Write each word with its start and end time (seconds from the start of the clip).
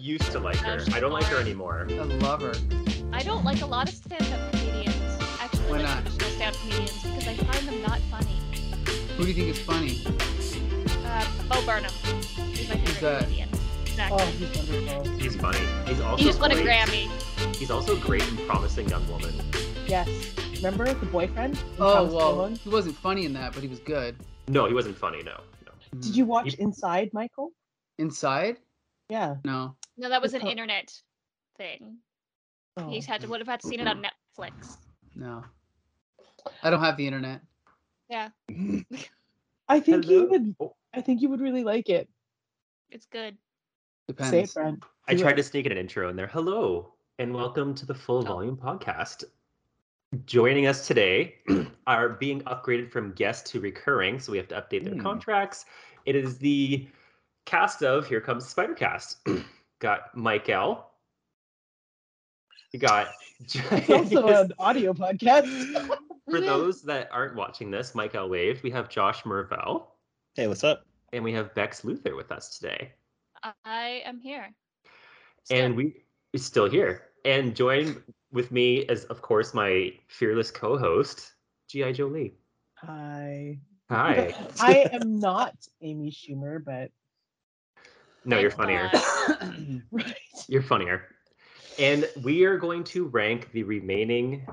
used 0.00 0.30
to 0.32 0.38
like 0.40 0.56
her. 0.56 0.80
I 0.92 1.00
don't 1.00 1.12
like 1.12 1.24
her 1.24 1.38
anymore. 1.40 1.86
I 1.90 1.94
love 1.94 2.42
her. 2.42 2.54
I 3.12 3.22
don't 3.22 3.44
like 3.44 3.60
a 3.62 3.66
lot 3.66 3.88
of 3.88 3.94
stand-up 3.94 4.50
comedians. 4.52 4.96
Actually, 5.40 5.70
Why 5.70 5.76
like 5.78 5.82
not? 5.86 5.96
traditional 6.04 6.30
stand-up 6.30 6.60
comedians 6.62 7.02
because 7.02 7.28
I 7.28 7.34
find 7.36 7.68
them 7.68 7.82
not 7.82 7.98
funny. 8.10 8.36
Who 9.16 9.24
do 9.24 9.30
you 9.30 9.34
think 9.34 9.48
is 9.48 9.58
funny? 9.62 10.00
Uh, 11.04 11.26
Bo 11.48 11.64
Burnham 11.66 11.92
is 12.52 12.68
my 12.68 12.76
favorite 12.76 13.00
that? 13.00 13.22
comedian. 13.24 13.48
Exactly. 13.82 14.18
Oh, 14.20 14.26
he's 14.26 14.56
wonderful. 14.56 15.18
He's 15.18 15.36
funny. 15.36 15.58
He's 15.86 16.00
also 16.00 16.16
he 16.16 16.24
just 16.24 16.40
won 16.40 16.50
a 16.52 16.54
great. 16.54 16.66
Grammy. 16.66 17.56
He's 17.56 17.70
also 17.70 17.96
a 17.96 18.00
great 18.00 18.26
and 18.28 18.38
promising 18.46 18.88
young 18.88 19.06
woman. 19.10 19.34
Yes. 19.86 20.08
Remember 20.56 20.92
the 20.92 21.06
boyfriend? 21.06 21.58
Oh 21.78 21.94
Thomas 21.94 22.14
well, 22.14 22.46
he 22.48 22.68
wasn't 22.68 22.96
funny 22.96 23.24
in 23.26 23.32
that, 23.34 23.52
but 23.52 23.62
he 23.62 23.68
was 23.68 23.80
good. 23.80 24.16
No, 24.48 24.66
he 24.66 24.74
wasn't 24.74 24.96
funny. 24.96 25.22
No, 25.22 25.40
no. 25.66 25.72
Did 26.00 26.14
you 26.16 26.24
watch 26.24 26.46
You- 26.52 26.64
Inside, 26.64 27.10
Michael? 27.12 27.50
Inside? 27.98 28.58
Yeah. 29.08 29.36
No. 29.44 29.74
No, 30.00 30.08
that 30.08 30.22
was 30.22 30.32
an 30.32 30.40
Oh. 30.42 30.48
internet 30.48 30.98
thing. 31.58 31.98
Oh. 32.78 32.88
He's 32.88 33.04
had 33.04 33.20
to 33.20 33.28
would 33.28 33.40
have 33.40 33.46
had 33.46 33.60
to 33.60 33.68
seen 33.68 33.80
it 33.80 33.86
on 33.86 34.02
Netflix. 34.02 34.78
No. 35.14 35.44
I 36.62 36.70
don't 36.70 36.80
have 36.80 36.96
the 36.96 37.06
internet. 37.06 37.42
Yeah, 38.08 38.30
I 39.68 39.78
think 39.78 40.08
you 40.08 40.24
would. 40.24 40.56
Oh. 40.58 40.74
I 40.94 41.02
think 41.02 41.20
you 41.20 41.28
would 41.28 41.40
really 41.42 41.62
like 41.64 41.90
it. 41.90 42.08
it's 42.90 43.04
good. 43.06 43.36
Depends. 44.08 44.30
Say 44.30 44.40
it, 44.44 44.54
Brent. 44.54 44.82
I 45.06 45.14
tried 45.14 45.36
to 45.36 45.42
sneak 45.42 45.66
in 45.66 45.72
an 45.72 45.78
intro 45.78 46.08
in 46.08 46.16
there. 46.16 46.26
Hello, 46.28 46.94
and 47.18 47.34
welcome 47.34 47.74
to 47.74 47.84
the 47.86 47.94
Full 47.94 48.20
Oh. 48.20 48.22
Volume 48.22 48.56
Podcast. 48.56 49.24
Joining 50.24 50.66
us 50.66 50.86
today 50.86 51.36
are 51.86 52.08
being 52.08 52.40
upgraded 52.44 52.90
from 52.90 53.12
guest 53.12 53.46
to 53.48 53.60
recurring, 53.60 54.18
so 54.18 54.32
we 54.32 54.38
have 54.38 54.48
to 54.48 54.56
update 54.60 54.82
their 54.84 54.94
Hmm. 54.94 55.02
contracts. 55.02 55.66
It 56.06 56.16
is 56.16 56.38
the 56.38 56.88
cast 57.44 57.82
of 57.82 58.06
Here 58.08 58.20
Comes 58.22 58.52
Spidercast. 58.52 59.16
got 59.80 60.16
Mike 60.16 60.48
L. 60.48 60.92
You 62.72 62.78
got. 62.78 63.08
It's 63.42 63.88
also 63.90 64.26
an 64.44 64.52
audio 64.58 64.92
podcast. 64.92 65.48
For 66.30 66.42
those 66.42 66.82
that 66.82 67.08
aren't 67.10 67.34
watching 67.36 67.70
this, 67.70 67.94
Mike 67.94 68.14
L. 68.14 68.28
waved. 68.28 68.62
We 68.62 68.70
have 68.70 68.90
Josh 68.90 69.22
Mervell 69.22 69.86
Hey, 70.36 70.46
what's 70.46 70.62
up? 70.62 70.84
and 71.14 71.24
we 71.24 71.32
have 71.32 71.54
Bex 71.54 71.80
Luthor 71.80 72.14
with 72.14 72.30
us 72.30 72.58
today. 72.58 72.92
I 73.64 74.02
am 74.04 74.20
here. 74.20 74.50
and 75.50 75.72
Still. 75.72 75.72
we 75.74 76.04
is 76.34 76.44
still 76.44 76.68
here. 76.68 77.06
And 77.24 77.56
join 77.56 78.02
with 78.30 78.52
me 78.52 78.80
is, 78.80 79.04
of 79.06 79.22
course, 79.22 79.54
my 79.54 79.94
fearless 80.08 80.50
co-host, 80.50 81.32
G.I. 81.68 81.92
Jolie. 81.92 82.34
Hi. 82.76 83.58
Hi. 83.90 84.34
I 84.60 84.86
am 84.92 85.18
not 85.18 85.54
Amy 85.80 86.10
Schumer, 86.10 86.62
but 86.62 86.90
No, 88.24 88.38
you're 88.38 88.50
funnier. 88.50 88.90
Uh, 88.92 89.52
right. 89.90 90.14
You're 90.48 90.62
funnier. 90.62 91.08
And 91.78 92.08
we 92.22 92.44
are 92.44 92.58
going 92.58 92.84
to 92.84 93.06
rank 93.06 93.50
the 93.52 93.62
remaining 93.62 94.46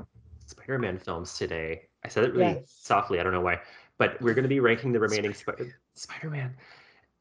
Spider-Man 0.46 0.98
films 1.00 1.38
today. 1.38 1.84
I 2.06 2.08
said 2.08 2.24
it 2.24 2.34
really 2.34 2.54
Yes. 2.54 2.78
softly. 2.82 3.20
I 3.20 3.24
don't 3.24 3.34
know 3.34 3.42
why, 3.42 3.60
but 3.98 4.22
we're 4.22 4.34
going 4.34 4.44
to 4.44 4.50
be 4.50 4.60
ranking 4.60 4.92
the 4.94 5.00
remaining 5.00 5.34
Spider-Man. 5.96 6.56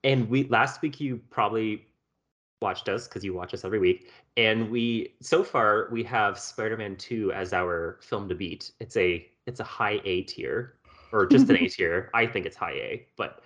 And 0.04 0.28
we 0.28 0.44
last 0.44 0.82
week 0.82 1.00
you 1.00 1.20
probably 1.30 1.86
watched 2.62 2.88
us 2.88 3.08
because 3.08 3.24
you 3.24 3.34
watch 3.34 3.52
us 3.52 3.64
every 3.64 3.78
week. 3.78 4.10
And 4.36 4.70
we 4.70 5.14
so 5.20 5.42
far 5.42 5.88
we 5.90 6.04
have 6.04 6.38
Spider-Man 6.38 6.96
2 6.96 7.32
as 7.32 7.52
our 7.52 7.98
film 8.02 8.28
to 8.28 8.34
beat. 8.34 8.70
It's 8.78 8.96
a 8.96 9.26
it's 9.46 9.60
a 9.60 9.64
high 9.64 10.00
A 10.04 10.22
tier 10.22 10.74
or 11.12 11.26
just 11.26 11.48
an 11.50 11.56
A 11.56 11.66
tier. 11.68 12.10
I 12.14 12.26
think 12.26 12.46
it's 12.46 12.56
high 12.56 12.72
A, 12.74 13.06
but 13.16 13.40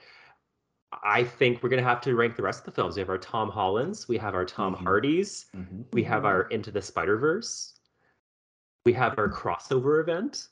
I 0.92 1.22
think 1.24 1.62
we're 1.62 1.68
gonna 1.68 1.82
have 1.82 2.00
to 2.02 2.14
rank 2.16 2.36
the 2.36 2.42
rest 2.42 2.60
of 2.60 2.64
the 2.66 2.72
films. 2.72 2.96
We 2.96 3.00
have 3.00 3.10
our 3.10 3.18
Tom 3.18 3.48
Hollands, 3.48 4.08
we 4.08 4.18
have 4.18 4.34
our 4.34 4.44
Tom 4.44 4.74
Mhm. 4.74 4.82
Hardys, 4.82 5.46
Mhm. 5.54 5.84
we 5.92 6.02
have 6.04 6.24
our 6.24 6.42
Into 6.48 6.70
the 6.70 6.82
Spider 6.82 7.16
Verse, 7.16 7.78
we 8.84 8.92
have 8.94 9.18
our 9.18 9.28
crossover 9.28 10.00
event. 10.00 10.48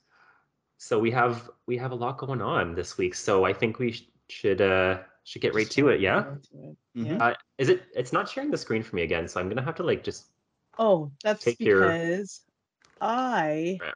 So 0.76 0.98
we 0.98 1.10
have 1.10 1.50
we 1.66 1.76
have 1.78 1.90
a 1.90 1.94
lot 1.96 2.18
going 2.18 2.40
on 2.40 2.74
this 2.74 2.96
week. 2.98 3.14
So 3.14 3.44
I 3.44 3.52
think 3.52 3.78
we 3.80 3.92
sh- 3.92 4.08
should 4.28 4.60
uh 4.60 5.02
should 5.24 5.42
get 5.42 5.54
right 5.54 5.68
to 5.72 5.88
it. 5.88 6.00
Yeah. 6.00 6.24
Right 6.24 6.42
to 6.44 6.58
it. 6.70 6.76
Mhm. 6.96 7.20
Uh, 7.20 7.34
is 7.58 7.68
it? 7.68 7.82
It's 7.94 8.12
not 8.12 8.28
sharing 8.28 8.50
the 8.50 8.56
screen 8.58 8.82
for 8.82 8.94
me 8.96 9.02
again, 9.02 9.26
so 9.26 9.40
I'm 9.40 9.48
gonna 9.48 9.62
have 9.62 9.74
to 9.76 9.82
like 9.82 10.04
just. 10.04 10.26
Oh, 10.78 11.10
that's 11.24 11.42
Take 11.44 11.58
your- 11.60 11.80
because 11.90 12.42
I 13.00 13.78
Right. 13.80 13.94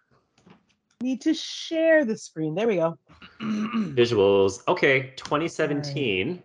Need 1.03 1.21
to 1.23 1.35
share 1.35 2.05
the 2.05 2.17
screen. 2.17 2.55
There 2.55 2.69
we 2.69 2.77
go. 2.77 2.99
Visuals. 3.41 4.67
Okay, 4.69 5.13
2017, 5.17 6.43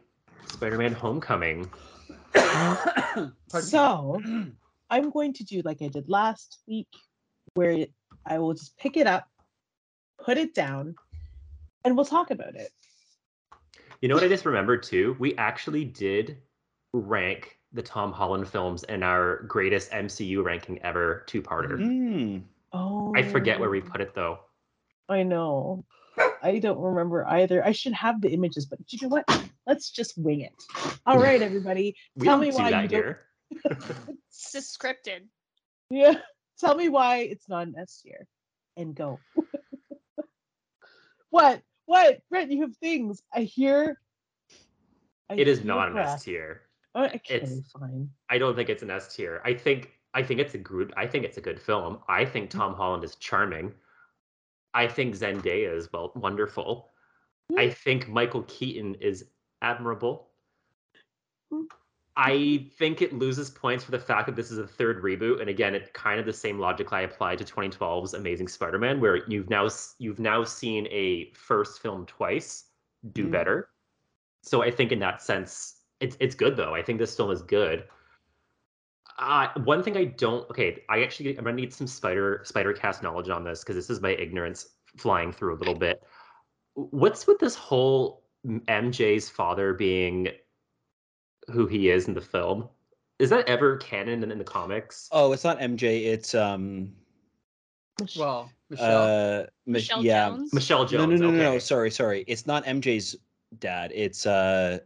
Spider-Man: 0.47 0.93
Homecoming. 0.93 1.69
So 3.49 4.21
I'm 4.89 5.09
going 5.09 5.33
to 5.33 5.43
do 5.43 5.61
like 5.63 5.81
I 5.81 5.87
did 5.87 6.09
last 6.09 6.59
week, 6.67 6.89
where 7.53 7.87
I 8.25 8.39
will 8.39 8.53
just 8.53 8.77
pick 8.77 8.97
it 8.97 9.07
up, 9.07 9.27
put 10.23 10.37
it 10.37 10.53
down, 10.53 10.95
and 11.83 11.95
we'll 11.95 12.05
talk 12.05 12.29
about 12.31 12.55
it. 12.55 12.71
You 14.01 14.09
know 14.09 14.15
what 14.15 14.23
I 14.23 14.27
just 14.27 14.45
remembered 14.45 14.83
too? 14.83 15.15
We 15.19 15.35
actually 15.37 15.85
did 15.85 16.37
rank 16.93 17.57
the 17.73 17.81
Tom 17.81 18.11
Holland 18.11 18.47
films 18.47 18.83
in 18.83 19.03
our 19.03 19.43
greatest 19.43 19.91
MCU 19.91 20.43
ranking 20.43 20.79
ever 20.83 21.23
two-parter. 21.27 21.79
Mm. 21.79 22.43
Oh, 22.73 23.13
I 23.15 23.23
forget 23.23 23.59
where 23.59 23.69
we 23.69 23.81
put 23.81 24.01
it 24.01 24.13
though. 24.13 24.39
I 25.09 25.23
know. 25.23 25.85
I 26.41 26.59
don't 26.59 26.79
remember 26.79 27.25
either. 27.27 27.63
I 27.65 27.71
should 27.71 27.93
have 27.93 28.21
the 28.21 28.29
images, 28.31 28.65
but 28.65 28.79
you 28.89 28.99
know 29.01 29.09
what? 29.09 29.43
Let's 29.65 29.91
just 29.91 30.17
wing 30.17 30.41
it. 30.41 30.53
All 31.05 31.19
right, 31.19 31.41
everybody. 31.41 31.95
We 32.15 32.25
Tell 32.25 32.39
don't 32.39 32.47
me 32.47 32.51
why 32.51 32.71
that 32.71 32.83
you 32.83 32.87
don't- 32.89 33.03
here. 33.03 33.21
It's 34.29 34.51
just 34.51 34.77
scripted. 34.79 35.21
Yeah. 35.89 36.15
Tell 36.59 36.75
me 36.75 36.89
why 36.89 37.17
it's 37.19 37.47
not 37.49 37.67
an 37.67 37.75
S 37.79 38.01
tier. 38.03 38.27
And 38.75 38.93
go. 38.95 39.19
what? 41.29 41.61
What? 41.85 42.19
Brent, 42.29 42.51
you 42.51 42.61
have 42.61 42.75
things. 42.77 43.21
I 43.33 43.41
hear. 43.41 43.99
I 45.29 45.35
It 45.35 45.47
is 45.47 45.59
hear 45.59 45.67
not 45.67 45.91
an. 45.91 45.97
S 45.97 46.23
tier. 46.23 46.61
Oh, 46.95 47.05
okay, 47.05 47.35
It's- 47.35 47.61
fine. 47.71 48.09
I 48.29 48.37
don't 48.37 48.55
think 48.55 48.69
it's 48.69 48.83
an 48.83 48.91
S 48.91 49.15
tier. 49.15 49.41
I 49.45 49.53
think 49.53 49.91
I 50.13 50.23
think 50.23 50.39
it's 50.39 50.53
a 50.55 50.59
good 50.59 50.93
I 50.97 51.07
think 51.07 51.25
it's 51.25 51.37
a 51.37 51.41
good 51.41 51.59
film. 51.59 51.99
I 52.07 52.25
think 52.25 52.49
mm-hmm. 52.49 52.59
Tom 52.59 52.73
Holland 52.75 53.03
is 53.03 53.15
charming. 53.15 53.73
I 54.77 54.87
think 54.87 55.15
Zendaya 55.15 55.75
is 55.75 55.91
well 55.91 56.11
wonderful. 56.15 56.91
I 57.57 57.69
think 57.71 58.07
Michael 58.07 58.43
Keaton 58.43 58.93
is 58.95 59.25
admirable. 59.63 60.27
Mm. 61.51 61.65
I 62.15 62.67
think 62.77 63.01
it 63.01 63.13
loses 63.13 63.49
points 63.49 63.83
for 63.83 63.91
the 63.91 63.99
fact 63.99 64.27
that 64.27 64.35
this 64.35 64.51
is 64.51 64.59
a 64.59 64.67
third 64.67 65.01
reboot, 65.01 65.39
and 65.39 65.49
again, 65.49 65.73
it 65.73 65.93
kind 65.93 66.19
of 66.19 66.27
the 66.27 66.33
same 66.33 66.59
logic 66.59 66.93
I 66.93 67.01
applied 67.01 67.39
to 67.39 67.43
2012's 67.43 68.13
Amazing 68.13 68.49
Spider-Man, 68.49 68.99
where 69.01 69.27
you've 69.27 69.49
now 69.49 69.67
you've 69.97 70.19
now 70.19 70.43
seen 70.43 70.87
a 70.91 71.31
first 71.33 71.81
film 71.81 72.05
twice 72.05 72.65
do 73.13 73.25
Mhm. 73.25 73.31
better. 73.31 73.69
So 74.43 74.61
I 74.61 74.69
think 74.69 74.91
in 74.91 74.99
that 74.99 75.23
sense, 75.23 75.81
it's 75.99 76.17
it's 76.19 76.35
good 76.35 76.55
though. 76.55 76.75
I 76.75 76.83
think 76.83 76.99
this 76.99 77.15
film 77.15 77.31
is 77.31 77.41
good. 77.41 77.87
Uh, 79.19 79.47
one 79.63 79.81
thing 79.81 79.97
I 79.97 80.05
don't 80.05 80.47
okay, 80.51 80.83
I 80.89 81.01
actually 81.03 81.37
I'm 81.37 81.43
gonna 81.43 81.55
need 81.55 81.73
some 81.73 81.87
spider 81.87 82.41
spider 82.45 82.71
cast 82.73 83.01
knowledge 83.01 83.29
on 83.29 83.43
this 83.43 83.61
because 83.61 83.75
this 83.75 83.89
is 83.89 83.99
my 84.01 84.11
ignorance 84.11 84.67
flying 84.97 85.31
through 85.31 85.55
a 85.55 85.57
little 85.57 85.75
bit. 85.75 86.03
What's 86.75 87.25
with 87.25 87.39
this 87.39 87.55
whole 87.55 88.23
MJ's 88.45 89.27
father 89.29 89.73
being 89.73 90.29
who 91.51 91.65
he 91.65 91.89
is 91.89 92.07
in 92.07 92.13
the 92.13 92.21
film? 92.21 92.69
Is 93.19 93.31
that 93.31 93.47
ever 93.49 93.77
canon 93.77 94.21
in, 94.21 94.31
in 94.31 94.37
the 94.37 94.43
comics? 94.43 95.09
Oh, 95.11 95.33
it's 95.33 95.43
not 95.43 95.59
MJ. 95.59 96.05
It's 96.05 96.35
um. 96.35 96.91
Well, 98.15 98.51
Michelle. 98.69 99.03
Uh, 99.03 99.37
Mich- 99.39 99.49
Michelle 99.65 100.03
yeah. 100.05 100.29
Jones. 100.29 100.53
Michelle 100.53 100.83
No, 100.83 100.85
Jones. 100.87 101.19
no, 101.21 101.31
no, 101.31 101.31
no, 101.31 101.43
no. 101.43 101.49
okay. 101.51 101.59
Sorry, 101.59 101.89
sorry. 101.89 102.23
It's 102.27 102.45
not 102.45 102.63
MJ's 102.65 103.15
dad. 103.57 103.91
It's 103.95 104.27
uh 104.27 104.77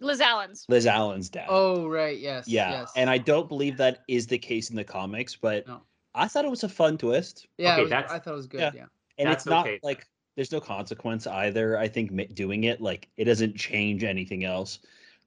Liz 0.00 0.20
Allen's. 0.20 0.64
Liz 0.68 0.86
Allen's 0.86 1.28
dad. 1.28 1.46
oh 1.48 1.86
right, 1.86 2.18
yes. 2.18 2.48
yeah. 2.48 2.70
Yes. 2.70 2.92
And 2.96 3.08
I 3.10 3.18
don't 3.18 3.48
believe 3.48 3.76
that 3.76 4.02
is 4.08 4.26
the 4.26 4.38
case 4.38 4.70
in 4.70 4.76
the 4.76 4.84
comics, 4.84 5.36
but 5.36 5.66
No. 5.68 5.82
I 6.14 6.26
thought 6.26 6.44
it 6.44 6.50
was 6.50 6.64
a 6.64 6.68
fun 6.68 6.98
twist. 6.98 7.46
yeah, 7.58 7.74
Okay, 7.74 7.82
was- 7.82 7.90
that's- 7.90 8.10
I 8.12 8.18
thought 8.18 8.32
it 8.32 8.36
was 8.36 8.46
good. 8.46 8.60
Yeah. 8.60 8.70
Yeah. 8.74 8.86
and 9.18 9.28
That's 9.28 9.44
it's 9.44 9.50
not 9.50 9.66
okay. 9.66 9.78
like 9.82 10.06
there's 10.36 10.52
no 10.52 10.60
consequence 10.60 11.26
either. 11.26 11.76
I 11.78 11.86
think 11.88 12.34
doing 12.34 12.64
it 12.64 12.80
like 12.80 13.08
it 13.16 13.24
doesn't 13.24 13.56
change 13.56 14.02
anything 14.04 14.44
else. 14.44 14.78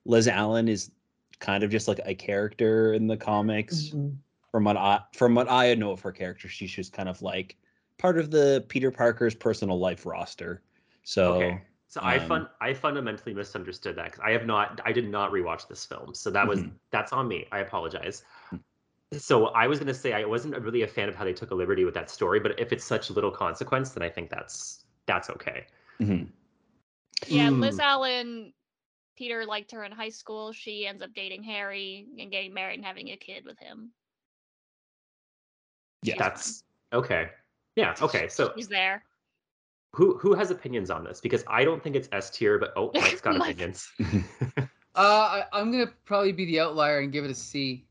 Liz 0.06 0.28
Allen 0.28 0.68
is 0.68 0.92
kind 1.40 1.64
of 1.64 1.70
just 1.70 1.88
like 1.88 2.00
a 2.06 2.16
character 2.16 2.94
in 2.94 3.06
the 3.08 3.18
comics. 3.18 3.90
Mhm. 3.90 4.16
From 4.52 4.64
what 4.66 4.78
I 4.78 5.00
from 5.14 5.36
what 5.36 5.50
I 5.52 5.74
know 5.76 5.92
of 5.92 6.00
her 6.02 6.12
character, 6.12 6.48
she's 6.48 6.72
just 6.72 6.94
kind 6.94 7.10
of 7.10 7.22
like 7.22 7.58
part 7.98 8.18
of 8.18 8.32
the 8.32 8.66
Peter 8.70 8.92
Parker's 8.92 9.34
personal 9.36 9.80
life 9.80 10.06
roster. 10.06 10.62
So 11.04 11.34
Okay. 11.36 11.62
So 11.94 12.02
I 12.04 12.18
um, 12.18 12.28
fun 12.28 12.50
I 12.60 12.74
fundamentally 12.74 13.36
misunderstood 13.36 13.96
that 13.98 14.06
because 14.06 14.20
I 14.26 14.32
have 14.32 14.48
not 14.48 14.82
I 14.84 14.92
did 14.92 15.08
not 15.08 15.32
rewatch 15.32 15.68
this 15.68 15.86
film. 15.86 16.16
So 16.16 16.32
that 16.32 16.48
was 16.48 16.64
Mhm. 16.64 16.72
that's 16.90 17.14
on 17.14 17.28
me. 17.28 17.48
I 17.52 17.60
apologize. 17.60 18.24
Hmm. 18.50 18.58
So 19.12 19.50
I 19.50 19.68
was 19.68 19.78
gonna 19.78 19.94
say 19.94 20.12
I 20.12 20.26
wasn't 20.26 20.58
really 20.58 20.82
a 20.82 20.88
fan 20.88 21.08
of 21.08 21.14
how 21.14 21.24
they 21.24 21.34
took 21.34 21.52
a 21.52 21.56
liberty 21.56 21.86
with 21.86 21.94
that 21.94 22.10
story, 22.10 22.40
but 22.40 22.60
if 22.60 22.74
it's 22.74 22.84
such 22.84 23.12
little 23.12 23.30
consequence, 23.30 23.92
then 23.92 24.02
I 24.02 24.10
think 24.10 24.32
that's 24.32 24.88
that's 25.06 25.30
okay. 25.30 25.68
mhm. 26.00 26.32
Yeah, 27.28 27.50
Hmm. 27.52 27.62
Liz 27.62 27.78
Allen 27.78 28.56
Peter 29.16 29.46
liked 29.46 29.70
her 29.70 29.84
in 29.84 29.92
high 29.92 30.10
school. 30.10 30.52
She 30.52 30.88
ends 30.88 31.04
up 31.04 31.14
dating 31.14 31.44
Harry 31.44 32.08
and 32.18 32.32
getting 32.32 32.56
married 32.56 32.80
and 32.80 32.86
having 32.86 33.12
a 33.12 33.18
kid 33.18 33.46
with 33.46 33.60
him. 33.60 33.94
Yeah. 36.02 36.14
She's 36.14 36.18
That's 36.18 36.64
okay. 36.92 37.30
Yeah. 37.76 37.94
Okay. 38.02 38.30
So 38.30 38.52
He's 38.56 38.68
there. 38.68 39.06
Who 39.96 40.18
who 40.18 40.34
has 40.34 40.50
opinions 40.52 40.90
on 40.90 41.04
this? 41.04 41.22
Because 41.22 41.44
I 41.48 41.64
don't 41.64 41.84
think 41.84 41.96
it's 41.96 42.10
S 42.12 42.30
tier, 42.32 42.58
but 42.58 42.74
oh, 42.76 42.92
Mike's 42.96 43.22
got 43.22 43.36
Mike. 43.38 43.56
opinions. 43.56 43.92
Uh, 44.96 45.42
I, 45.52 45.60
I'm 45.60 45.72
gonna 45.72 45.92
probably 46.06 46.34
be 46.34 46.46
the 46.46 46.60
outlier 46.60 47.00
and 47.00 47.12
give 47.12 47.26
it 47.26 47.32
a 47.32 47.34
C. 47.34 47.84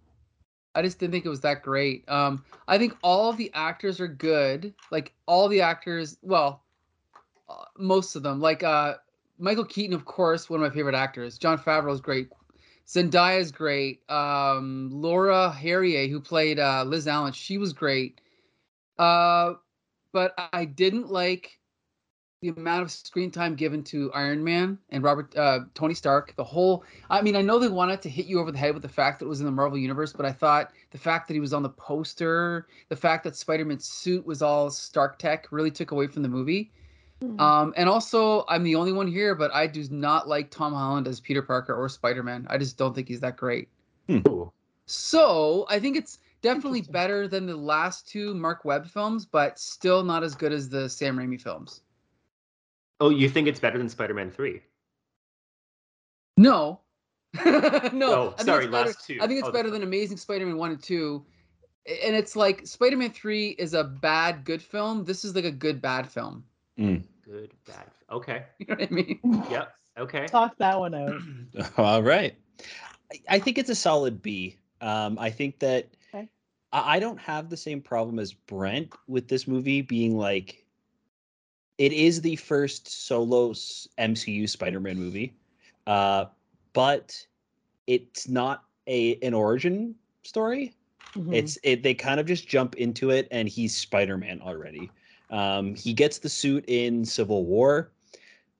I 0.77 0.83
just 0.83 1.01
didn't 1.01 1.13
think 1.13 1.27
it 1.27 1.31
was 1.31 1.41
that 1.41 1.63
great. 1.63 2.09
Um, 2.09 2.45
I 2.69 2.79
think 2.79 2.97
all 3.03 3.29
of 3.29 3.37
the 3.37 3.51
actors 3.55 3.99
are 3.99 4.07
good. 4.07 4.73
Like 4.93 5.13
all 5.27 5.49
the 5.49 5.61
actors, 5.63 6.19
well, 6.23 6.63
uh, 7.49 7.65
most 7.77 8.15
of 8.15 8.23
them. 8.23 8.41
Like 8.41 8.63
uh, 8.63 8.95
Michael 9.39 9.65
Keaton, 9.65 9.95
of 9.95 10.05
course, 10.05 10.49
one 10.49 10.63
of 10.63 10.71
my 10.71 10.73
favorite 10.73 10.95
actors. 10.95 11.39
Jon 11.39 11.59
Favreau 11.59 11.93
is 11.93 12.01
great. 12.01 12.29
Zendaya 12.87 13.41
is 13.41 13.51
great. 13.51 14.09
Um, 14.09 14.89
Laura 14.93 15.51
Harrier, 15.51 16.07
who 16.07 16.21
played 16.21 16.61
uh, 16.61 16.85
Liz 16.85 17.09
Allen, 17.09 17.33
she 17.33 17.59
was 17.59 17.73
great. 17.73 18.21
Uh, 18.97 19.55
but 20.13 20.35
I 20.53 20.67
didn't 20.67 21.11
like 21.11 21.59
the 22.43 22.49
amount 22.49 22.83
of 22.83 22.91
screen 22.91 23.31
time 23.31 23.55
given 23.55 23.85
to 23.85 24.12
Iron 24.12 24.43
Man 24.43 24.77
and 24.91 25.03
Robert 25.03 25.35
uh, 25.37 25.61
Tony 25.75 25.94
Stark. 25.94 26.35
The 26.37 26.44
whole, 26.44 26.85
I 27.09 27.23
mean, 27.23 27.37
I 27.37 27.41
know 27.41 27.61
they 27.61 27.69
wanted 27.69 28.03
to 28.03 28.11
hit 28.11 28.27
you 28.27 28.41
over 28.41 28.50
the 28.50 28.59
head 28.59 28.75
with 28.75 28.83
the 28.83 28.89
fact 28.89 29.21
that 29.21 29.27
it 29.27 29.29
was 29.29 29.39
in 29.39 29.47
the 29.47 29.53
Marvel 29.53 29.79
universe, 29.79 30.12
but 30.12 30.27
I 30.27 30.33
thought 30.33 30.73
the 30.91 30.99
fact 30.99 31.29
that 31.29 31.35
he 31.35 31.41
was 31.41 31.55
on 31.55 31.62
the 31.62 31.71
poster, 31.71 32.67
the 32.89 32.97
fact 32.97 33.23
that 33.25 33.37
Spider-Man's 33.37 33.87
suit 33.87 34.27
was 34.27 34.43
all 34.43 34.71
Stark 34.71 35.21
tech, 35.21 35.47
really 35.53 35.71
took 35.71 35.93
away 35.93 36.09
from 36.09 36.23
the 36.23 36.29
movie. 36.29 36.73
Hmm. 37.21 37.39
Um, 37.39 37.75
and 37.77 37.89
also, 37.89 38.44
I'm 38.49 38.65
the 38.65 38.75
only 38.75 38.93
one 38.93 39.06
here, 39.06 39.37
but 39.37 39.55
I 39.55 39.69
do 39.69 39.87
not 39.91 40.27
like 40.27 40.50
Tom 40.50 40.73
Holland 40.73 41.06
as 41.06 41.21
Peter 41.21 41.43
Parker 41.43 41.75
or 41.75 41.89
Spider-Man. 41.89 42.49
I 42.50 42.59
just 42.59 42.77
don't 42.77 42.93
think 42.93 43.06
he's 43.06 43.21
that 43.21 43.37
great. 43.37 43.69
Ooh. 44.11 44.50
So 44.87 45.65
I 45.71 45.79
think 45.79 45.97
it's 45.97 46.19
definitely 46.43 46.83
better 46.83 47.29
than 47.29 47.47
the 47.47 47.56
last 47.56 48.09
two 48.09 48.35
Marc 48.35 48.65
Webb 48.65 48.89
films, 48.89 49.25
but 49.25 49.61
still 49.61 50.03
not 50.03 50.25
as 50.25 50.35
good 50.35 50.53
as 50.53 50.69
the 50.69 50.89
Sam 50.89 51.17
Raimi 51.17 51.41
films. 51.41 51.81
Oh, 53.03 53.09
you 53.11 53.29
think 53.29 53.49
it's 53.49 53.59
better 53.59 53.79
than 53.79 53.89
Spider-Man 53.89 54.31
Three? 54.31 54.63
No. 56.37 56.79
no. 57.35 57.43
Oh, 57.45 58.35
I 58.35 58.37
think 58.37 58.47
sorry, 58.47 58.65
it's 58.67 58.71
better, 58.73 58.87
last 58.91 59.07
two. 59.07 59.19
I 59.21 59.27
think 59.27 59.41
it's 59.41 59.49
Oh, 59.49 59.53
better 59.53 59.71
than 59.71 59.83
Amazing 59.83 60.19
Spider-Man 60.19 60.57
1 60.57 60.71
and 60.71 60.81
2. 60.83 61.27
And 62.05 62.15
it's 62.15 62.37
like 62.37 62.65
Spider-Man 62.65 63.11
3 63.11 63.49
is 63.59 63.75
a 63.75 63.83
bad 63.83 64.45
good 64.45 64.63
film. 64.63 65.05
This 65.05 65.25
is 65.25 65.35
like 65.35 65.45
a 65.45 65.51
good 65.51 65.83
bad 65.83 66.09
film. 66.09 66.45
Good, 66.77 67.53
bad. 67.67 67.91
Okay. 68.11 68.45
You 68.61 68.67
know 68.69 68.75
what 68.77 68.89
I 68.89 68.95
mean? 68.95 69.21
Yep. 69.51 69.75
Okay. 69.99 70.27
Talk 70.29 70.57
that 70.59 70.79
one 70.79 70.95
out. 70.95 71.21
All 71.77 72.05
right. 72.05 72.37
I- 73.13 73.21
I 73.31 73.39
think 73.41 73.59
it's 73.59 73.69
a 73.69 73.75
solid 73.75 74.23
B. 74.23 74.59
Um, 74.81 75.19
I 75.19 75.31
think 75.31 75.59
that 75.59 75.89
Okay. 76.15 76.29
I 76.73 76.97
I 76.97 77.01
don't 77.01 77.19
have 77.19 77.51
the 77.51 77.57
same 77.57 77.81
problem 77.81 78.21
as 78.21 78.33
Brent 78.33 78.93
with 79.09 79.27
this 79.27 79.49
movie 79.49 79.83
being 79.83 80.17
like, 80.17 80.65
it 81.79 81.93
is 81.93 82.21
the 82.21 82.37
first 82.37 83.07
solo 83.07 83.51
MCU 83.51 84.49
Spider-Man 84.49 84.99
movie, 84.99 85.35
uh, 85.87 86.27
but 86.73 87.27
it's 87.87 88.29
not 88.29 88.65
a 88.87 89.17
an 89.17 89.35
origin 89.35 89.95
story. 90.23 90.75
Mhm. 91.15 91.35
It's 91.35 91.59
it. 91.63 91.83
They 91.83 91.95
kind 91.95 92.21
of 92.21 92.27
just 92.27 92.49
jump 92.49 92.77
into 92.77 93.11
it, 93.11 93.29
and 93.31 93.49
he's 93.49 93.77
Spider 93.77 94.17
Man 94.17 94.41
already. 94.41 94.91
Um, 95.31 95.75
he 95.75 95.93
gets 95.93 96.19
the 96.19 96.29
suit 96.29 96.65
in 96.69 97.05
Civil 97.05 97.45
War. 97.45 97.91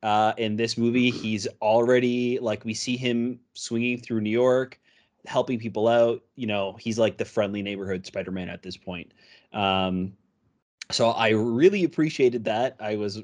Uh, 0.03 0.32
in 0.37 0.56
this 0.56 0.76
movie, 0.76 1.11
he's 1.11 1.47
already 1.61 2.38
like 2.41 2.65
we 2.65 2.75
see 2.75 2.97
him 2.97 3.38
swinging 3.55 3.99
through 3.99 4.20
New 4.20 4.31
York, 4.31 4.81
helping 5.26 5.58
people 5.58 5.87
out. 5.87 6.23
You 6.35 6.47
know, 6.47 6.73
he's 6.81 6.99
like 6.99 7.19
the 7.19 7.25
friendly 7.25 7.62
neighborhood 7.62 8.05
Spider 8.05 8.32
Man 8.32 8.49
at 8.49 8.62
this 8.62 8.76
point. 8.76 9.12
Um, 9.53 10.12
so 10.93 11.11
I 11.11 11.31
really 11.31 11.85
appreciated 11.85 12.44
that. 12.44 12.77
I 12.81 12.97
was 12.97 13.23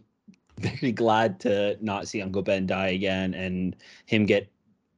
very 0.59 0.93
glad 0.93 1.41
to 1.41 1.77
not 1.81 2.09
see 2.09 2.23
Uncle 2.23 2.43
Ben 2.43 2.67
die 2.67 2.89
again 2.89 3.35
and 3.35 3.77
him 4.07 4.27
get 4.27 4.49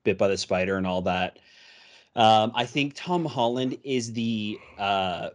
bit 0.04 0.16
by 0.16 0.28
the 0.28 0.36
spider 0.36 0.76
and 0.76 0.86
all 0.86 1.02
that. 1.02 1.38
Um, 2.16 2.52
I 2.54 2.64
think 2.64 2.94
Tom 2.96 3.24
Holland 3.24 3.78
is 3.84 4.12
the 4.12 4.58
uh, 4.78 5.30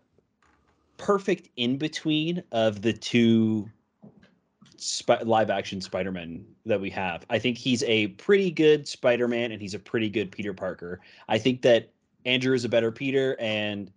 perfect 0.97 1.49
in 1.55 1.77
between 1.77 2.43
of 2.51 2.81
the 2.81 2.93
two 2.93 3.69
spi- 4.77 5.23
live 5.23 5.49
action 5.49 5.79
Spider 5.81 6.11
Man 6.11 6.43
that 6.65 6.79
we 6.79 6.89
have. 6.89 7.25
I 7.29 7.39
think 7.39 7.57
he's 7.57 7.83
a 7.83 8.07
pretty 8.07 8.51
good 8.51 8.87
Spider 8.87 9.27
Man 9.27 9.51
and 9.51 9.61
he's 9.61 9.73
a 9.73 9.79
pretty 9.79 10.09
good 10.09 10.31
Peter 10.31 10.53
Parker. 10.53 10.99
I 11.29 11.37
think 11.37 11.61
that 11.61 11.89
Andrew 12.25 12.55
is 12.55 12.65
a 12.65 12.69
better 12.69 12.91
Peter 12.91 13.37
and 13.39 13.91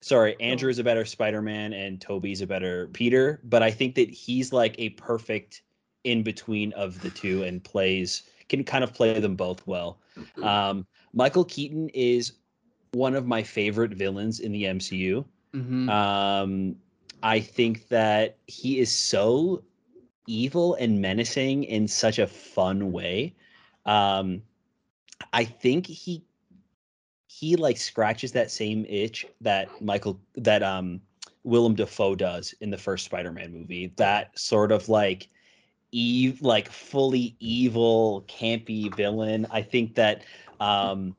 sorry, 0.00 0.36
Andrew 0.40 0.70
is 0.70 0.78
a 0.78 0.84
better 0.84 1.04
Spider 1.04 1.42
Man 1.42 1.72
and 1.72 2.00
Tobey's 2.00 2.40
a 2.42 2.46
better 2.46 2.88
Peter. 2.88 3.40
But 3.44 3.62
I 3.62 3.70
think 3.70 3.94
that 3.96 4.10
he's 4.10 4.52
like 4.52 4.74
a 4.78 4.90
perfect 4.90 5.62
in 6.04 6.22
between 6.22 6.72
of 6.72 7.00
the 7.00 7.10
two 7.10 7.42
and 7.42 7.62
plays 7.62 8.22
can 8.48 8.64
kind 8.64 8.84
of 8.84 8.94
play 8.94 9.18
them 9.18 9.36
both 9.36 9.66
well. 9.66 10.00
Um, 10.42 10.86
Michael 11.12 11.44
Keaton 11.44 11.88
is 11.90 12.32
one 12.92 13.14
of 13.14 13.26
my 13.26 13.42
favorite 13.42 13.92
villains 13.92 14.40
in 14.40 14.52
the 14.52 14.66
MCU. 14.66 15.24
hmm 15.52 15.88
Um, 15.88 16.76
I 17.22 17.40
think 17.40 17.88
that 17.88 18.38
he 18.46 18.78
is 18.78 18.90
so 18.90 19.62
evil 20.26 20.74
and 20.74 21.00
menacing 21.00 21.64
in 21.64 21.88
such 21.88 22.18
a 22.18 22.26
fun 22.26 22.92
way. 22.92 23.34
Um, 23.86 24.42
I 25.32 25.44
think 25.44 25.86
he 25.86 26.24
he 27.28 27.56
like 27.56 27.76
scratches 27.76 28.32
that 28.32 28.50
same 28.50 28.84
itch 28.88 29.26
that 29.40 29.68
Michael 29.80 30.18
that 30.34 30.62
um 30.62 31.00
Willem 31.44 31.74
Dafoe 31.74 32.14
does 32.14 32.54
in 32.60 32.70
the 32.70 32.78
first 32.78 33.04
Spider-Man 33.04 33.52
movie. 33.52 33.92
That 33.96 34.36
sort 34.36 34.72
of 34.72 34.88
like 34.88 35.28
eve 35.92 36.42
like 36.42 36.70
fully 36.70 37.36
evil 37.38 38.24
campy 38.28 38.94
villain. 38.96 39.46
I 39.50 39.62
think 39.62 39.94
that 39.94 40.24
um 40.58 41.14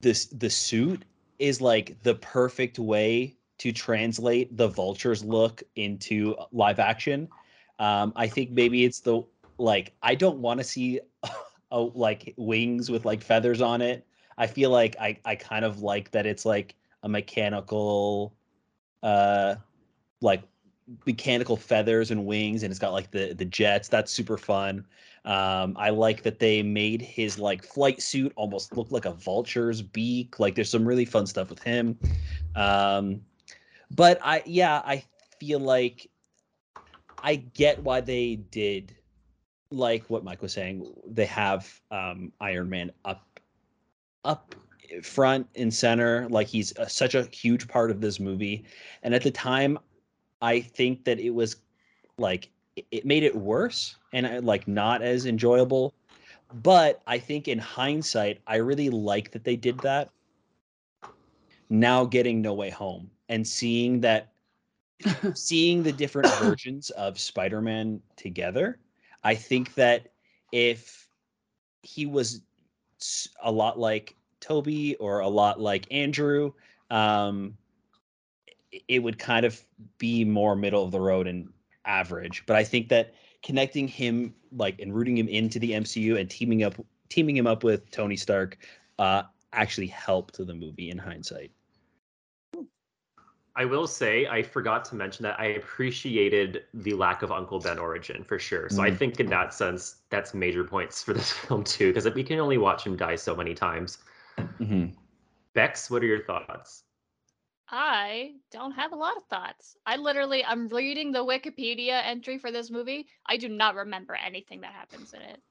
this 0.00 0.26
the 0.26 0.48
suit 0.48 1.04
is 1.40 1.60
like 1.60 2.00
the 2.04 2.14
perfect 2.14 2.78
way 2.78 3.36
to 3.58 3.72
translate 3.72 4.56
the 4.56 4.68
vulture's 4.68 5.24
look 5.24 5.64
into 5.74 6.36
live 6.52 6.78
action. 6.78 7.28
Um, 7.80 8.12
I 8.14 8.28
think 8.28 8.50
maybe 8.52 8.84
it's 8.84 9.00
the 9.00 9.22
like 9.58 9.94
I 10.02 10.14
don't 10.14 10.38
want 10.38 10.58
to 10.58 10.64
see 10.64 11.00
a, 11.72 11.80
like 11.80 12.34
wings 12.36 12.88
with 12.88 13.04
like 13.04 13.22
feathers 13.22 13.60
on 13.60 13.82
it. 13.82 14.06
I 14.38 14.46
feel 14.46 14.70
like 14.70 14.96
I 15.00 15.18
I 15.24 15.34
kind 15.34 15.64
of 15.64 15.82
like 15.82 16.12
that 16.12 16.24
it's 16.24 16.46
like 16.46 16.76
a 17.02 17.08
mechanical 17.08 18.34
uh 19.02 19.56
like 20.20 20.42
mechanical 21.06 21.56
feathers 21.56 22.10
and 22.10 22.24
wings 22.24 22.62
and 22.62 22.70
it's 22.70 22.78
got 22.78 22.92
like 22.92 23.10
the 23.10 23.34
the 23.34 23.44
jets. 23.44 23.88
That's 23.88 24.10
super 24.12 24.38
fun. 24.38 24.86
Um 25.24 25.74
i 25.76 25.90
like 25.90 26.22
that 26.22 26.38
they 26.38 26.62
made 26.62 27.02
his 27.02 27.38
like 27.38 27.64
flight 27.64 28.00
suit 28.00 28.32
almost 28.36 28.76
look 28.76 28.90
like 28.90 29.04
a 29.04 29.12
vulture's 29.12 29.82
beak. 29.82 30.38
Like 30.38 30.54
there's 30.54 30.70
some 30.70 30.86
really 30.86 31.04
fun 31.04 31.26
stuff 31.26 31.50
with 31.50 31.62
him. 31.62 31.98
Um 32.54 33.20
but 33.90 34.18
i 34.22 34.42
yeah 34.46 34.82
i 34.84 35.02
feel 35.40 35.58
like 35.58 36.10
i 37.22 37.36
get 37.36 37.82
why 37.82 38.00
they 38.02 38.36
did 38.36 38.94
like 39.70 40.08
what 40.08 40.24
mike 40.24 40.40
was 40.40 40.52
saying. 40.52 40.86
They 41.06 41.26
have 41.26 41.68
um 41.90 42.32
iron 42.40 42.70
man 42.70 42.92
up 43.04 43.27
up 44.24 44.54
front 45.02 45.46
and 45.54 45.72
center 45.72 46.26
like 46.30 46.46
he's 46.46 46.76
uh 46.78 46.86
such 46.86 47.14
a 47.14 47.24
huge 47.32 47.68
part 47.68 47.90
of 47.90 48.00
this 48.00 48.18
movie. 48.18 48.64
And 49.02 49.14
at 49.14 49.22
the 49.22 49.30
time 49.30 49.78
i 50.40 50.60
think 50.60 51.04
that 51.04 51.18
it 51.18 51.30
was 51.30 51.56
like 52.18 52.50
it- 52.90 53.04
made 53.04 53.22
it 53.22 53.34
worse 53.34 53.96
and 54.12 54.44
like 54.46 54.66
not 54.68 55.02
as 55.02 55.26
enjoyable. 55.26 55.94
But 56.62 57.02
i 57.06 57.18
think 57.18 57.48
in 57.48 57.58
hindsight 57.58 58.40
i 58.46 58.56
really 58.56 58.90
like 58.90 59.30
that 59.32 59.44
they 59.44 59.56
did 59.56 59.78
that. 59.80 60.10
Now 61.70 62.04
getting 62.04 62.40
no 62.40 62.54
way 62.54 62.70
home 62.70 63.10
and 63.28 63.46
seeing 63.46 64.00
that 64.00 64.32
seeing 65.34 65.82
the 65.82 65.92
different 65.92 66.28
versions 66.34 66.90
of 66.90 67.20
spider-man 67.20 68.00
together 68.16 68.80
i 69.22 69.34
think 69.34 69.74
that 69.74 70.08
if 70.50 71.08
he 71.82 72.04
was 72.04 72.42
a 73.42 73.50
lot 73.50 73.78
like 73.78 74.16
tobey 74.40 74.94
or 74.96 75.20
a 75.20 75.28
lot 75.28 75.60
like 75.60 75.86
andrew 75.90 76.52
um 76.90 77.56
it 78.86 79.02
would 79.02 79.18
kind 79.18 79.46
of 79.46 79.64
be 79.98 80.24
more 80.24 80.54
middle 80.54 80.84
of 80.84 80.90
the 80.90 81.00
road 81.00 81.26
and 81.26 81.48
average. 81.84 82.44
But 82.46 82.56
i 82.56 82.64
think 82.64 82.88
that 82.88 83.14
connecting 83.42 83.88
him 83.88 84.34
like 84.52 84.78
and 84.80 84.94
rooting 84.94 85.16
him 85.16 85.28
into 85.28 85.58
the 85.58 85.72
mcu 85.72 86.18
and 86.18 86.28
teaming 86.28 86.62
up 86.62 86.74
teaming 87.08 87.36
him 87.36 87.46
up 87.46 87.64
with 87.64 87.90
tony 87.90 88.16
stark 88.16 88.58
uh 88.98 89.22
actually 89.52 89.86
helped 89.86 90.36
the 90.36 90.54
movie 90.54 90.90
in 90.90 90.98
hindsight 90.98 91.52
I 93.58 93.64
will 93.64 93.88
say 93.88 94.24
I 94.28 94.40
forgot 94.40 94.84
to 94.86 94.94
mention 94.94 95.24
that 95.24 95.38
I 95.40 95.46
appreciated 95.46 96.64
the 96.74 96.94
lack 96.94 97.22
of 97.22 97.32
Uncle 97.32 97.58
Ben 97.58 97.76
origin 97.76 98.22
for 98.22 98.38
sure. 98.38 98.70
So 98.70 98.84
I 98.84 98.90
Mm. 98.90 98.96
think 98.98 99.18
in 99.18 99.26
that 99.30 99.52
sense, 99.52 99.96
that's 100.10 100.32
major 100.32 100.62
points 100.62 101.02
for 101.02 101.12
this 101.12 101.32
film 101.46 101.64
too, 101.64 101.88
because 101.92 102.08
we 102.14 102.22
can 102.22 102.38
only 102.38 102.56
watch 102.56 102.86
him 102.86 102.96
die 102.96 103.16
so 103.16 103.34
many 103.34 103.54
times. 103.54 103.98
Mhm. 104.38 104.94
Bex, 105.54 105.90
what 105.90 106.04
are 106.04 106.06
your 106.06 106.24
thoughts? 106.24 106.84
I 107.68 108.36
don't 108.52 108.72
have 108.72 108.92
a 108.92 108.96
lot 108.96 109.16
of 109.16 109.24
thoughts. 109.24 109.76
I 109.84 109.96
literally, 109.96 110.44
I'm 110.44 110.68
reading 110.68 111.10
the 111.12 111.24
Wikipedia 111.24 112.00
entry 112.04 112.38
for 112.38 112.52
this 112.52 112.70
movie. 112.70 113.08
I 113.26 113.36
do 113.38 113.48
not 113.48 113.74
remember 113.74 114.14
anything 114.14 114.60
that 114.60 114.72
happens 114.72 115.12
in 115.12 115.20
it. 115.22 115.42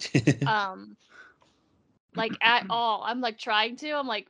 Um, 0.47 0.95
like 2.15 2.37
at 2.41 2.65
all. 2.69 3.03
I'm 3.03 3.19
like 3.19 3.37
trying 3.37 3.75
to. 3.77 3.91
I'm 3.91 4.07
like, 4.07 4.29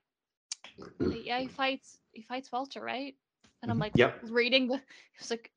yeah, 1.11 1.39
he 1.41 1.47
fights. 1.47 1.99
He 2.11 2.23
fights 2.23 2.51
Walter, 2.51 2.81
right? 2.81 3.15
And 3.61 3.71
I'm 3.71 3.77
Mhm. 3.77 3.79
like 3.79 3.95
Yep. 3.95 4.21
reading 4.21 4.67
the. 4.67 4.81
It's 5.19 5.29
like, 5.31 5.51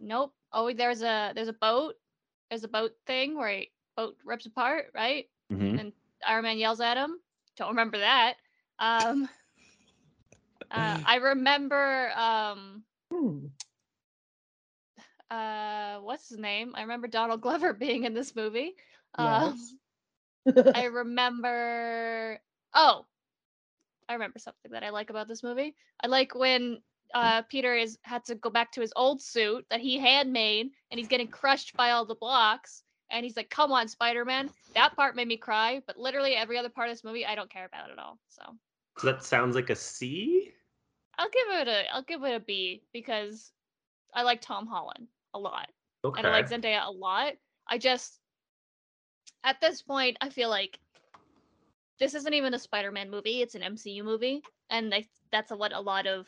nope. 0.00 0.34
Oh, 0.52 0.72
there's 0.72 1.02
a 1.02 1.32
there's 1.34 1.48
a 1.48 1.52
boat. 1.52 1.94
There's 2.50 2.64
a 2.64 2.68
boat 2.68 2.92
thing 3.06 3.36
where 3.36 3.48
he, 3.50 3.72
boat 3.96 4.16
rips 4.24 4.46
apart, 4.46 4.86
right? 4.94 5.26
Mhm. 5.50 5.86
Iron 6.26 6.44
Man 6.44 6.58
yells 6.58 6.80
at 6.80 6.96
him. 6.96 7.20
Don't 7.56 7.70
remember 7.70 7.98
that. 7.98 8.34
Um, 8.78 9.28
uh, 10.70 10.96
I 11.04 11.16
remember 11.16 12.10
um, 12.16 12.84
Hmm. 13.10 13.46
uh, 15.30 15.98
what's 16.00 16.28
his 16.28 16.38
name? 16.38 16.72
I 16.76 16.82
remember 16.82 17.08
Donald 17.08 17.40
Glover 17.40 17.72
being 17.74 18.04
in 18.04 18.14
this 18.14 18.34
movie. 18.34 18.74
Um, 19.14 19.68
Yes. 19.68 19.74
I 20.74 20.84
remember. 20.84 22.40
Oh, 22.74 23.06
I 24.08 24.14
remember 24.14 24.38
something 24.38 24.72
that 24.72 24.82
I 24.84 24.90
like 24.90 25.10
about 25.10 25.28
this 25.28 25.42
movie. 25.42 25.74
I 26.02 26.06
like 26.08 26.34
when 26.34 26.82
uh, 27.14 27.42
Peter 27.42 27.74
is 27.74 27.98
had 28.02 28.24
to 28.24 28.34
go 28.34 28.50
back 28.50 28.72
to 28.72 28.80
his 28.80 28.92
old 28.96 29.22
suit 29.22 29.64
that 29.70 29.80
he 29.80 29.98
had 29.98 30.28
made, 30.28 30.70
and 30.90 30.98
he's 30.98 31.08
getting 31.08 31.28
crushed 31.28 31.76
by 31.76 31.90
all 31.90 32.04
the 32.04 32.14
blocks. 32.14 32.82
And 33.10 33.24
he's 33.24 33.36
like, 33.36 33.50
"Come 33.50 33.72
on, 33.72 33.88
Spider-Man!" 33.88 34.50
That 34.74 34.96
part 34.96 35.14
made 35.14 35.28
me 35.28 35.36
cry, 35.36 35.80
but 35.86 35.96
literally 35.96 36.34
every 36.34 36.58
other 36.58 36.68
part 36.68 36.88
of 36.88 36.94
this 36.94 37.04
movie, 37.04 37.24
I 37.24 37.34
don't 37.34 37.50
care 37.50 37.66
about 37.66 37.90
at 37.90 37.98
all. 37.98 38.18
So 38.28 38.42
So 38.98 39.06
that 39.06 39.22
sounds 39.24 39.54
like 39.54 39.70
a 39.70 39.76
C. 39.76 40.52
I'll 41.18 41.30
give 41.30 41.60
it 41.60 41.68
a 41.68 41.94
I'll 41.94 42.02
give 42.02 42.22
it 42.24 42.34
a 42.34 42.40
B 42.40 42.82
because 42.92 43.52
I 44.14 44.22
like 44.22 44.40
Tom 44.40 44.66
Holland 44.66 45.06
a 45.34 45.38
lot. 45.38 45.68
Okay. 46.04 46.18
and 46.18 46.26
I 46.26 46.30
like 46.30 46.48
Zendaya 46.48 46.86
a 46.86 46.90
lot. 46.90 47.34
I 47.68 47.78
just 47.78 48.20
at 49.44 49.60
this 49.60 49.82
point 49.82 50.16
I 50.20 50.28
feel 50.28 50.50
like 50.50 50.78
this 51.98 52.14
isn't 52.14 52.34
even 52.34 52.54
a 52.54 52.58
Spider-Man 52.58 53.10
movie; 53.10 53.40
it's 53.42 53.54
an 53.54 53.62
MCU 53.62 54.04
movie, 54.04 54.42
and 54.68 54.92
I, 54.94 55.06
that's 55.32 55.50
what 55.50 55.72
a 55.72 55.80
lot 55.80 56.06
of 56.06 56.26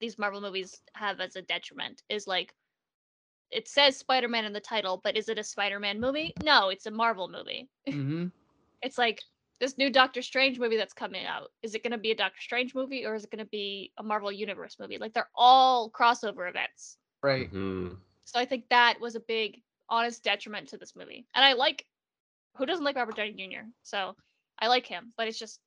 these 0.00 0.18
Marvel 0.18 0.40
movies 0.40 0.80
have 0.94 1.20
as 1.20 1.36
a 1.36 1.42
detriment. 1.42 2.02
Is 2.08 2.26
like 2.26 2.54
it 3.50 3.68
says 3.68 3.96
Spider-Man 3.96 4.44
in 4.44 4.52
the 4.52 4.60
title, 4.60 5.00
but 5.02 5.16
is 5.16 5.28
it 5.28 5.38
a 5.38 5.44
Spider-Man 5.44 6.00
movie? 6.00 6.34
No, 6.42 6.68
it's 6.68 6.86
a 6.86 6.90
Marvel 6.90 7.28
movie. 7.28 7.68
hmm 7.88 8.26
It's 8.82 8.96
like 8.98 9.20
this 9.60 9.76
new 9.76 9.90
Doctor 9.90 10.22
Strange 10.22 10.60
movie 10.60 10.76
that's 10.76 10.92
coming 10.92 11.26
out. 11.26 11.50
Is 11.64 11.74
it 11.74 11.82
going 11.82 11.90
to 11.90 11.98
be 11.98 12.12
a 12.12 12.14
Doctor 12.16 12.40
Strange 12.40 12.76
movie 12.76 13.04
or 13.04 13.14
is 13.16 13.24
it 13.24 13.30
going 13.30 13.44
to 13.44 13.50
be 13.50 13.92
a 13.98 14.04
Marvel 14.04 14.30
Universe 14.30 14.76
movie? 14.78 14.98
Like 14.98 15.12
they're 15.14 15.30
all 15.34 15.90
crossover 15.90 16.48
events. 16.48 16.98
Right. 17.22 17.52
Mhm. 17.52 17.96
So 18.24 18.38
I 18.38 18.44
think 18.44 18.68
that 18.70 19.00
was 19.00 19.16
a 19.16 19.20
big, 19.20 19.62
honest 19.88 20.22
detriment 20.22 20.68
to 20.68 20.76
this 20.76 20.94
movie. 20.94 21.26
And 21.34 21.44
I 21.44 21.54
like, 21.54 21.84
who 22.56 22.66
doesn't 22.66 22.84
like 22.84 22.94
Robert 22.94 23.16
Downey 23.16 23.32
Jr.? 23.32 23.66
So 23.82 24.14
I 24.60 24.68
like 24.68 24.86
him, 24.86 25.12
but 25.16 25.26
it's 25.26 25.38
just, 25.38 25.60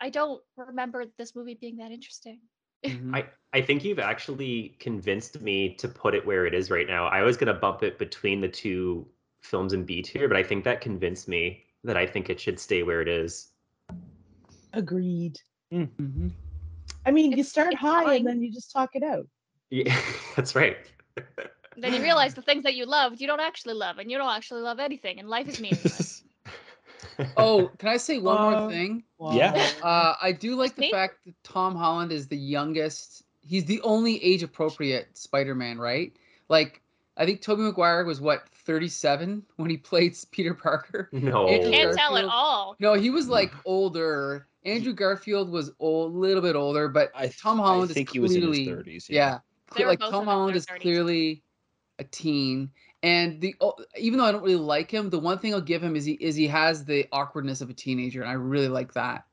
I 0.00 0.10
don't 0.10 0.40
remember 0.56 1.06
this 1.18 1.34
movie 1.34 1.54
being 1.60 1.78
that 1.78 1.90
interesting. 1.90 2.38
Mhm. 2.84 3.14
I, 3.14 3.26
I 3.52 3.60
think 3.60 3.84
you've 3.84 3.98
actually 3.98 4.76
convinced 4.78 5.40
me 5.40 5.74
to 5.74 5.88
put 5.88 6.14
it 6.14 6.26
where 6.26 6.46
it 6.46 6.54
is 6.54 6.70
right 6.70 6.86
now. 6.86 7.06
I 7.06 7.22
was 7.22 7.36
going 7.36 7.52
to 7.52 7.58
bump 7.60 7.82
it 7.82 7.98
between 7.98 8.40
the 8.40 8.48
two 8.48 9.06
films 9.40 9.72
in 9.72 9.84
B 9.84 10.02
tier, 10.02 10.28
but 10.28 10.36
I 10.36 10.42
think 10.42 10.64
that 10.64 10.80
convinced 10.80 11.28
me 11.28 11.64
that 11.84 11.96
I 11.96 12.06
think 12.06 12.30
it 12.30 12.40
should 12.40 12.58
stay 12.58 12.82
where 12.82 13.02
it 13.02 13.08
is. 13.08 13.48
Agreed. 14.72 15.38
Mhm. 15.72 16.30
I 17.04 17.10
mean, 17.10 17.32
you 17.32 17.42
start 17.42 17.74
high 17.74 18.04
fine. 18.04 18.16
and 18.18 18.26
then 18.26 18.42
you 18.42 18.52
just 18.52 18.70
talk 18.72 18.94
it 18.94 19.02
out. 19.02 19.26
Yeah, 19.70 20.00
that's 20.36 20.54
right. 20.54 20.76
then 21.76 21.94
you 21.94 22.02
realize 22.02 22.34
the 22.34 22.42
things 22.42 22.62
that 22.64 22.74
you 22.74 22.86
loved, 22.86 23.20
you 23.20 23.26
don't 23.26 23.40
actually 23.40 23.74
love, 23.74 23.98
and 23.98 24.10
you 24.10 24.18
don't 24.18 24.30
actually 24.30 24.62
love 24.62 24.78
anything, 24.78 25.18
and 25.18 25.28
life 25.28 25.48
is 25.48 25.60
meaningless. 25.60 26.21
Oh, 27.36 27.70
can 27.78 27.88
I 27.88 27.96
say 27.96 28.18
one 28.18 28.36
Uh, 28.38 28.60
more 28.60 28.70
thing? 28.70 29.04
Yeah. 29.32 29.68
Uh, 29.82 30.14
I 30.20 30.32
do 30.32 30.56
like 30.56 30.74
the 30.74 30.90
fact 30.90 31.18
that 31.26 31.34
Tom 31.44 31.76
Holland 31.76 32.12
is 32.12 32.26
the 32.28 32.36
youngest. 32.36 33.22
He's 33.46 33.64
the 33.64 33.80
only 33.82 34.22
age 34.22 34.42
appropriate 34.42 35.16
Spider-Man, 35.16 35.78
right? 35.78 36.12
Like, 36.48 36.80
I 37.16 37.24
think 37.26 37.40
Tobey 37.42 37.62
Maguire 37.62 38.04
was 38.04 38.20
what 38.20 38.48
37 38.48 39.42
when 39.56 39.70
he 39.70 39.76
played 39.76 40.16
Peter 40.30 40.54
Parker. 40.54 41.08
no. 41.12 41.48
Andrew 41.48 41.70
Can't 41.70 41.96
tell 41.96 42.16
at 42.16 42.24
all. 42.24 42.76
No, 42.80 42.94
he 42.94 43.10
was 43.10 43.28
like 43.28 43.52
older. 43.64 44.46
Andrew 44.64 44.92
Garfield 44.92 45.50
was 45.50 45.72
a 45.80 45.84
little 45.84 46.42
bit 46.42 46.54
older, 46.54 46.88
but 46.88 47.10
I 47.16 47.22
th- 47.22 47.40
Tom 47.40 47.60
I 47.60 47.64
Holland 47.64 47.90
think 47.90 48.08
is 48.08 48.12
he 48.12 48.20
was 48.20 48.34
in 48.36 48.42
clearly 48.42 48.64
his 48.64 49.06
30s. 49.08 49.08
yeah, 49.10 49.38
They 49.76 49.84
like 49.84 49.98
Tom 49.98 50.24
Holland 50.24 50.56
is 50.56 50.66
clearly 50.66 51.42
a 51.98 52.04
teen. 52.04 52.70
And 53.02 53.40
the 53.40 53.54
oh, 53.60 53.74
even 53.98 54.18
though 54.18 54.24
I 54.24 54.32
don't 54.32 54.42
really 54.42 54.54
like 54.54 54.90
him, 54.90 55.10
the 55.10 55.18
one 55.18 55.38
thing 55.38 55.52
I'll 55.52 55.60
give 55.60 55.82
him 55.82 55.96
is 55.96 56.04
he 56.04 56.12
is 56.12 56.36
he 56.36 56.46
has 56.46 56.84
the 56.84 57.06
awkwardness 57.10 57.60
of 57.60 57.68
a 57.68 57.74
teenager, 57.74 58.22
and 58.22 58.30
I 58.30 58.34
really 58.34 58.68
like 58.68 58.92
that. 58.94 59.24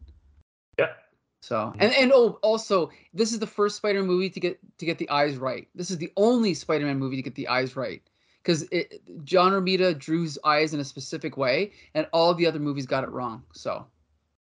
Yeah. 0.78 0.94
So 1.42 1.74
and 1.78 1.94
and 1.94 2.12
oh 2.14 2.40
also 2.42 2.90
this 3.14 3.32
is 3.32 3.40
the 3.40 3.48
first 3.48 3.78
Spider-Man 3.78 4.08
movie 4.08 4.30
to 4.30 4.40
get 4.40 4.60
to 4.80 4.86
get 4.86 4.98
the 4.98 5.10
eyes 5.10 5.38
right. 5.38 5.68
This 5.76 5.92
is 5.92 5.98
the 5.98 6.12
only 6.18 6.54
Spider-Man 6.54 6.98
movie 6.98 7.16
to 7.18 7.22
get 7.22 7.36
the 7.36 7.48
eyes 7.48 7.76
right 7.76 8.02
because 8.42 8.68
John 9.24 9.52
Romita 9.52 9.98
drew 9.98 10.24
his 10.24 10.40
eyes 10.44 10.74
in 10.74 10.80
a 10.80 10.84
specific 10.84 11.38
way, 11.38 11.72
and 11.94 12.08
all 12.12 12.34
the 12.34 12.48
other 12.48 12.60
movies 12.60 12.88
got 12.88 13.04
it 13.04 13.12
wrong. 13.12 13.44
So 13.54 13.86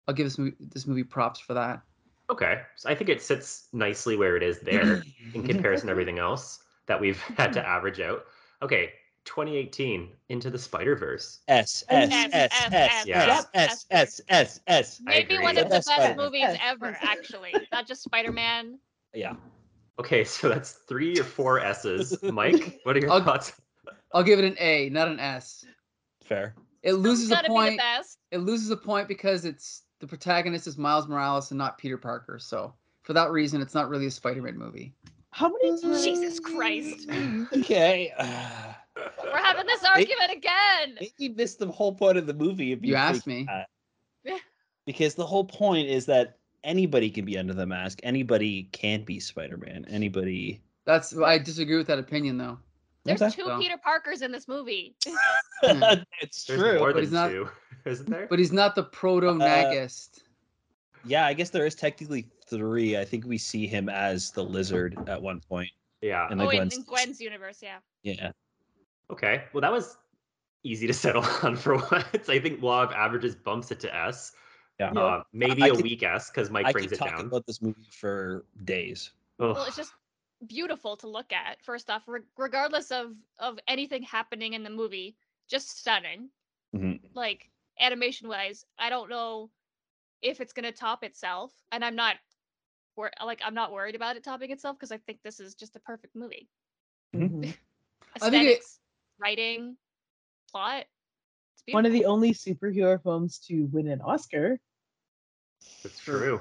I'll 0.06 0.14
give 0.14 0.26
this 0.26 0.38
movie 0.38 0.56
this 0.60 0.86
movie 0.86 1.04
props 1.04 1.40
for 1.40 1.54
that. 1.54 1.82
Okay. 2.30 2.62
So 2.76 2.88
I 2.88 2.94
think 2.94 3.10
it 3.10 3.22
sits 3.22 3.68
nicely 3.72 4.16
where 4.16 4.36
it 4.36 4.42
is 4.42 4.60
there 4.60 5.02
in 5.34 5.42
comparison 5.42 5.86
to 5.86 5.90
everything 5.90 6.18
else 6.18 6.60
that 6.86 7.00
we've 7.00 7.20
had 7.36 7.52
to 7.54 7.66
average 7.66 8.00
out. 8.00 8.24
Okay. 8.62 8.92
2018 9.26 10.08
into 10.30 10.48
the 10.48 10.58
Spider 10.58 10.96
Verse. 10.96 11.40
S 11.48 11.84
S, 11.88 12.08
S 12.10 12.30
S, 12.32 12.62
S 12.72 12.72
S, 12.72 13.86
S 13.90 14.20
Yeah. 14.28 14.40
S 14.40 14.60
S 14.66 15.00
Maybe 15.04 15.38
one 15.38 15.58
of 15.58 15.64
the 15.64 15.70
best 15.70 16.16
movies 16.16 16.46
ever, 16.62 16.96
actually. 17.02 17.52
Not 17.72 17.86
just 17.86 18.02
Spider-Man. 18.02 18.78
Yeah. 19.12 19.34
Okay, 19.98 20.24
so 20.24 20.48
that's 20.48 20.72
three 20.88 21.18
or 21.18 21.24
four 21.24 21.60
S's. 21.60 22.22
Mike, 22.22 22.80
what 22.84 22.96
are 22.96 23.00
your 23.00 23.10
I'll- 23.10 23.22
thoughts? 23.22 23.52
I'll 24.14 24.22
give 24.22 24.38
it 24.38 24.44
an 24.44 24.56
A, 24.58 24.88
not 24.90 25.08
an 25.08 25.20
S. 25.20 25.64
Fair. 26.24 26.54
It 26.82 26.94
loses 26.94 27.30
a 27.30 27.34
Gotta 27.34 27.48
be 27.48 27.48
the 27.48 27.54
point. 27.54 27.80
It 28.30 28.38
loses 28.38 28.70
a 28.70 28.76
point 28.76 29.08
because 29.08 29.44
it's 29.44 29.82
the 30.00 30.06
protagonist 30.06 30.66
is 30.66 30.78
Miles 30.78 31.08
Morales 31.08 31.50
and 31.50 31.58
not 31.58 31.76
Peter 31.76 31.98
Parker. 31.98 32.38
So 32.38 32.72
for 33.02 33.12
that 33.12 33.30
reason, 33.30 33.60
it's 33.60 33.74
not 33.74 33.88
really 33.88 34.06
a 34.06 34.10
Spider-Man 34.10 34.56
movie. 34.56 34.94
How 35.30 35.48
many? 35.50 35.80
Jesus 36.02 36.40
Christ. 36.40 37.10
Okay. 37.52 38.12
We're 39.24 39.42
having 39.42 39.66
this 39.66 39.84
argument 39.84 40.32
again. 40.32 40.98
Maybe 41.00 41.34
missed 41.34 41.58
the 41.58 41.66
whole 41.68 41.94
point 41.94 42.18
of 42.18 42.26
the 42.26 42.34
movie. 42.34 42.72
If 42.72 42.82
you, 42.82 42.90
You 42.90 42.96
asked 42.96 43.26
me. 43.26 43.46
that. 43.46 44.40
Because 44.86 45.14
the 45.14 45.26
whole 45.26 45.44
point 45.44 45.88
is 45.88 46.06
that 46.06 46.38
anybody 46.64 47.10
can 47.10 47.24
be 47.24 47.36
under 47.38 47.52
the 47.54 47.66
mask. 47.66 47.98
Anybody 48.02 48.64
can 48.72 49.02
be 49.04 49.18
Spider-Man. 49.20 49.86
Anybody. 49.90 50.62
That's 50.84 51.16
I 51.18 51.38
disagree 51.38 51.76
with 51.76 51.88
that 51.88 51.98
opinion 51.98 52.38
though. 52.38 52.58
There's 53.04 53.20
Okay. 53.22 53.34
two 53.34 53.44
So- 53.46 53.58
Peter 53.58 53.76
Parkers 53.82 54.22
in 54.22 54.30
this 54.32 54.46
movie. 54.48 54.94
it's 55.62 56.44
There's 56.44 56.60
true. 56.60 56.78
more 56.78 56.88
but 56.88 56.94
than 56.94 57.02
he's 57.04 57.12
not- 57.12 57.30
two, 57.30 57.48
isn't 57.84 58.08
there? 58.08 58.26
But 58.28 58.38
he's 58.38 58.52
not 58.52 58.74
the 58.74 58.84
proto 58.84 59.28
uh, 59.30 59.32
Nagist. 59.34 60.20
Yeah, 61.04 61.26
I 61.26 61.34
guess 61.34 61.50
there 61.50 61.66
is 61.66 61.74
technically 61.76 62.28
three. 62.48 62.96
I 62.96 63.04
think 63.04 63.26
we 63.26 63.38
see 63.38 63.66
him 63.66 63.88
as 63.88 64.30
the 64.32 64.42
lizard 64.42 64.96
at 65.08 65.20
one 65.22 65.40
point. 65.48 65.70
yeah. 66.00 66.26
And 66.30 66.40
oh, 66.40 66.46
the 66.46 66.50
in, 66.50 66.56
Gwen's, 66.58 66.76
in 66.76 66.82
Gwen's 66.82 67.20
universe, 67.20 67.58
yeah. 67.62 67.78
Yeah. 68.02 68.32
Okay. 69.10 69.44
Well, 69.52 69.60
that 69.60 69.72
was 69.72 69.96
easy 70.64 70.86
to 70.86 70.92
settle 71.04 71.24
on 71.42 71.56
for 71.56 71.76
once. 71.76 72.28
I 72.28 72.38
think 72.40 72.62
law 72.62 72.82
of 72.82 72.92
averages 72.92 73.34
bumps 73.34 73.70
it 73.70 73.80
to 73.80 73.94
S. 73.94 74.32
Yeah. 74.80 74.92
Yeah. 74.94 75.00
Uh, 75.00 75.22
maybe 75.32 75.62
I 75.62 75.68
a 75.68 75.70
could- 75.74 75.82
weak 75.82 76.02
S 76.02 76.30
because 76.30 76.50
Mike 76.50 76.66
I 76.66 76.72
brings 76.72 76.88
could 76.88 76.94
it 76.96 76.98
talk 76.98 77.16
down. 77.16 77.26
about 77.26 77.46
this 77.46 77.62
movie 77.62 77.86
for 77.90 78.44
days. 78.64 79.10
Ugh. 79.40 79.54
Well, 79.54 79.64
it's 79.64 79.76
just 79.76 79.92
beautiful 80.46 80.96
to 80.98 81.08
look 81.08 81.32
at. 81.32 81.62
First 81.62 81.88
off, 81.88 82.02
re- 82.06 82.20
regardless 82.36 82.90
of 82.90 83.14
of 83.38 83.58
anything 83.68 84.02
happening 84.02 84.52
in 84.52 84.62
the 84.62 84.70
movie, 84.70 85.16
just 85.48 85.78
stunning. 85.78 86.28
Mhm. 86.74 87.00
Like 87.14 87.48
animation 87.80 88.28
wise, 88.28 88.64
I 88.78 88.90
don't 88.90 89.08
know 89.08 89.50
if 90.22 90.40
it's 90.40 90.52
gonna 90.52 90.72
top 90.72 91.04
itself, 91.04 91.52
and 91.72 91.84
I'm 91.84 91.94
not. 91.96 92.16
wor- 92.96 93.12
Like 93.24 93.40
I'm 93.44 93.54
not 93.54 93.72
worried 93.72 93.94
about 93.94 94.16
it 94.16 94.24
topping 94.24 94.50
itself 94.50 94.76
because 94.76 94.90
I 94.92 94.98
think 94.98 95.20
this 95.22 95.38
is 95.40 95.54
just 95.54 95.76
a 95.76 95.80
perfect 95.80 96.14
movie. 96.16 96.48
Mhm. 97.14 97.54
I 98.22 98.30
think 98.30 98.44
it- 98.44 98.58
Aesthetics, 98.58 98.80
writing, 99.18 99.76
plot. 100.50 100.84
It's 101.54 101.74
One 101.74 101.86
of 101.86 101.92
the 101.92 102.04
only 102.04 102.32
superhero 102.32 103.02
films 103.02 103.38
to 103.48 103.64
win 103.72 103.88
an 103.88 104.00
Oscar. 104.00 104.60
It's 105.84 105.98
true. 106.00 106.40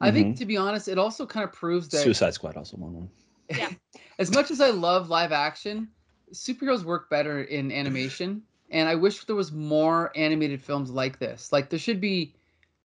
I 0.00 0.10
think 0.10 0.34
Mhm. 0.34 0.38
to 0.38 0.46
be 0.46 0.56
honest, 0.56 0.88
it 0.88 0.98
also 0.98 1.26
kind 1.26 1.44
of 1.44 1.52
proves 1.52 1.88
that 1.88 2.02
Suicide 2.02 2.34
Squad 2.34 2.56
also 2.56 2.76
won 2.76 2.94
one. 2.94 3.10
Yeah. 3.50 3.70
as 4.18 4.30
much 4.30 4.50
as 4.50 4.60
I 4.60 4.70
love 4.70 5.08
live 5.08 5.32
action, 5.32 5.88
superheroes 6.32 6.84
work 6.84 7.08
better 7.08 7.42
in 7.42 7.72
animation. 7.72 8.42
And 8.70 8.88
I 8.88 8.96
wish 8.96 9.24
there 9.24 9.36
was 9.36 9.52
more 9.52 10.12
animated 10.16 10.60
films 10.60 10.90
like 10.90 11.18
this. 11.18 11.52
Like 11.52 11.70
there 11.70 11.78
should 11.78 12.00
be 12.00 12.34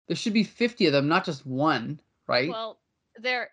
there 0.08 0.16
should 0.16 0.34
be 0.34 0.44
50 0.44 0.88
of 0.88 0.94
them, 0.94 1.08
not 1.08 1.26
just 1.26 1.46
one, 1.46 2.00
right? 2.28 2.50
Well, 2.50 2.80
there 3.20 3.52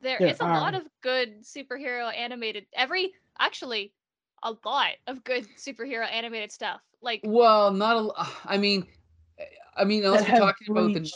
there 0.00 0.18
There 0.18 0.28
is 0.28 0.40
a 0.40 0.44
lot 0.44 0.74
of 0.74 0.82
good 1.02 1.42
superhero 1.42 2.12
animated 2.14 2.66
every 2.72 3.12
actually 3.38 3.92
a 4.42 4.54
lot 4.64 4.92
of 5.06 5.24
good 5.24 5.46
superhero 5.56 6.10
animated 6.10 6.52
stuff. 6.52 6.80
Like 7.00 7.24
Well, 7.24 7.72
not 7.72 7.96
a 7.96 7.98
l- 8.00 8.14
I 8.44 8.58
mean 8.58 8.86
I 9.76 9.84
mean 9.84 10.04
unless 10.04 10.26
that 10.26 10.26
we're 10.26 10.32
have 10.32 10.42
talking 10.46 10.68
about 10.70 10.92
the 10.92 11.10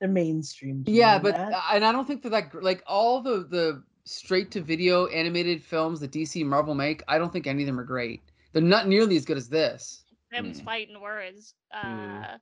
the 0.00 0.08
mainstream. 0.08 0.86
Yeah, 0.86 1.18
but 1.18 1.36
that? 1.36 1.54
and 1.72 1.84
I 1.84 1.92
don't 1.92 2.06
think 2.06 2.22
they're 2.22 2.30
that 2.30 2.62
like 2.62 2.82
all 2.86 3.20
the 3.20 3.44
the 3.44 3.82
straight 4.04 4.50
to 4.52 4.60
video 4.60 5.06
animated 5.06 5.62
films 5.62 6.00
that 6.00 6.10
DC 6.10 6.40
and 6.40 6.50
Marvel 6.50 6.74
make. 6.74 7.02
I 7.08 7.18
don't 7.18 7.32
think 7.32 7.46
any 7.46 7.62
of 7.62 7.66
them 7.66 7.78
are 7.78 7.84
great. 7.84 8.20
They're 8.52 8.62
not 8.62 8.88
nearly 8.88 9.16
as 9.16 9.24
good 9.24 9.36
as 9.36 9.48
this. 9.48 10.04
them's 10.30 10.60
Mm. 10.60 10.64
fighting 10.64 11.00
words. 11.00 11.54
Uh 11.72 11.86
Mm. 11.86 12.40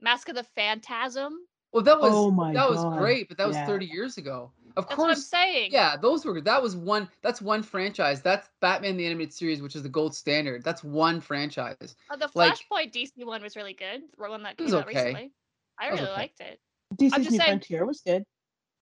Mask 0.00 0.28
of 0.28 0.34
the 0.36 0.44
Phantasm. 0.44 1.46
Well, 1.72 1.82
that 1.84 2.00
was 2.00 2.28
Oh 2.28 2.30
my 2.30 2.52
that 2.52 2.68
was 2.68 2.84
great, 2.84 3.28
but 3.28 3.38
that 3.38 3.46
was 3.46 3.56
yeah. 3.56 3.66
30 3.66 3.86
years 3.86 4.16
ago. 4.18 4.52
Of 4.76 4.86
That's 4.88 4.98
what 4.98 5.04
I'm 5.10 5.14
course, 5.14 5.26
saying. 5.26 5.70
yeah, 5.72 5.96
those 5.96 6.24
were 6.24 6.40
that 6.40 6.62
was 6.62 6.76
one. 6.76 7.08
That's 7.22 7.42
one 7.42 7.62
franchise. 7.62 8.22
That's 8.22 8.48
Batman 8.60 8.96
the 8.96 9.06
animated 9.06 9.32
series, 9.32 9.62
which 9.62 9.74
is 9.74 9.82
the 9.82 9.88
gold 9.88 10.14
standard. 10.14 10.62
That's 10.64 10.84
one 10.84 11.20
franchise. 11.20 11.96
Uh, 12.08 12.16
the 12.16 12.28
like- 12.34 12.54
Flashpoint 12.54 12.92
DC 12.92 13.24
one 13.24 13.42
was 13.42 13.56
really 13.56 13.74
good. 13.74 14.02
The 14.16 14.28
one 14.28 14.42
that 14.42 14.56
came 14.56 14.66
was 14.66 14.74
out 14.74 14.86
okay. 14.88 14.96
recently. 15.06 15.32
I 15.78 15.88
really 15.88 16.02
okay. 16.02 16.12
liked 16.12 16.40
it. 16.40 16.60
DC's 16.96 17.10
just 17.10 17.30
New 17.30 17.38
saying- 17.38 17.48
Frontier 17.48 17.86
was 17.86 18.00
good. 18.00 18.24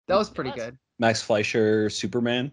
That 0.06 0.16
was 0.16 0.30
pretty 0.30 0.50
was. 0.50 0.60
good. 0.60 0.78
Max 0.98 1.22
Fleischer, 1.22 1.90
Superman. 1.90 2.50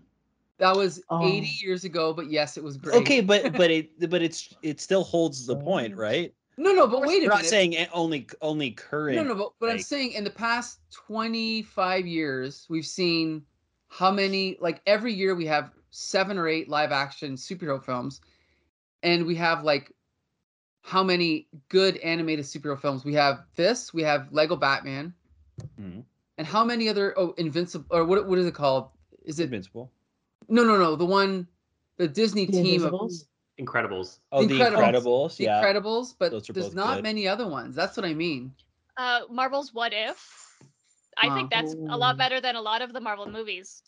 That 0.58 0.76
was 0.76 1.00
80 1.00 1.04
Oh. 1.10 1.66
years 1.66 1.84
ago, 1.84 2.14
but 2.14 2.30
yes, 2.30 2.58
it 2.58 2.64
was 2.64 2.78
great. 2.78 2.96
Okay, 3.02 3.22
but 3.22 3.54
but 3.54 3.72
it 3.72 4.10
but 4.10 4.22
it's 4.22 4.54
it 4.62 4.80
still 4.80 5.04
holds 5.04 5.46
the 5.46 5.56
point, 5.58 5.96
right? 5.96 6.34
No, 6.58 6.72
no, 6.72 6.88
but 6.88 7.02
wait 7.02 7.24
a 7.24 7.26
We're 7.26 7.34
not 7.34 7.46
saying 7.46 7.76
only 7.94 8.28
only 8.42 8.72
current. 8.72 9.16
No, 9.16 9.24
no, 9.24 9.36
but, 9.36 9.52
but 9.60 9.70
I'm 9.70 9.80
saying 9.80 10.14
in 10.14 10.24
the 10.24 10.30
past 10.30 10.80
25 10.92 12.08
years, 12.08 12.66
we've 12.70 12.86
seen 12.86 13.44
how 13.88 14.12
many, 14.12 14.58
like 14.60 14.82
every 14.86 15.14
year 15.14 15.36
we 15.36 15.46
have 15.46 15.72
seven 15.92 16.38
or 16.38 16.48
eight 16.48 16.70
live 16.70 16.92
action 16.92 17.36
superhero 17.36 17.84
films. 17.84 18.22
And 19.04 19.26
we 19.26 19.36
have 19.36 19.64
like 19.64 19.92
how 20.82 21.04
many 21.04 21.48
good 21.70 21.98
animated 21.98 22.46
superhero 22.46 22.80
films? 22.80 23.04
We 23.04 23.14
have 23.16 23.44
this, 23.56 23.94
we 23.94 24.04
have 24.04 24.28
Lego 24.32 24.56
Batman. 24.56 25.14
Mhm. 25.80 26.04
And 26.38 26.48
how 26.48 26.64
many 26.64 26.90
other, 26.90 27.18
oh, 27.18 27.34
Invincible, 27.38 27.86
or 27.90 28.06
what, 28.06 28.28
what 28.28 28.38
is 28.38 28.46
it 28.46 28.54
called? 28.54 28.90
Is 29.24 29.40
it, 29.40 29.46
Invincible. 29.46 29.92
no, 30.48 30.64
no, 30.64 30.78
no, 30.78 30.96
the 30.96 31.06
one, 31.06 31.48
the 31.98 32.08
Disney 32.08 32.46
The 32.46 32.52
team 32.52 32.84
of 32.84 32.94
Invisibles? 32.94 33.28
Incredibles. 33.60 34.20
Oh, 34.32 34.46
the 34.46 34.56
Incredibles. 34.60 34.78
Incredibles. 34.94 35.38
The 35.38 35.44
Yeah. 35.46 35.64
Incredibles, 35.64 36.16
but 36.20 36.32
Those 36.32 36.50
are 36.50 36.54
there's 36.54 36.66
both 36.68 36.76
not 36.76 36.96
good. 36.96 37.04
many 37.04 37.28
other 37.28 37.48
ones. 37.48 37.76
That's 37.76 37.96
what 37.98 38.06
I 38.06 38.14
mean. 38.14 38.54
Uh 38.98 39.22
Marvel's 39.30 39.74
What 39.74 39.94
If. 39.94 40.42
I 41.18 41.34
think 41.34 41.50
Wow. 41.52 41.62
that's 41.62 41.74
a 41.74 41.98
lot 41.98 42.16
Ooh. 42.16 42.18
better 42.18 42.42
than 42.42 42.56
a 42.56 42.62
lot 42.62 42.82
of 42.82 42.92
the 42.92 43.00
Marvel 43.00 43.26
movies. 43.30 43.82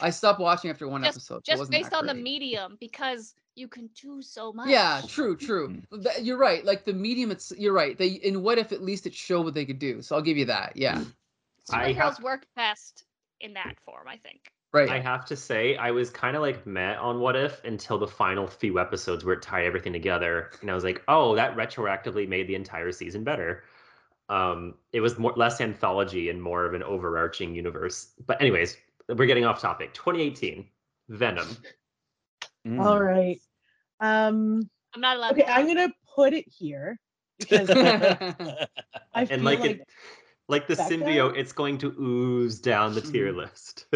I 0.00 0.10
stopped 0.10 0.38
watching 0.38 0.70
after 0.70 0.86
one 0.86 1.02
Just- 1.02 1.16
episode. 1.16 1.34
so 1.34 1.36
it 1.38 1.44
Just 1.44 1.58
wasn't 1.58 1.72
based 1.72 1.90
that 1.90 1.96
on 1.96 2.06
the 2.06 2.12
great. 2.12 2.22
medium, 2.22 2.76
because 2.78 3.34
you 3.56 3.66
can 3.66 3.88
do 4.00 4.22
so 4.22 4.52
much. 4.52 4.68
Yeah, 4.68 5.02
true, 5.08 5.36
true. 5.36 5.82
Th- 5.92 6.20
You're 6.20 6.38
right. 6.38 6.64
Like 6.64 6.84
the 6.84 6.92
medium, 6.92 7.32
it's 7.32 7.52
you're 7.58 7.72
right. 7.72 7.98
They 7.98 8.08
in 8.08 8.42
what 8.44 8.58
if 8.58 8.70
at 8.70 8.82
least 8.82 9.06
it 9.06 9.14
showed 9.14 9.44
what 9.44 9.54
they 9.54 9.64
could 9.66 9.80
do. 9.80 10.00
So 10.02 10.14
I'll 10.14 10.22
give 10.22 10.36
you 10.36 10.44
that. 10.44 10.76
Yeah, 10.76 11.02
I 11.70 11.92
Superheroes 11.92 11.96
have- 11.96 12.22
work 12.22 12.46
best 12.54 13.04
in 13.40 13.54
that 13.54 13.74
form, 13.84 14.06
I 14.06 14.16
think. 14.18 14.52
Right. 14.72 14.88
I 14.88 15.00
have 15.00 15.24
to 15.26 15.36
say, 15.36 15.76
I 15.76 15.90
was 15.90 16.10
kind 16.10 16.36
of 16.36 16.42
like 16.42 16.66
met 16.66 16.98
on 16.98 17.20
What 17.20 17.36
If 17.36 17.62
until 17.64 17.98
the 17.98 18.06
final 18.06 18.46
few 18.46 18.78
episodes 18.78 19.24
where 19.24 19.34
it 19.34 19.42
tied 19.42 19.64
everything 19.64 19.92
together, 19.92 20.50
and 20.60 20.70
I 20.70 20.74
was 20.74 20.84
like, 20.84 21.02
oh, 21.08 21.34
that 21.36 21.56
retroactively 21.56 22.28
made 22.28 22.46
the 22.46 22.54
entire 22.54 22.92
season 22.92 23.24
better. 23.24 23.64
Um, 24.28 24.74
it 24.92 25.00
was 25.00 25.18
more 25.18 25.32
less 25.36 25.60
anthology 25.60 26.30
and 26.30 26.40
more 26.40 26.64
of 26.64 26.74
an 26.74 26.82
overarching 26.82 27.54
universe. 27.54 28.12
But 28.26 28.40
anyways, 28.40 28.76
we're 29.08 29.26
getting 29.26 29.44
off 29.44 29.60
topic. 29.60 29.92
2018, 29.94 30.66
Venom. 31.08 31.56
Mm. 32.66 32.84
All 32.84 33.02
right. 33.02 33.40
Um. 34.00 34.70
I'm 34.94 35.00
not 35.00 35.16
allowed 35.16 35.32
Okay, 35.32 35.42
to 35.42 35.50
I'm 35.52 35.66
gonna 35.66 35.92
put 36.14 36.32
it 36.32 36.46
here 36.48 36.98
because 37.38 37.70
I 39.14 39.24
feel 39.24 39.34
and 39.34 39.44
like, 39.44 39.60
like 39.60 39.70
it, 39.70 39.88
like 40.50 40.66
the 40.66 40.76
Becca? 40.76 40.92
symbiote, 40.92 41.36
it's 41.36 41.52
going 41.52 41.78
to 41.78 41.94
ooze 41.98 42.58
down 42.60 42.94
the 42.94 43.00
tier 43.00 43.32
Mhm. 43.32 43.36
list. 43.36 43.86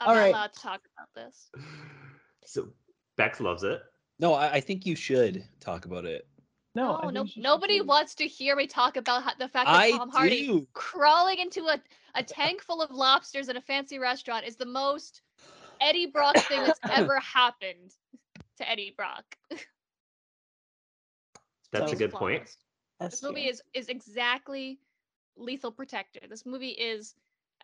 I'm 0.00 0.08
all 0.08 0.14
not 0.14 0.22
right. 0.22 0.30
allowed 0.30 0.52
to 0.54 0.60
talk 0.60 0.80
about 0.96 1.08
this. 1.14 1.50
so 2.44 2.68
Bex 3.16 3.40
loves 3.40 3.64
it. 3.64 3.82
No, 4.20 4.32
I, 4.34 4.54
I 4.54 4.60
think 4.60 4.86
you 4.86 4.96
should 4.96 5.44
talk 5.60 5.84
about 5.84 6.04
it. 6.04 6.26
no, 6.74 6.96
I 6.96 7.00
No, 7.02 7.10
think 7.10 7.14
no 7.14 7.26
should 7.26 7.42
nobody 7.42 7.80
wants 7.80 8.14
to 8.16 8.26
hear 8.26 8.54
me 8.56 8.66
talk 8.66 8.96
about 8.96 9.24
how, 9.24 9.34
the 9.34 9.48
fact 9.48 9.66
that 9.66 9.74
I 9.74 9.90
Tom 9.90 10.08
Hardy 10.08 10.46
do. 10.46 10.68
crawling 10.72 11.38
into 11.38 11.64
a, 11.66 11.80
a 12.14 12.22
tank 12.22 12.62
full 12.62 12.80
of 12.80 12.90
lobsters 12.90 13.48
at 13.48 13.56
a 13.56 13.60
fancy 13.60 13.98
restaurant 13.98 14.46
is 14.46 14.56
the 14.56 14.66
most 14.66 15.22
Eddie 15.80 16.06
Brock 16.06 16.36
thing 16.36 16.62
that's 16.62 16.80
ever 16.90 17.18
happened 17.20 17.92
to 18.58 18.68
Eddie 18.70 18.94
Brock. 18.96 19.24
That's 21.72 21.92
a 21.92 21.96
good 21.96 22.12
point. 22.12 22.42
Flawless. 22.44 22.56
S 23.00 23.10
This 23.12 23.22
movie 23.22 23.48
is 23.48 23.62
is 23.74 23.88
exactly 23.88 24.80
Lethal 25.38 25.72
Protector. 25.72 26.20
This 26.28 26.44
movie 26.46 26.70
is 26.70 27.14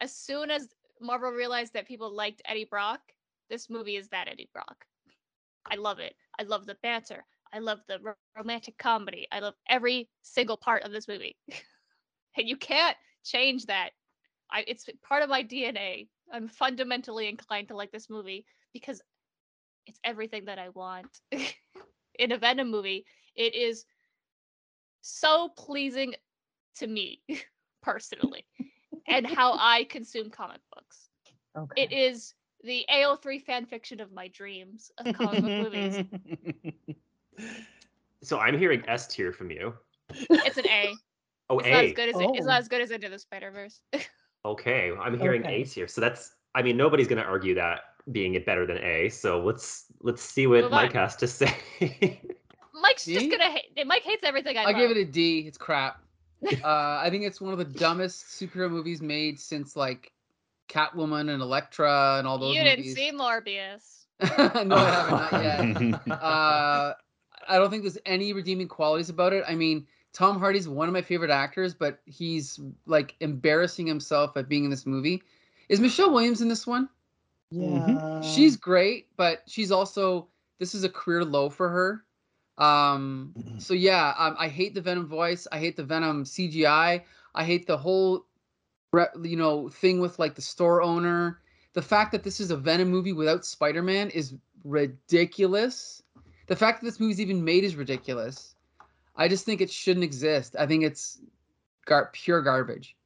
as 0.01 0.15
soon 0.15 0.51
as 0.51 0.69
Marvel 1.01 1.31
realized 1.31 1.73
that 1.75 1.87
people 1.87 2.15
liked 2.15 2.43
Eddie 2.47 2.65
Brock, 2.65 3.01
this 3.51 3.69
movie 3.69 3.97
is 3.97 4.09
that 4.09 4.29
Eddie 4.29 4.49
Brock. 4.53 4.87
I 5.71 5.77
love 5.77 5.99
it. 5.99 6.15
I 6.39 6.45
love 6.45 6.67
the 6.67 6.77
banter. 6.83 7.25
I 7.53 7.59
love 7.59 7.81
the 7.89 7.99
ro- 8.01 8.15
romantic 8.37 8.77
comedy. 8.79 9.27
I 9.33 9.41
love 9.41 9.55
every 9.69 10.09
single 10.23 10.57
part 10.57 10.83
of 10.83 10.93
this 10.93 11.09
movie. 11.09 11.37
and 12.37 12.49
you 12.49 12.57
can't 12.57 12.97
change 13.25 13.67
that. 13.67 13.91
I 14.51 14.65
it's 14.67 14.89
part 15.03 15.23
of 15.23 15.31
my 15.31 15.43
DNA. 15.43 16.09
I'm 16.33 16.49
fundamentally 16.49 17.29
inclined 17.29 17.69
to 17.69 17.77
like 17.77 17.93
this 17.93 18.11
movie 18.11 18.45
because 18.73 19.03
it's 19.87 20.01
everything 20.05 20.47
that 20.47 20.59
I 20.59 20.71
want. 20.71 21.21
In 22.19 22.33
a 22.33 22.39
Venom 22.39 22.71
movie, 22.71 23.05
it 23.35 23.55
is 23.55 23.85
so 25.01 25.49
pleasing 25.57 26.15
to 26.77 26.87
me 26.87 27.23
personally 27.85 28.45
and 29.09 29.27
how 29.27 29.53
I 29.59 29.85
consume 29.85 30.31
comic 30.31 30.61
books. 30.75 31.09
Okay. 31.57 31.83
It 31.83 31.93
is 31.93 32.35
the 32.65 32.85
AO3 32.91 33.39
fan 33.45 33.67
fiction 33.67 34.01
of 34.01 34.13
my 34.13 34.29
dreams 34.29 34.91
of 34.99 35.13
comic 35.15 35.43
book 35.43 35.73
movies. 35.73 36.03
So 38.23 38.39
I'm 38.39 38.57
hearing 38.59 38.83
S 38.89 39.07
tier 39.07 39.33
from 39.33 39.51
you. 39.51 39.75
It's 40.31 40.57
an 40.57 40.67
A. 40.67 40.95
Oh, 41.51 41.59
It's 41.59 41.69
not 41.69 41.85
as 41.85 41.91
A. 41.91 41.95
good 41.95 42.09
as 42.09 42.21
it, 42.21 42.31
it's 42.33 42.47
Oh. 42.47 42.49
not 42.49 42.59
as 42.61 42.69
good 42.69 42.81
as 42.81 42.91
Into 42.91 43.11
the 43.11 43.19
Spider 43.19 43.51
Verse. 43.51 43.83
Okay, 44.47 44.93
I'm 44.99 45.19
hearing 45.19 45.43
Okay. 45.43 45.63
A 45.63 45.65
tier. 45.65 45.87
So 45.89 46.01
that's 46.01 46.35
I 46.55 46.63
mean 46.63 46.77
nobody's 46.79 47.07
gonna 47.07 47.21
argue 47.23 47.55
that 47.57 47.81
being 48.13 48.35
it 48.35 48.47
better 48.47 48.65
than 48.67 48.79
A. 48.79 49.11
So 49.11 49.41
let's 49.45 49.87
let's 50.01 50.23
see 50.23 50.47
what 50.47 50.63
Move 50.63 50.73
on. 50.73 50.83
Mike 50.85 50.93
has 50.95 51.17
to 51.17 51.27
say. 51.27 51.53
Mike's 52.81 53.05
just 53.05 53.31
gonna 53.31 53.51
hate. 53.51 53.77
Mike 53.87 54.03
hates 54.03 54.23
everything 54.25 54.57
I 54.57 54.63
I'll 54.63 54.73
love. 54.73 54.77
give 54.77 54.91
it 54.91 54.97
a 54.97 55.05
D. 55.05 55.41
It's 55.47 55.59
crap. 55.59 56.04
Uh, 56.47 57.01
I 57.03 57.09
think 57.11 57.25
it's 57.25 57.41
one 57.41 57.53
of 57.53 57.59
the 57.59 57.65
dumbest 57.65 58.27
superhero 58.27 58.71
movies 58.71 59.01
made 59.01 59.39
since 59.41 59.77
like 59.77 60.13
Catwoman 60.69 61.33
and 61.33 61.43
Elektra 61.43 62.17
and 62.19 62.27
all 62.27 62.39
those 62.39 62.55
you 62.55 62.63
didn't 62.63 62.95
see 62.95 63.13
Morbius. 63.13 64.05
no, 64.67 64.77
I 64.77 65.43
haven't. 65.43 65.91
Not 65.91 66.03
yet. 66.07 66.23
uh, 66.23 66.95
I 67.49 67.59
don't 67.59 67.71
think 67.71 67.83
there's 67.83 67.99
any 68.07 68.33
redeeming 68.33 68.69
qualities 68.69 69.11
about 69.11 69.33
it. 69.33 69.45
I 69.47 69.55
mean, 69.55 69.87
Tom 70.13 70.39
Hardy's 70.39 70.69
one 70.69 70.89
of 70.89 70.95
my 70.95 71.03
favorite 71.03 71.31
actors, 71.31 71.75
but 71.75 71.99
he's 72.07 72.61
like 72.87 73.17
embarrassing 73.21 73.87
himself 73.87 74.37
at 74.37 74.49
being 74.49 74.65
in 74.65 74.71
this 74.71 74.87
movie. 74.87 75.23
Is 75.69 75.81
Michelle 75.81 76.13
Williams 76.13 76.41
in 76.41 76.49
this 76.49 76.67
one? 76.67 76.89
yeah. 77.51 78.21
she's 78.21 78.57
great, 78.57 79.09
but 79.17 79.43
she's 79.47 79.71
also 79.71 80.29
this 80.59 80.75
is 80.75 80.85
a 80.85 80.89
career 80.89 81.25
low 81.25 81.51
for 81.51 81.69
her. 81.69 82.05
Um, 82.59 83.35
so 83.59 83.75
yeah, 83.75 84.15
um, 84.19 84.37
I 84.39 84.49
hate 84.49 84.75
the 84.75 84.81
Venom 84.81 85.07
voice. 85.07 85.47
I 85.51 85.59
hate 85.59 85.77
the 85.77 85.85
Venom 85.85 86.25
CGI. 86.25 87.03
I 87.35 87.45
hate 87.45 87.67
the 87.67 87.77
whole, 87.77 88.27
you 89.23 89.37
know, 89.37 89.69
thing 89.69 90.01
with 90.01 90.19
like 90.19 90.35
the 90.35 90.43
store 90.43 90.83
owner. 90.83 91.41
The 91.73 91.83
fact 91.83 92.13
that 92.13 92.23
this 92.23 92.39
is 92.39 92.51
a 92.53 92.57
Venom 92.57 92.89
movie 92.89 93.13
without 93.13 93.45
Spider-Man 93.45 94.11
is 94.11 94.35
ridiculous. 94.63 96.03
The 96.47 96.55
fact 96.57 96.81
that 96.81 96.87
this 96.87 97.01
movie's 97.01 97.21
even 97.21 97.45
made 97.45 97.65
is 97.65 97.75
ridiculous. 97.75 98.55
I 99.17 99.29
just 99.29 99.45
think 99.45 99.61
it 99.61 99.71
shouldn't 99.71 100.05
exist. 100.05 100.55
I 100.59 100.67
think 100.67 100.85
it's 100.85 101.21
gar- 101.87 102.11
pure 102.13 102.43
garbage. 102.43 102.97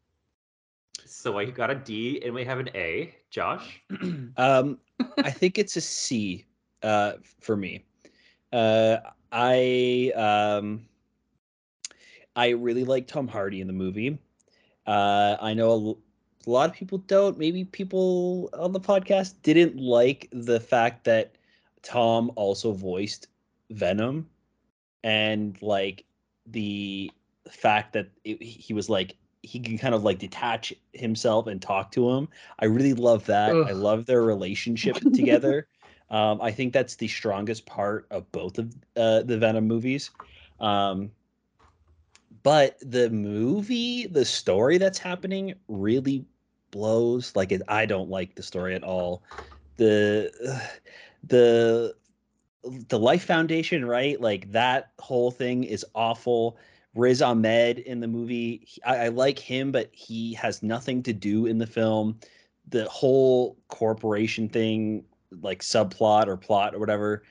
so 1.06 1.38
I 1.38 1.46
got 1.46 1.70
a 1.70 1.74
D 1.74 2.20
and 2.24 2.34
we 2.34 2.44
have 2.44 2.58
an 2.58 2.68
A. 2.74 3.14
Josh. 3.30 3.82
Um, 4.36 4.78
I 5.18 5.30
think 5.30 5.58
it's 5.58 5.76
a 5.76 5.80
C 5.80 6.44
uh, 6.82 7.12
for 7.40 7.56
me. 7.56 7.84
Uh, 8.52 8.98
I 9.32 10.12
um, 10.14 10.86
I 12.36 12.50
really 12.50 12.84
like 12.84 13.06
Tom 13.06 13.28
Hardy 13.28 13.60
in 13.60 13.66
the 13.66 13.72
movie. 13.72 14.18
Uh, 14.86 15.36
I 15.40 15.54
know 15.54 15.98
a 16.46 16.50
lot 16.50 16.70
of 16.70 16.74
people 16.74 16.98
don't. 16.98 17.38
Maybe 17.38 17.64
people 17.64 18.48
on 18.52 18.72
the 18.72 18.80
podcast 18.80 19.34
didn't 19.42 19.76
like 19.76 20.28
the 20.32 20.60
fact 20.60 21.04
that 21.04 21.34
Tom 21.82 22.30
also 22.36 22.72
voiced 22.72 23.28
Venom 23.70 24.28
and 25.04 25.60
like 25.60 26.04
the 26.46 27.10
fact 27.50 27.92
that 27.92 28.08
it, 28.24 28.42
he 28.42 28.72
was 28.72 28.88
like 28.88 29.16
he 29.42 29.60
can 29.60 29.78
kind 29.78 29.94
of 29.94 30.02
like 30.02 30.18
detach 30.18 30.72
himself 30.92 31.46
and 31.46 31.62
talk 31.62 31.92
to 31.92 32.10
him. 32.10 32.28
I 32.58 32.66
really 32.66 32.94
love 32.94 33.26
that. 33.26 33.54
I 33.54 33.72
love 33.72 34.06
their 34.06 34.22
relationship 34.22 34.96
together. 35.14 35.68
Um, 36.10 36.40
I 36.40 36.50
think 36.50 36.72
that's 36.72 36.96
the 36.96 37.08
strongest 37.08 37.66
part 37.66 38.06
of 38.10 38.30
both 38.32 38.58
of 38.58 38.74
uh, 38.96 39.22
the 39.22 39.38
Venom 39.38 39.66
movies. 39.66 40.10
Um, 40.58 41.10
but 42.42 42.78
the 42.80 43.10
movie, 43.10 44.06
the 44.06 44.24
story 44.24 44.78
that's 44.78 44.98
happening 44.98 45.54
really 45.68 46.24
blows. 46.70 47.34
Like 47.36 47.52
it, 47.52 47.62
I 47.68 47.86
don't 47.86 48.10
like 48.10 48.34
the 48.34 48.42
story 48.42 48.74
at 48.74 48.84
all. 48.84 49.22
The 49.76 50.30
the 51.24 51.94
the 52.88 52.98
Life 52.98 53.24
Foundation, 53.24 53.84
right? 53.84 54.20
Like 54.20 54.50
that 54.52 54.92
whole 54.98 55.30
thing 55.30 55.64
is 55.64 55.84
awful. 55.94 56.56
Riz 56.94 57.22
Ahmed 57.22 57.78
in 57.78 58.00
the 58.00 58.08
movie, 58.08 58.62
he- 58.66 58.82
I, 58.82 59.04
I 59.06 59.08
like 59.08 59.38
him, 59.38 59.70
but 59.72 59.90
he 59.92 60.34
has 60.34 60.62
nothing 60.62 61.02
to 61.04 61.12
do 61.12 61.46
in 61.46 61.58
the 61.58 61.66
film. 61.66 62.18
The 62.68 62.88
whole 62.88 63.56
corporation 63.68 64.48
thing, 64.48 65.04
like 65.40 65.62
subplot 65.62 66.26
or 66.26 66.36
plot 66.36 66.74
or 66.74 66.78
whatever, 66.78 67.22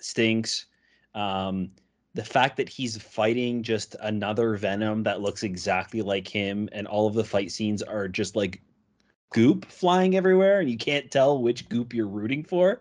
stinks. 0.00 0.66
Um, 1.14 1.70
the 2.14 2.24
fact 2.24 2.56
that 2.56 2.68
he's 2.68 2.96
fighting 2.96 3.62
just 3.62 3.94
another 4.00 4.56
Venom 4.56 5.02
that 5.04 5.20
looks 5.20 5.42
exactly 5.42 6.02
like 6.02 6.26
him, 6.26 6.68
and 6.72 6.86
all 6.86 7.06
of 7.06 7.14
the 7.14 7.24
fight 7.24 7.52
scenes 7.52 7.82
are 7.82 8.08
just 8.08 8.34
like 8.34 8.60
goop 9.32 9.66
flying 9.66 10.16
everywhere, 10.16 10.60
and 10.60 10.70
you 10.70 10.76
can't 10.76 11.10
tell 11.10 11.40
which 11.40 11.68
goop 11.68 11.94
you're 11.94 12.06
rooting 12.06 12.42
for 12.42 12.80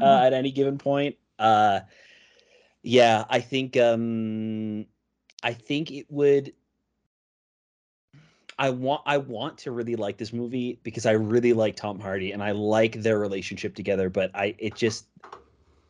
uh, 0.00 0.22
at 0.24 0.32
any 0.32 0.50
given 0.50 0.78
point. 0.78 1.16
Uh, 1.38 1.80
yeah, 2.82 3.24
I 3.28 3.40
think 3.40 3.76
um, 3.76 4.86
I 5.42 5.52
think 5.52 5.90
it 5.90 6.06
would. 6.10 6.52
I 8.58 8.70
want 8.70 9.02
I 9.04 9.18
want 9.18 9.58
to 9.58 9.70
really 9.70 9.96
like 9.96 10.16
this 10.16 10.32
movie 10.32 10.80
because 10.82 11.04
I 11.04 11.12
really 11.12 11.52
like 11.52 11.76
Tom 11.76 12.00
Hardy 12.00 12.32
and 12.32 12.42
I 12.42 12.52
like 12.52 13.02
their 13.02 13.18
relationship 13.18 13.74
together, 13.74 14.08
but 14.08 14.30
I 14.34 14.54
it 14.58 14.74
just 14.74 15.08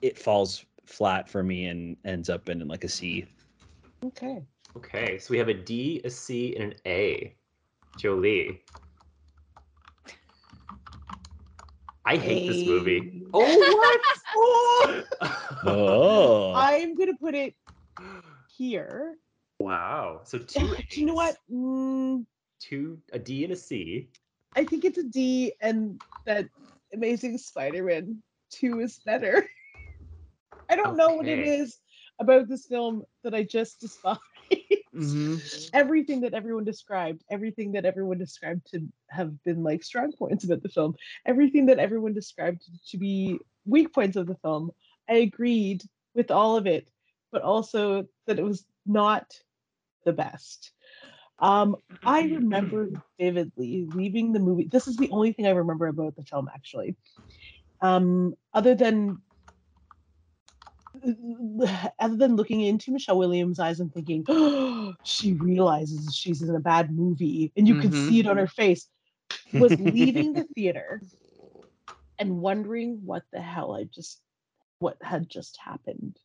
it 0.02 0.18
falls 0.18 0.64
flat 0.84 1.28
for 1.28 1.42
me 1.42 1.66
and 1.66 1.96
ends 2.04 2.28
up 2.28 2.48
in 2.48 2.66
like 2.66 2.84
a 2.84 2.88
C. 2.88 3.26
Okay. 4.04 4.42
Okay, 4.76 5.18
so 5.18 5.28
we 5.30 5.38
have 5.38 5.48
a 5.48 5.54
D, 5.54 6.02
a 6.04 6.10
C, 6.10 6.54
and 6.56 6.72
an 6.72 6.78
A. 6.86 7.34
Jolie. 7.96 8.62
I 12.04 12.16
hate 12.16 12.46
this 12.46 12.66
movie. 12.66 13.22
Oh 13.32 13.42
Oh, 13.42 13.76
what? 13.76 15.06
Oh, 15.66 16.52
I'm 16.56 16.94
gonna 16.94 17.16
put 17.16 17.34
it 17.34 17.54
here. 18.56 19.16
wow. 19.58 20.20
So 20.24 20.38
two. 20.38 20.76
Do 20.90 21.00
you 21.00 21.06
know 21.06 21.14
what? 21.14 21.36
Mm, 21.50 22.26
Two, 22.58 22.98
a 23.12 23.18
D 23.18 23.44
and 23.44 23.52
a 23.52 23.56
C. 23.56 24.08
I 24.54 24.64
think 24.64 24.84
it's 24.84 24.98
a 24.98 25.04
D, 25.04 25.52
and 25.60 26.00
that 26.24 26.46
Amazing 26.92 27.38
Spider-Man 27.38 28.22
Two 28.50 28.80
is 28.80 28.98
better. 29.04 29.46
I 30.68 30.76
don't 30.76 30.96
know 30.96 31.14
what 31.14 31.28
it 31.28 31.38
is 31.38 31.78
about 32.18 32.48
this 32.48 32.66
film 32.66 33.04
that 33.22 33.34
I 33.34 33.42
just 33.42 33.80
despise. 33.80 34.18
hmm 34.92 35.36
everything 35.72 36.20
that 36.22 36.34
everyone 36.34 36.64
described, 36.64 37.22
everything 37.30 37.72
that 37.72 37.84
everyone 37.84 38.18
described 38.18 38.66
to 38.72 38.86
have 39.10 39.42
been 39.44 39.62
like 39.62 39.82
strong 39.82 40.12
points 40.12 40.44
about 40.44 40.62
the 40.62 40.68
film, 40.68 40.94
everything 41.26 41.66
that 41.66 41.78
everyone 41.78 42.14
described 42.14 42.62
to 42.88 42.98
be 42.98 43.38
weak 43.64 43.92
points 43.92 44.16
of 44.16 44.26
the 44.26 44.36
film, 44.36 44.70
I 45.08 45.14
agreed 45.14 45.82
with 46.14 46.30
all 46.30 46.56
of 46.56 46.66
it, 46.66 46.88
but 47.30 47.42
also 47.42 48.06
that 48.26 48.38
it 48.38 48.44
was 48.44 48.64
not 48.86 49.32
the 50.04 50.12
best. 50.12 50.72
Um, 51.38 51.76
I 52.04 52.22
remember 52.24 52.90
vividly 53.20 53.86
leaving 53.92 54.32
the 54.32 54.40
movie. 54.40 54.68
This 54.70 54.88
is 54.88 54.98
the 54.98 55.10
only 55.10 55.32
thing 55.32 55.46
I 55.46 55.50
remember 55.50 55.86
about 55.86 56.16
the 56.16 56.24
film, 56.24 56.48
actually. 56.54 56.96
Um, 57.82 58.34
other 58.54 58.74
than 58.74 59.22
other 62.00 62.16
than 62.16 62.36
looking 62.36 62.60
into 62.60 62.92
Michelle 62.92 63.18
Williams' 63.18 63.58
eyes 63.60 63.80
and 63.80 63.92
thinking, 63.92 64.24
oh, 64.28 64.94
she 65.02 65.34
realizes 65.34 66.14
she's 66.14 66.42
in 66.42 66.54
a 66.54 66.60
bad 66.60 66.94
movie, 66.94 67.52
and 67.56 67.68
you 67.68 67.76
can 67.76 67.90
Mhm. 67.90 67.92
see 67.92 68.20
it 68.20 68.26
on 68.26 68.36
her 68.38 68.46
face, 68.48 68.88
was 69.58 69.78
leaving 69.78 70.34
the 70.34 70.44
theater 70.54 71.04
and 72.18 72.38
wondering 72.40 73.00
what 73.04 73.24
the 73.32 73.40
hell 73.40 73.74
I 73.74 73.84
just 73.84 74.22
what 74.78 74.96
had 75.02 75.28
just 75.28 75.58
happened. 75.58 76.18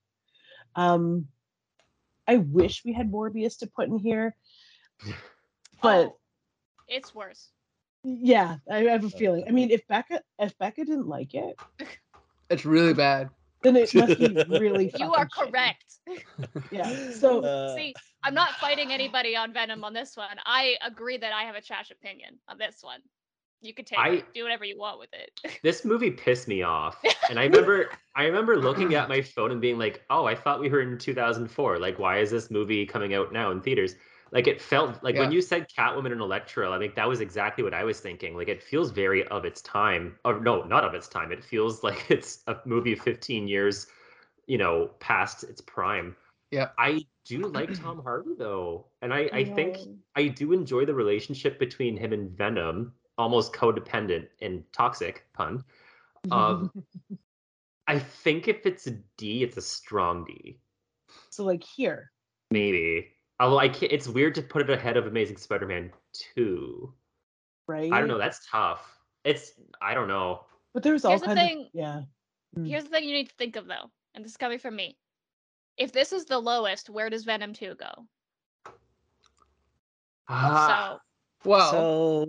Um, 0.75 1.27
I 2.27 2.37
wish 2.37 2.83
we 2.85 2.93
had 2.93 3.11
Morbius 3.11 3.57
to 3.59 3.67
put 3.67 3.89
in 3.89 3.97
here, 3.99 4.35
but 5.81 6.07
Oh, 6.07 6.17
it's 6.87 7.13
worse. 7.15 7.49
yeah, 8.03 8.57
I 8.69 8.79
have 8.83 9.03
a 9.05 9.09
feeling. 9.09 9.45
I 9.47 9.51
mean, 9.51 9.71
if 9.71 9.87
Becca 9.87 10.21
if 10.39 10.57
Becca 10.57 10.85
didn't 10.85 11.07
like 11.07 11.33
it, 11.33 11.57
It's 12.49 12.65
really 12.65 12.93
bad. 12.93 13.29
then 13.63 13.75
it 13.77 13.93
must 13.95 14.17
be 14.17 14.35
really. 14.49 14.91
You 14.97 15.13
are 15.13 15.27
fucking 15.29 15.47
shitty. 15.47 15.51
correct. 15.51 15.85
Yeah. 16.71 17.11
So 17.11 17.43
Uh, 17.43 17.75
See, 17.75 17.93
I'm 18.23 18.33
not 18.33 18.51
fighting 18.55 18.91
anybody 18.91 19.35
on 19.35 19.53
Venom 19.53 19.83
on 19.83 19.93
this 19.93 20.15
one. 20.17 20.37
I 20.45 20.75
agree 20.81 21.17
that 21.17 21.33
I 21.33 21.43
have 21.43 21.55
a 21.55 21.61
trash 21.61 21.91
opinion 21.91 22.39
on 22.47 22.57
this 22.57 22.77
one. 22.81 23.01
You 23.61 23.73
can 23.73 23.85
take 23.85 23.99
I- 23.99 24.09
it, 24.09 24.33
do 24.33 24.43
whatever 24.43 24.65
you 24.65 24.77
want 24.77 24.99
with 24.99 25.09
it. 25.13 25.31
This 25.63 25.85
movie 25.85 26.11
pissed 26.11 26.47
me 26.47 26.63
off. 26.63 26.97
And 27.29 27.37
I 27.39 27.43
remember 27.45 27.89
I 28.15 28.23
remember 28.25 28.57
looking 28.57 28.95
at 28.95 29.07
my 29.09 29.21
phone 29.21 29.51
and 29.51 29.61
being 29.61 29.77
like, 29.77 30.03
"Oh, 30.09 30.25
I 30.25 30.33
thought 30.35 30.59
we 30.59 30.69
were 30.69 30.81
in 30.81 30.97
2004. 30.97 31.77
Like 31.79 31.99
why 31.99 32.17
is 32.19 32.31
this 32.31 32.49
movie 32.51 32.85
coming 32.85 33.13
out 33.13 33.31
now 33.31 33.51
in 33.51 33.61
theaters?" 33.61 33.95
Like 34.31 34.47
it 34.47 34.61
felt 34.61 35.03
like 35.03 35.17
when 35.17 35.31
you 35.31 35.41
said 35.41 35.67
Catwoman 35.69 36.13
and 36.13 36.21
Elektra, 36.21 36.71
I 36.71 36.79
think 36.79 36.95
that 36.95 37.07
was 37.07 37.19
exactly 37.19 37.65
what 37.65 37.73
I 37.73 37.83
was 37.83 37.99
thinking. 37.99 38.35
Like 38.35 38.47
it 38.47 38.63
feels 38.63 38.89
very 38.89 39.27
of 39.27 39.43
its 39.43 39.61
time. 39.61 40.15
Or 40.23 40.39
no, 40.39 40.63
not 40.63 40.85
of 40.85 40.93
its 40.93 41.09
time. 41.09 41.33
It 41.33 41.43
feels 41.43 41.83
like 41.83 42.09
it's 42.09 42.43
a 42.47 42.57
movie 42.65 42.95
15 42.95 43.47
years, 43.47 43.87
you 44.47 44.57
know, 44.57 44.91
past 44.99 45.43
its 45.43 45.59
prime. 45.59 46.15
Yeah. 46.49 46.69
I 46.77 47.05
do 47.25 47.47
like 47.47 47.77
Tom 47.79 48.01
Hardy 48.01 48.31
though. 48.37 48.87
And 49.01 49.13
I, 49.13 49.29
I 49.33 49.43
think 49.43 49.77
I 50.15 50.27
do 50.27 50.53
enjoy 50.53 50.85
the 50.85 50.93
relationship 50.93 51.59
between 51.59 51.97
him 51.97 52.13
and 52.13 52.31
Venom, 52.31 52.93
almost 53.17 53.53
codependent 53.53 54.27
and 54.41 54.63
toxic 54.71 55.25
pun. 55.33 55.63
Um, 56.31 56.71
I 57.87 57.99
think 57.99 58.47
if 58.47 58.65
it's 58.65 58.87
a 58.87 58.91
D, 59.17 59.43
it's 59.43 59.57
a 59.57 59.61
strong 59.61 60.23
D. 60.23 60.59
so 61.29 61.43
like 61.43 61.63
here, 61.63 62.11
Maybe. 62.49 63.07
Although 63.41 63.57
I 63.59 63.69
can't, 63.69 63.91
it's 63.91 64.07
weird 64.07 64.35
to 64.35 64.41
put 64.43 64.61
it 64.61 64.69
ahead 64.69 64.97
of 64.97 65.07
Amazing 65.07 65.37
Spider-Man 65.37 65.91
2. 66.35 66.93
right? 67.67 67.91
I 67.91 67.99
don't 67.99 68.07
know. 68.07 68.17
That's 68.19 68.45
tough. 68.49 68.99
It's 69.23 69.53
I 69.81 69.93
don't 69.95 70.07
know. 70.07 70.45
But 70.73 70.83
there's 70.83 71.03
all 71.05 71.11
Here's 71.11 71.21
the 71.21 71.27
kinds 71.27 71.39
thing. 71.39 71.59
of 71.61 71.67
yeah. 71.73 72.01
Mm. 72.57 72.67
Here's 72.67 72.83
the 72.83 72.89
thing 72.89 73.03
you 73.03 73.13
need 73.13 73.29
to 73.29 73.35
think 73.35 73.55
of 73.55 73.65
though, 73.67 73.89
and 74.13 74.23
this 74.23 74.31
is 74.31 74.37
coming 74.37 74.59
from 74.59 74.75
me. 74.75 74.97
If 75.77 75.91
this 75.91 76.11
is 76.13 76.25
the 76.25 76.37
lowest, 76.37 76.89
where 76.89 77.09
does 77.09 77.23
Venom 77.23 77.53
2 77.53 77.75
go? 77.75 78.71
Ah, 80.27 80.99
Well, 81.43 81.71
so 81.71 81.77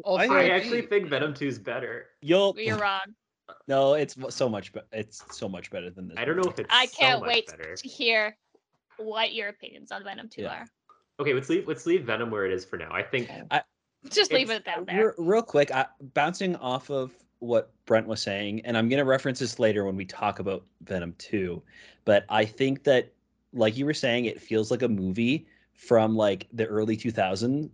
also- 0.04 0.32
I 0.32 0.44
I 0.44 0.48
actually 0.50 0.78
think- 0.80 0.90
think 0.90 1.08
Venom 1.08 1.34
2 1.34 1.46
is 1.46 1.58
better. 1.58 2.08
You'll 2.20 2.54
you're 2.58 2.78
wrong. 2.78 3.14
no, 3.68 3.94
it's 3.94 4.16
so 4.34 4.48
much. 4.48 4.72
Be- 4.72 4.80
it's 4.92 5.22
so 5.36 5.48
much 5.48 5.70
better 5.70 5.90
than 5.90 6.08
this. 6.08 6.16
I 6.18 6.24
don't 6.24 6.36
know 6.36 6.50
if 6.50 6.58
it's 6.58 6.68
I 6.72 6.86
can't 6.86 7.20
much 7.20 7.28
wait 7.28 7.46
better. 7.48 7.76
to 7.76 7.88
hear 7.88 8.36
what 8.96 9.32
your 9.34 9.48
opinions 9.48 9.92
on 9.92 10.02
Venom 10.04 10.28
2 10.28 10.42
Yeah. 10.42 10.52
are. 10.62 10.66
Okay, 11.22 11.34
let's 11.34 11.48
leave 11.48 11.68
let's 11.68 11.86
leave 11.86 12.02
Venom 12.02 12.32
where 12.32 12.46
it 12.46 12.52
is 12.52 12.64
for 12.64 12.76
now. 12.76 12.90
I 12.90 13.00
think 13.00 13.30
Just 14.10 14.32
leave 14.32 14.50
it 14.50 14.64
down 14.64 14.86
there. 14.86 15.14
Re- 15.16 15.24
real 15.24 15.42
quick, 15.42 15.70
I, 15.70 15.86
bouncing 16.14 16.56
off 16.56 16.90
of 16.90 17.12
what 17.38 17.70
Brent 17.86 18.08
was 18.08 18.20
saying, 18.20 18.62
and 18.64 18.76
I'm 18.76 18.88
going 18.88 18.98
to 18.98 19.04
reference 19.04 19.38
this 19.38 19.60
later 19.60 19.84
when 19.84 19.94
we 19.94 20.04
talk 20.04 20.40
about 20.40 20.64
Venom 20.82 21.14
2, 21.18 21.62
but 22.04 22.24
I 22.28 22.44
think 22.44 22.82
that, 22.82 23.12
like 23.52 23.76
you 23.76 23.86
were 23.86 23.94
saying, 23.94 24.24
it 24.24 24.40
feels 24.40 24.72
like 24.72 24.82
a 24.82 24.88
movie 24.88 25.46
from 25.74 26.16
like 26.16 26.48
the 26.52 26.66
early 26.66 26.96
2000s 26.96 27.70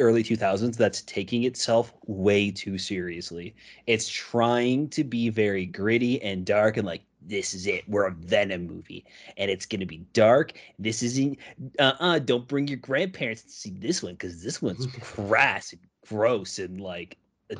early 0.00 0.24
2000s 0.24 0.76
that's 0.76 1.02
taking 1.02 1.44
itself 1.44 1.94
way 2.06 2.50
too 2.50 2.76
seriously 2.76 3.54
it's 3.86 4.08
trying 4.08 4.88
to 4.88 5.04
be 5.04 5.28
very 5.28 5.64
gritty 5.64 6.20
and 6.22 6.44
dark 6.44 6.76
and 6.76 6.84
like 6.84 7.02
this 7.22 7.52
is 7.54 7.66
it 7.66 7.84
we're 7.88 8.06
a 8.06 8.10
venom 8.12 8.66
movie 8.66 9.04
and 9.36 9.50
it's 9.50 9.66
going 9.66 9.80
to 9.80 9.86
be 9.86 9.98
dark 10.12 10.52
this 10.78 11.02
isn't 11.02 11.38
uh-uh 11.78 12.18
don't 12.20 12.48
bring 12.48 12.66
your 12.66 12.78
grandparents 12.78 13.42
to 13.42 13.50
see 13.50 13.70
this 13.78 14.02
one 14.02 14.12
because 14.14 14.42
this 14.42 14.62
one's 14.62 14.86
crass 15.00 15.72
and 15.72 15.80
gross 16.08 16.58
and 16.58 16.80
like 16.80 17.16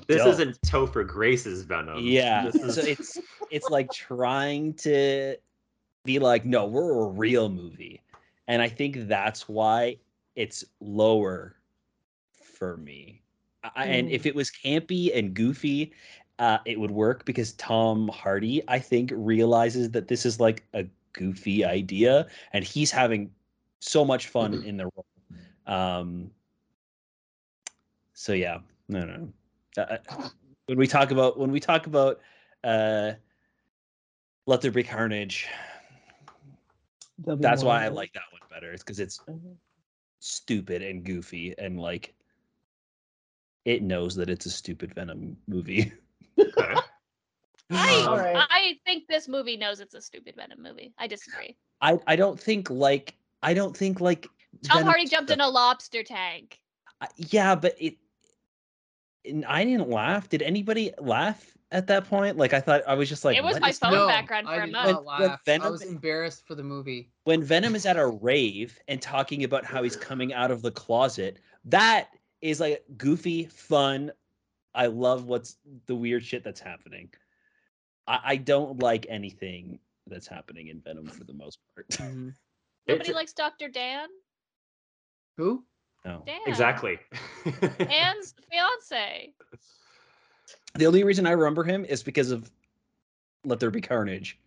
this 0.07 0.25
isn't 0.25 0.61
Topher 0.63 1.05
Grace's 1.05 1.63
Venom. 1.65 1.99
Yeah, 1.99 2.45
This 2.53 2.63
is- 2.63 2.75
so 2.77 2.83
it's 2.83 3.19
it's 3.51 3.69
like 3.69 3.91
trying 3.91 4.75
to 4.75 5.35
be 6.05 6.21
like, 6.21 6.45
no, 6.45 6.65
we're 6.67 7.01
a 7.03 7.09
real 7.09 7.49
movie, 7.49 8.01
and 8.47 8.63
I 8.63 8.69
think 8.69 9.09
that's 9.09 9.49
why 9.49 9.97
it's 10.37 10.65
lower 10.81 11.57
for 12.31 12.77
me. 12.77 13.21
I, 13.65 13.87
and 13.87 14.09
if 14.09 14.23
Mm. 14.23 14.27
it 14.27 14.35
was 14.37 14.51
campy 14.51 15.11
and 15.19 15.35
goofy, 15.35 15.93
uh, 16.41 16.59
it 16.65 16.81
would 16.81 16.91
work 16.91 17.27
because 17.27 17.53
Tom 17.53 18.09
Hardy, 18.09 18.63
I 18.67 18.79
think, 18.79 19.13
realizes 19.15 19.91
that 19.91 20.09
this 20.09 20.25
is 20.25 20.41
like 20.41 20.65
a 20.73 20.87
goofy 21.13 21.65
idea, 21.67 22.27
and 22.55 22.65
he's 22.65 22.91
having 22.91 23.31
so 23.81 24.05
much 24.05 24.29
fun 24.29 24.55
in 24.55 24.79
the 24.79 24.85
role. 24.87 25.07
Um, 25.67 26.31
so 28.15 28.33
yeah, 28.33 28.59
no, 28.89 29.05
no. 29.05 29.29
Uh, 29.77 29.99
when 30.67 30.79
we 30.79 30.87
talk 30.87 31.11
about 31.11 31.39
when 31.39 31.53
we 31.53 31.61
talk 31.61 31.87
about 31.87 32.21
uh, 32.65 33.13
let 34.47 34.63
there 34.63 34.71
be 34.71 34.83
carnage, 34.83 35.47
be 37.27 37.35
that's 37.39 37.63
why 37.63 37.85
I 37.85 37.89
like 37.89 38.15
that 38.15 38.25
one 38.33 38.41
better. 38.51 38.73
It's 38.73 38.83
because 38.83 38.99
it's 38.99 39.21
Mhm. 39.29 39.57
stupid 40.21 40.83
and 40.83 41.05
goofy 41.05 41.55
and 41.59 41.79
like 41.79 42.15
it 43.67 43.83
knows 43.83 44.15
that 44.17 44.31
it's 44.31 44.47
a 44.47 44.51
stupid 44.51 44.95
Venom 44.95 45.37
movie. 45.47 45.93
Okay. 46.41 46.75
I, 47.73 48.03
Um, 48.03 48.47
I 48.51 48.79
think 48.85 49.07
this 49.09 49.29
movie 49.29 49.57
knows 49.57 49.79
it's 49.81 49.95
a 49.95 50.01
stupid 50.01 50.35
Venom 50.37 50.61
movie. 50.63 50.93
I 50.99 51.07
disagree. 51.07 51.57
I 51.81 51.99
I 52.07 52.17
don't 52.17 52.39
think 52.39 52.69
like 52.69 53.15
I 53.43 53.55
don't 53.55 53.77
think 53.77 54.01
like 54.01 54.27
Tom 54.65 54.79
Venom- 54.79 54.87
Hardy 54.89 55.07
jumped 55.07 55.31
in 55.31 55.41
a 55.41 55.49
lobster 55.49 56.03
tank. 56.03 56.59
I- 57.01 57.09
Yeah, 57.17 57.55
but 57.55 57.77
it. 57.81 57.95
and 59.25 59.45
I 59.45 59.65
didn't 59.65 59.89
laugh. 59.89 60.29
Did 60.29 60.43
anybody 60.43 60.93
laugh 60.99 61.57
at 61.71 61.87
that 61.87 62.07
point? 62.09 62.37
Like 62.37 62.53
I 62.55 62.61
thought 62.61 62.83
I 62.89 62.95
was 62.95 63.09
just 63.09 63.25
like. 63.25 63.37
It 63.37 63.45
was 63.45 63.53
what 63.55 63.63
my 63.63 63.69
is 63.69 63.79
phone 63.79 63.93
this? 63.93 64.07
background 64.09 64.49
for 64.49 64.55
I 64.55 64.57
a 64.57 64.67
did 64.67 64.73
month. 64.73 64.87
When- 64.87 64.97
when 64.97 65.05
laugh. 65.05 65.41
I 65.49 65.71
was 65.71 65.83
embarrassed 65.83 66.47
for 66.49 66.57
the 66.57 66.65
movie. 66.65 67.13
when 67.25 67.41
Venom 67.43 67.77
is 67.77 67.87
at 67.87 67.97
a 67.97 68.07
rave 68.09 68.77
and 68.89 69.01
talking 69.01 69.45
about 69.45 69.65
how 69.65 69.83
he's 69.85 69.95
coming 69.97 70.33
out 70.35 70.51
of 70.51 70.63
the 70.63 70.73
closet, 70.73 71.39
that 71.67 72.09
is 72.41 72.59
like 72.59 72.83
goofy, 72.97 73.45
fun. 73.45 74.11
I 74.75 74.87
love 74.87 75.25
what's 75.27 75.57
the 75.87 75.95
weird 75.97 76.25
shit 76.25 76.45
that's 76.45 76.61
happening. 76.61 77.11
I, 78.07 78.21
I 78.25 78.37
don't 78.37 78.79
like 78.81 79.07
anything 79.09 79.79
that's 80.07 80.27
happening 80.27 80.69
in 80.69 80.81
Venom 80.81 81.07
for 81.07 81.25
the 81.25 81.33
most 81.35 81.59
part. 81.75 81.89
Mhm. 81.91 82.35
Nobody 82.89 83.11
It's- 83.11 83.15
likes 83.15 83.33
Dr. 83.33 83.69
Dan. 83.69 84.09
Who? 85.37 85.65
no. 86.05 86.23
Dan. 86.27 86.41
Exactly. 86.47 86.99
Anne's 87.89 88.35
fiance. 88.51 89.35
The 90.75 90.87
only 90.87 91.05
reason 91.05 91.27
I 91.27 91.33
remember 91.33 91.63
him 91.63 91.85
is 91.85 92.03
because 92.03 92.31
of 92.31 92.51
Let 93.45 93.61
There 93.61 93.71
Be 93.71 93.81
Carnage. 93.81 94.39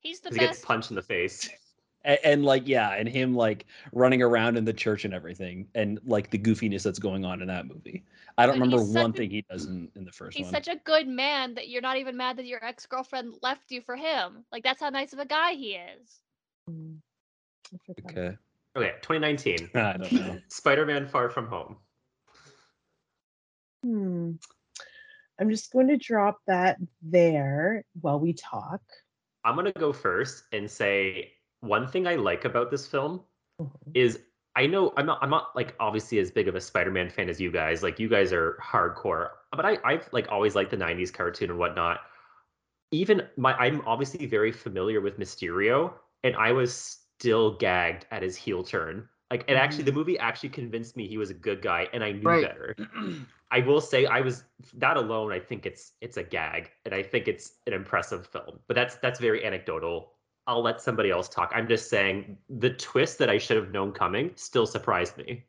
He's 0.00 0.20
the 0.20 0.30
best. 0.30 0.40
he 0.40 0.46
gets 0.46 0.60
punched 0.60 0.90
in 0.90 0.96
the 0.96 1.02
face. 1.02 1.48
and, 2.04 2.18
and 2.24 2.44
like 2.44 2.66
yeah 2.66 2.90
and 2.94 3.08
him 3.08 3.34
like 3.34 3.66
running 3.92 4.22
around 4.22 4.56
in 4.56 4.64
the 4.64 4.72
church 4.72 5.04
and 5.04 5.14
everything 5.14 5.66
and 5.74 6.00
like 6.04 6.30
the 6.30 6.38
goofiness 6.38 6.82
that's 6.82 6.98
going 6.98 7.24
on 7.24 7.40
in 7.40 7.48
that 7.48 7.66
movie 7.66 8.04
i 8.38 8.46
don't 8.46 8.58
But 8.58 8.64
remember 8.64 8.84
one 8.84 9.10
a- 9.10 9.14
thing 9.14 9.30
he 9.30 9.44
does 9.50 9.66
in, 9.66 9.88
in 9.94 10.04
the 10.04 10.12
first 10.12 10.36
He's 10.36 10.46
one 10.46 10.54
such 10.54 10.68
a 10.68 10.76
good 10.84 11.06
man 11.06 11.54
that 11.54 11.68
you're 11.68 11.82
not 11.82 11.96
even 11.98 12.16
mad 12.16 12.36
that 12.38 12.46
your 12.46 12.64
ex 12.64 12.86
girlfriend 12.86 13.34
left 13.42 13.70
you 13.70 13.82
for 13.82 13.96
him. 13.96 14.44
Like 14.50 14.62
that's 14.64 14.80
how 14.80 14.88
nice 14.90 15.12
of 15.12 15.18
a 15.18 15.26
guy 15.26 15.52
he 15.54 15.74
is. 15.74 16.20
Mm. 16.70 16.96
I 17.74 17.92
forgot. 17.94 18.10
okay 18.10 18.36
Okay, 18.74 18.92
2019. 19.02 19.70
i 19.74 19.96
don't 19.98 20.12
know 20.12 20.38
Spider-Man: 20.48 21.06
Far 21.06 21.28
From 21.28 21.46
Home. 21.48 21.76
Hmm. 23.84 24.32
I'm 25.38 25.50
just 25.50 25.72
going 25.72 25.88
to 25.88 25.96
drop 25.96 26.38
that 26.46 26.78
there 27.02 27.84
while 28.00 28.18
we 28.20 28.32
talk. 28.32 28.80
I'm 29.44 29.56
gonna 29.56 29.72
go 29.72 29.92
first 29.92 30.44
and 30.52 30.70
say 30.70 31.32
one 31.62 31.88
thing 31.88 32.06
I 32.06 32.16
like 32.16 32.44
about 32.46 32.70
this 32.70 32.86
film 32.88 33.24
Mhm. 33.58 33.94
is 33.94 34.20
I 34.56 34.66
know 34.66 34.92
I'm 34.96 35.06
not 35.06 35.20
I'm 35.22 35.30
not 35.30 35.56
like 35.56 35.74
obviously 35.80 36.18
as 36.20 36.30
big 36.30 36.48
of 36.48 36.54
a 36.56 36.60
Spider-Man 36.60 37.10
fan 37.10 37.28
as 37.30 37.40
you 37.40 37.50
guys. 37.52 37.82
Like 37.82 37.98
you 38.00 38.08
guys 38.08 38.32
are 38.32 38.58
hardcore, 38.62 39.30
but 39.52 39.64
I 39.66 39.78
I've 39.84 40.12
like 40.12 40.28
always 40.30 40.54
liked 40.56 40.70
the 40.72 40.76
'90s 40.78 41.10
cartoon 41.12 41.50
and 41.50 41.58
whatnot. 41.58 42.00
Even 42.90 43.28
my 43.36 43.54
I'm 43.54 43.80
obviously 43.86 44.26
very 44.26 44.52
familiar 44.52 45.00
with 45.00 45.18
Mysterio, 45.18 45.94
and 46.24 46.36
I 46.36 46.52
was 46.52 46.74
still 46.74 47.56
gagged 47.56 48.06
at 48.10 48.22
his 48.22 48.36
heel 48.36 48.62
turn. 48.62 49.08
Like, 49.30 49.44
and 49.48 49.56
actually, 49.58 49.84
the 49.84 49.92
movie 49.92 50.18
actually 50.18 50.50
convinced 50.50 50.96
me 50.96 51.08
he 51.08 51.16
was 51.16 51.30
a 51.30 51.34
good 51.34 51.62
guy, 51.62 51.88
and 51.94 52.04
I 52.04 52.12
knew 52.12 52.28
Right. 52.28 52.36
better. 52.36 52.76
I 53.50 53.60
will 53.60 53.80
say 53.80 54.06
I 54.06 54.20
was 54.20 54.44
that 54.74 54.96
alone. 54.98 55.32
I 55.32 55.40
think 55.40 55.64
it's 55.66 55.92
it's 56.02 56.18
a 56.18 56.22
gag, 56.22 56.70
and 56.84 56.94
I 56.94 57.02
think 57.02 57.28
it's 57.28 57.60
an 57.66 57.72
impressive 57.72 58.26
film. 58.26 58.60
But 58.66 58.74
that's 58.74 58.96
that's 58.96 59.20
very 59.20 59.44
anecdotal. 59.44 60.11
I'll 60.46 60.62
let 60.62 60.80
somebody 60.80 61.10
else 61.10 61.28
talk. 61.28 61.52
I'm 61.54 61.68
just 61.68 61.88
saying 61.88 62.36
the 62.48 62.70
twist 62.70 63.18
that 63.18 63.30
I 63.30 63.38
should 63.38 63.56
have 63.56 63.70
known 63.70 63.92
coming 63.92 64.32
still 64.34 64.66
surprised 64.66 65.16
me. 65.16 65.44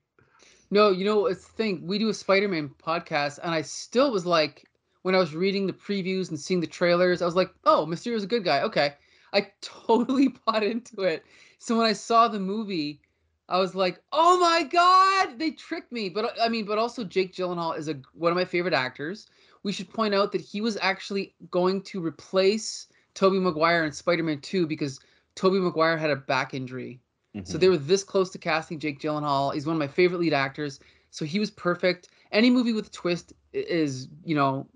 No, 0.70 0.90
you 0.90 1.06
know, 1.06 1.28
it's 1.28 1.46
the 1.46 1.54
thing. 1.54 1.86
We 1.86 2.00
do 2.00 2.10
a 2.10 2.14
Spider-Man 2.14 2.72
podcast, 2.84 3.40
and 3.44 3.54
I 3.54 3.62
still 3.62 4.12
was 4.12 4.26
like, 4.26 4.68
when 5.04 5.16
I 5.16 5.20
was 5.20 5.36
reading 5.36 5.68
the 5.68 5.74
previews 5.74 6.30
and 6.30 6.40
seeing 6.40 6.62
the 6.62 6.68
trailers, 6.68 7.22
I 7.22 7.26
was 7.26 7.36
like, 7.36 7.52
oh, 7.66 7.86
Mysterio's 7.86 8.24
a 8.24 8.28
good 8.28 8.44
guy. 8.44 8.62
Okay. 8.64 8.94
I 9.34 9.52
totally 9.62 10.30
bought 10.46 10.64
into 10.64 11.02
it. 11.02 11.24
So 11.60 11.78
when 11.78 11.86
I 11.86 11.94
saw 11.94 12.28
the 12.28 12.40
movie, 12.40 13.02
I 13.50 13.60
was 13.60 13.76
like, 13.76 14.02
oh 14.12 14.40
my 14.40 14.64
God, 14.64 15.38
they 15.38 15.52
tricked 15.52 15.92
me. 15.92 16.10
But 16.10 16.36
I 16.42 16.50
mean, 16.50 16.66
but 16.66 16.78
also 16.78 17.04
Jake 17.04 17.36
Gyllenhaal 17.36 17.78
is 17.78 17.88
a 17.88 18.00
one 18.14 18.32
of 18.32 18.36
my 18.36 18.46
favorite 18.46 18.74
actors. 18.74 19.28
We 19.64 19.72
should 19.72 19.94
point 19.94 20.14
out 20.14 20.32
that 20.32 20.42
he 20.42 20.62
was 20.62 20.78
actually 20.82 21.36
going 21.52 21.82
to 21.84 22.04
replace 22.04 22.88
Tobey 23.14 23.40
Maguire 23.40 23.86
in 23.86 23.92
Spider-Man 23.92 24.42
2 24.42 24.68
because 24.68 25.00
Tobey 25.36 25.60
Maguire 25.60 25.98
had 25.98 26.10
a 26.12 26.16
back 26.16 26.54
injury. 26.54 27.02
So 27.44 27.58
Mhm. 27.58 27.62
they 27.62 27.70
were 27.70 27.78
this 27.78 28.04
close 28.04 28.30
to 28.32 28.38
casting 28.38 28.80
Jake 28.80 29.00
Gyllenhaal. 29.00 29.54
He's 29.54 29.66
one 29.66 29.76
of 29.76 29.80
my 29.80 29.88
favorite 29.88 30.20
lead 30.20 30.34
actors. 30.34 30.80
So 31.12 31.26
he 31.26 31.40
was 31.40 31.52
perfect. 31.52 32.10
Any 32.32 32.50
movie 32.50 32.74
with 32.74 32.88
a 32.88 32.92
twist 32.92 33.34
is, 33.54 34.08
you 34.24 34.36
know, 34.36 34.68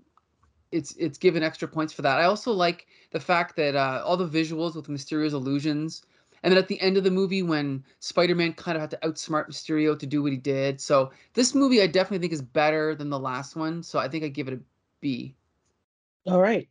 it's 0.72 0.92
it's 0.96 1.18
given 1.18 1.42
extra 1.42 1.66
points 1.68 1.92
for 1.92 2.02
that. 2.02 2.18
I 2.20 2.24
also 2.24 2.52
like 2.52 2.86
the 3.10 3.20
fact 3.20 3.56
that 3.56 3.74
uh, 3.74 4.02
all 4.04 4.16
the 4.16 4.28
visuals 4.28 4.74
with 4.76 4.88
Mysterio's 4.88 5.34
illusions, 5.34 6.02
and 6.42 6.52
then 6.52 6.58
at 6.58 6.68
the 6.68 6.80
end 6.80 6.96
of 6.96 7.04
the 7.04 7.10
movie 7.10 7.42
when 7.42 7.84
Spider-Man 8.00 8.52
kind 8.54 8.76
of 8.76 8.82
had 8.82 8.90
to 8.92 8.98
outsmart 8.98 9.48
Mysterio 9.48 9.98
to 9.98 10.06
do 10.06 10.22
what 10.22 10.32
he 10.32 10.38
did. 10.38 10.80
So 10.80 11.10
this 11.34 11.54
movie 11.54 11.82
I 11.82 11.86
definitely 11.86 12.18
think 12.20 12.32
is 12.34 12.42
better 12.42 12.94
than 12.94 13.08
the 13.10 13.18
last 13.18 13.56
one. 13.56 13.82
So 13.82 13.98
I 13.98 14.08
think 14.08 14.24
I 14.24 14.28
give 14.28 14.48
it 14.48 14.54
a 14.54 14.60
B. 15.00 15.34
All 16.26 16.40
right. 16.40 16.68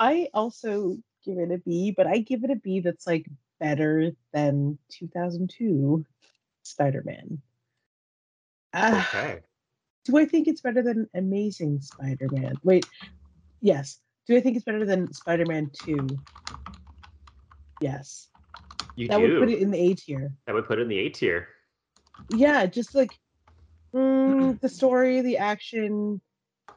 I 0.00 0.28
also 0.32 0.96
give 1.24 1.36
it 1.38 1.52
a 1.52 1.58
B, 1.58 1.92
but 1.94 2.06
I 2.06 2.18
give 2.18 2.42
it 2.42 2.50
a 2.50 2.56
B 2.56 2.80
that's 2.80 3.06
like 3.06 3.26
better 3.60 4.12
than 4.32 4.78
2002 4.88 6.04
Spider-Man. 6.62 7.40
Ah, 8.72 9.06
Okay. 9.14 9.40
do 10.06 10.16
I 10.16 10.24
think 10.24 10.48
it's 10.48 10.62
better 10.62 10.80
than 10.82 11.06
Amazing 11.14 11.82
Spider-Man? 11.82 12.54
Wait, 12.64 12.86
yes. 13.60 14.00
Do 14.26 14.36
I 14.36 14.40
think 14.40 14.56
it's 14.56 14.64
better 14.64 14.86
than 14.86 15.12
Spider-Man 15.12 15.70
2? 15.84 16.08
Yes. 17.82 18.28
You 18.96 19.08
That 19.08 19.18
do. 19.18 19.22
would 19.22 19.38
put 19.40 19.50
it 19.50 19.60
in 19.60 19.70
the 19.70 19.78
A 19.78 19.94
tier. 19.94 20.32
that 20.46 20.54
would 20.54 20.66
put 20.66 20.78
it 20.78 20.82
in 20.82 20.88
the 20.88 20.98
A 20.98 21.08
tier. 21.10 21.48
Yeah, 22.30 22.64
just 22.66 22.94
like 22.94 23.10
mm, 23.94 24.58
the 24.60 24.68
story, 24.70 25.20
the 25.20 25.36
action, 25.38 26.20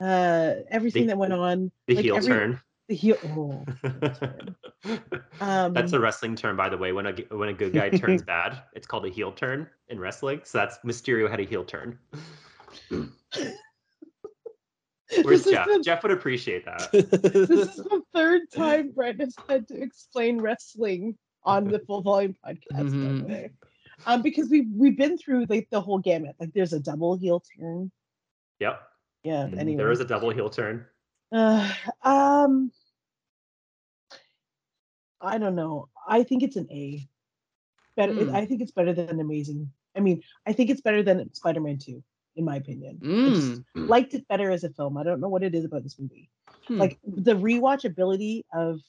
uh, 0.02 0.56
everything 0.70 1.04
The- 1.04 1.08
that 1.14 1.18
went 1.18 1.34
on. 1.34 1.72
The 1.88 1.96
like 1.96 2.04
heel 2.04 2.18
every- 2.18 2.28
turn. 2.34 2.60
The 2.90 2.96
heel. 2.96 3.18
Oh, 3.24 3.64
turn. 3.84 4.56
um, 5.42 5.74
that's 5.74 5.94
a 5.94 6.00
wrestling 6.00 6.36
term, 6.36 6.58
by 6.58 6.68
the 6.68 6.78
way. 6.78 6.92
When 6.92 7.06
a 7.06 7.14
when 7.36 7.50
a 7.50 7.54
good 7.54 7.74
guy 7.74 7.90
turns 7.90 8.22
bad, 8.26 8.62
it's 8.74 8.86
called 8.86 9.06
a 9.06 9.10
heel 9.10 9.32
turn 9.32 9.70
in 9.88 10.00
wrestling. 10.00 10.42
So 10.44 10.58
that's 10.58 10.80
Mysterio 10.80 11.30
had 11.30 11.40
a 11.40 11.44
heel 11.44 11.64
turn. 11.64 11.98
Where's 15.24 15.46
Jeff? 15.46 15.68
the, 15.68 15.82
Jeff 15.84 16.04
would 16.04 16.12
appreciate 16.12 16.66
that. 16.66 16.92
this 16.92 17.50
is 17.50 17.76
the 17.76 18.02
third 18.14 18.42
time 18.54 18.92
Brent 18.92 19.22
has 19.22 19.36
had 19.48 19.68
to 19.68 19.82
explain 19.82 20.42
wrestling 20.42 21.18
on 21.44 21.66
the 21.68 21.80
full 21.80 22.02
volume 22.02 22.36
podcast. 22.46 22.68
by 22.72 22.84
Mhm. 22.84 23.52
Um, 24.06 24.22
because 24.22 24.50
we 24.50 24.68
we've 24.76 24.98
been 24.98 25.18
through 25.18 25.46
like 25.50 25.70
the 25.70 25.80
whole 25.80 26.00
gamut. 26.00 26.36
Like 26.40 26.52
there's 26.54 26.74
a 26.74 26.80
double 26.80 27.16
heel 27.16 27.42
turn. 27.58 27.92
Yep. 28.60 28.82
Yeah. 29.24 29.44
And 29.44 29.60
Anyway, 29.60 29.78
There 29.78 29.92
is 29.92 30.00
a 30.00 30.06
double 30.06 30.32
heel 30.32 30.50
turn. 30.50 30.86
Uh, 31.34 31.74
um, 32.04 32.72
I 35.20 35.38
don't 35.40 35.56
know. 35.56 35.90
I 36.08 36.24
think 36.24 36.44
it's 36.44 36.58
an 36.58 36.68
A. 36.72 37.08
Better. 37.96 38.14
Hmm. 38.14 38.36
I 38.36 38.46
think 38.46 38.62
it's 38.62 38.72
better 38.72 38.94
than 38.94 39.20
Amazing. 39.20 39.72
I 39.96 40.00
mean, 40.00 40.22
I 40.46 40.54
think 40.54 40.70
it's 40.70 40.82
better 40.82 41.04
than 41.04 41.34
Spider-Man 41.34 41.80
Two, 41.80 42.04
in 42.36 42.46
my 42.46 42.56
opinion. 42.56 43.00
Mm. 43.04 43.64
liked 43.76 44.14
it 44.14 44.28
better 44.28 44.52
as 44.52 44.64
a 44.64 44.70
film. 44.70 44.98
I 44.98 45.04
don't 45.04 45.20
know 45.20 45.30
what 45.30 45.44
it 45.44 45.56
is 45.56 45.66
about 45.66 45.84
this 45.84 46.00
movie. 46.00 46.30
Hmm. 46.68 46.80
Like 46.80 47.00
the 47.06 47.36
rewatchability 47.36 48.44
of 48.54 48.80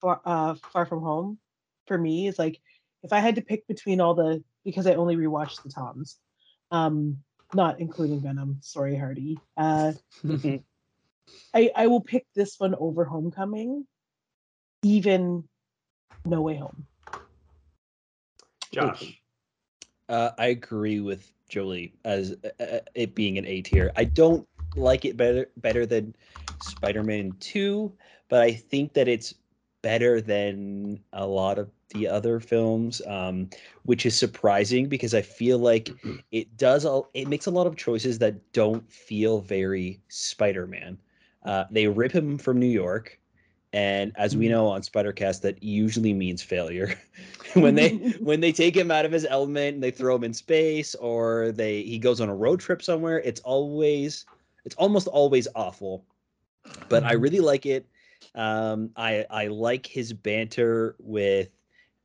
Far, 0.00 0.20
uh, 0.24 0.54
Far 0.72 0.86
From 0.86 1.02
Home, 1.02 1.38
for 1.86 1.98
me 1.98 2.28
is 2.28 2.38
like 2.38 2.60
if 3.02 3.12
I 3.12 3.20
had 3.20 3.36
to 3.36 3.42
pick 3.42 3.66
between 3.66 4.00
all 4.00 4.14
the 4.14 4.42
because 4.64 4.86
I 4.86 4.94
only 4.94 5.16
rewatched 5.16 5.62
the 5.62 5.70
Toms, 5.70 6.18
um, 6.70 7.18
not 7.54 7.80
including 7.80 8.20
Venom. 8.20 8.58
Sorry, 8.60 8.96
Hardy. 8.96 9.38
Uh, 9.56 9.92
I, 11.54 11.70
I 11.74 11.86
will 11.86 12.00
pick 12.00 12.26
this 12.34 12.58
one 12.58 12.74
over 12.78 13.04
Homecoming, 13.04 13.86
even 14.82 15.44
No 16.24 16.42
Way 16.42 16.56
Home. 16.56 16.86
Josh. 18.72 19.20
Uh, 20.08 20.30
I 20.38 20.46
agree 20.46 21.00
with 21.00 21.32
Jolie 21.48 21.92
as 22.04 22.34
uh, 22.44 22.62
uh, 22.62 22.80
it 22.94 23.14
being 23.14 23.38
an 23.38 23.46
A 23.46 23.62
tier. 23.62 23.92
I 23.96 24.04
don't 24.04 24.46
like 24.76 25.04
it 25.04 25.16
better 25.16 25.48
better 25.56 25.86
than 25.86 26.14
Spider-Man 26.60 27.36
2, 27.40 27.92
but 28.28 28.42
I 28.42 28.52
think 28.52 28.92
that 28.94 29.08
it's 29.08 29.34
better 29.82 30.20
than 30.20 31.00
a 31.12 31.26
lot 31.26 31.58
of 31.58 31.70
the 31.88 32.06
other 32.06 32.38
films, 32.38 33.02
um, 33.06 33.48
which 33.84 34.06
is 34.06 34.16
surprising 34.16 34.88
because 34.88 35.14
I 35.14 35.22
feel 35.22 35.58
like 35.58 35.90
it 36.32 36.56
does 36.56 36.84
all 36.84 37.08
it 37.14 37.28
makes 37.28 37.46
a 37.46 37.50
lot 37.50 37.66
of 37.66 37.76
choices 37.76 38.18
that 38.18 38.52
don't 38.52 38.88
feel 38.90 39.40
very 39.40 40.00
Spider-Man. 40.08 40.98
Uh, 41.44 41.64
they 41.70 41.86
rip 41.86 42.12
him 42.12 42.38
from 42.38 42.58
New 42.58 42.66
York, 42.66 43.18
and 43.72 44.12
as 44.16 44.36
we 44.36 44.48
know 44.48 44.66
on 44.66 44.82
Spidercast, 44.82 45.42
that 45.42 45.62
usually 45.62 46.12
means 46.12 46.42
failure. 46.42 46.94
when 47.54 47.74
they 47.74 47.90
when 48.20 48.40
they 48.40 48.52
take 48.52 48.76
him 48.76 48.90
out 48.90 49.04
of 49.04 49.12
his 49.12 49.26
element 49.26 49.74
and 49.74 49.82
they 49.82 49.90
throw 49.90 50.16
him 50.16 50.24
in 50.24 50.34
space, 50.34 50.94
or 50.96 51.52
they 51.52 51.82
he 51.82 51.98
goes 51.98 52.20
on 52.20 52.28
a 52.28 52.34
road 52.34 52.60
trip 52.60 52.82
somewhere, 52.82 53.20
it's 53.20 53.40
always 53.40 54.26
it's 54.64 54.74
almost 54.76 55.08
always 55.08 55.48
awful. 55.54 56.04
But 56.88 57.04
I 57.04 57.12
really 57.12 57.40
like 57.40 57.64
it. 57.66 57.86
Um, 58.34 58.90
I 58.96 59.24
I 59.30 59.46
like 59.46 59.86
his 59.86 60.12
banter 60.12 60.96
with 60.98 61.48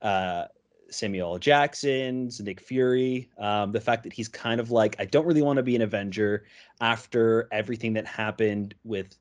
uh, 0.02 0.46
Samuel 0.90 1.34
L. 1.34 1.40
Jackson's 1.40 2.40
Nick 2.40 2.60
Fury. 2.62 3.30
Um, 3.38 3.72
the 3.72 3.82
fact 3.82 4.04
that 4.04 4.14
he's 4.14 4.28
kind 4.28 4.60
of 4.60 4.72
like, 4.72 4.96
I 5.00 5.06
don't 5.06 5.26
really 5.26 5.42
want 5.42 5.58
to 5.58 5.64
be 5.64 5.76
an 5.76 5.82
Avenger 5.82 6.46
after 6.82 7.48
everything 7.52 7.94
that 7.94 8.06
happened 8.06 8.76
with 8.84 9.18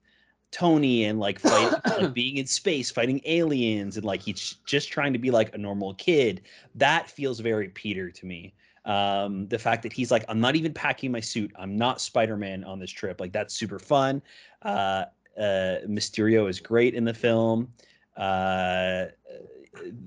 Tony 0.55 1.05
and 1.05 1.19
like 1.19 1.41
fight, 1.41 1.73
like 1.99 2.15
being 2.15 2.37
in 2.37 2.47
space, 2.47 2.89
fighting 2.91 3.21
aliens, 3.25 3.97
and 3.97 4.07
like 4.07 4.23
he's 4.23 4.57
just 4.65 4.91
trying 4.91 5.13
to 5.13 5.19
be 5.19 5.31
like 5.31 5.53
a 5.53 5.59
normal 5.59 5.95
kid. 5.95 6.43
That 6.77 7.11
feels 7.11 7.41
very 7.41 7.69
Peter 7.71 8.11
to 8.11 8.27
me. 8.27 8.55
Um, 8.85 9.49
the 9.49 9.59
fact 9.59 9.83
that 9.83 9.93
he's 9.93 10.13
like, 10.13 10.25
I'm 10.29 10.41
not 10.41 10.55
even 10.55 10.73
packing 10.73 11.11
my 11.11 11.19
suit. 11.19 11.51
I'm 11.59 11.77
not 11.77 12.01
Spider 12.01 12.37
Man 12.37 12.63
on 12.63 12.79
this 12.79 12.91
trip. 12.91 13.21
Like 13.21 13.33
that's 13.33 13.53
super 13.53 13.81
fun. 13.81 14.23
Uh, 14.63 15.07
uh, 15.37 15.83
Mysterio 15.89 16.49
is 16.49 16.61
great 16.61 16.95
in 16.95 17.05
the 17.05 17.15
film. 17.15 17.73
Uh, 18.17 19.07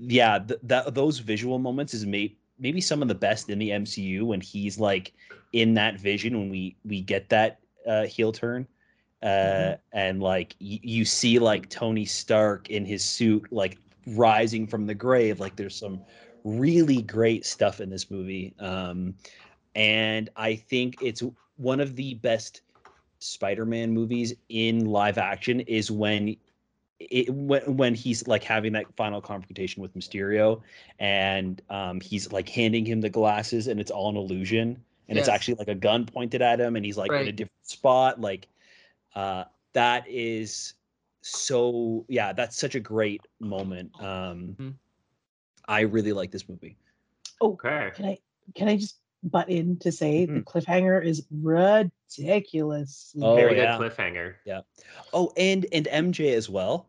yeah, 0.00 0.38
th- 0.38 0.60
that 0.62 0.94
those 0.94 1.18
visual 1.18 1.58
moments 1.58 1.92
is 1.92 2.06
may- 2.06 2.34
maybe 2.58 2.80
some 2.80 3.02
of 3.02 3.08
the 3.08 3.14
best 3.14 3.50
in 3.50 3.58
the 3.58 3.68
MCU 3.68 4.22
when 4.22 4.40
he's 4.40 4.78
like 4.78 5.12
in 5.52 5.74
that 5.74 6.00
vision 6.00 6.38
when 6.38 6.48
we 6.48 6.74
we 6.86 7.02
get 7.02 7.28
that 7.28 7.58
uh, 7.86 8.04
heel 8.04 8.32
turn. 8.32 8.66
Uh, 9.22 9.26
mm-hmm. 9.26 9.98
and 9.98 10.22
like 10.22 10.54
y- 10.60 10.80
you 10.82 11.04
see 11.04 11.38
like 11.38 11.68
Tony 11.68 12.04
Stark 12.04 12.70
in 12.70 12.84
his 12.84 13.04
suit 13.04 13.46
like 13.50 13.78
rising 14.06 14.66
from 14.66 14.86
the 14.86 14.94
grave 14.94 15.40
like 15.40 15.56
there's 15.56 15.74
some 15.74 16.00
really 16.44 17.02
great 17.02 17.44
stuff 17.44 17.80
in 17.80 17.90
this 17.90 18.12
movie 18.12 18.54
um 18.60 19.12
and 19.74 20.30
I 20.36 20.54
think 20.54 20.96
it's 21.02 21.22
one 21.56 21.80
of 21.80 21.96
the 21.96 22.14
best 22.14 22.62
Spider-Man 23.20 23.92
movies 23.92 24.34
in 24.48 24.86
live 24.86 25.18
action 25.18 25.60
is 25.60 25.90
when 25.90 26.36
it, 27.00 27.30
when 27.30 27.76
when 27.76 27.94
he's 27.94 28.26
like 28.26 28.42
having 28.42 28.72
that 28.72 28.86
final 28.96 29.20
confrontation 29.20 29.82
with 29.82 29.94
Mysterio, 29.94 30.62
and 30.98 31.62
um, 31.70 32.00
he's 32.00 32.32
like 32.32 32.48
handing 32.48 32.84
him 32.84 33.00
the 33.00 33.08
glasses, 33.08 33.68
and 33.68 33.78
it's 33.78 33.90
all 33.90 34.08
an 34.08 34.16
illusion, 34.16 34.82
and 35.08 35.16
yes. 35.16 35.18
it's 35.18 35.28
actually 35.28 35.54
like 35.54 35.68
a 35.68 35.74
gun 35.74 36.06
pointed 36.06 36.42
at 36.42 36.60
him, 36.60 36.74
and 36.74 36.84
he's 36.84 36.96
like 36.96 37.12
right. 37.12 37.22
in 37.22 37.28
a 37.28 37.32
different 37.32 37.68
spot. 37.68 38.20
Like, 38.20 38.48
uh, 39.14 39.44
that 39.72 40.04
is 40.08 40.74
so 41.20 42.04
yeah, 42.08 42.32
that's 42.32 42.58
such 42.58 42.74
a 42.74 42.80
great 42.80 43.22
moment. 43.40 43.90
Um, 44.00 44.56
mm-hmm. 44.58 44.68
I 45.66 45.80
really 45.80 46.12
like 46.12 46.30
this 46.30 46.48
movie. 46.48 46.76
Oh, 47.40 47.52
okay. 47.52 47.90
Can 47.94 48.04
I 48.06 48.18
can 48.54 48.68
I 48.68 48.76
just 48.76 48.96
butt 49.22 49.48
in 49.48 49.76
to 49.78 49.92
say 49.92 50.26
mm-hmm. 50.26 50.36
the 50.36 50.40
cliffhanger 50.42 51.04
is 51.04 51.26
ridiculous. 51.42 53.14
Oh, 53.20 53.34
Very 53.34 53.56
yeah. 53.56 53.76
good 53.76 53.92
cliffhanger. 53.92 54.34
Yeah. 54.44 54.60
Oh, 55.12 55.32
and 55.36 55.66
and 55.72 55.86
MJ 55.86 56.34
as 56.34 56.48
well. 56.48 56.86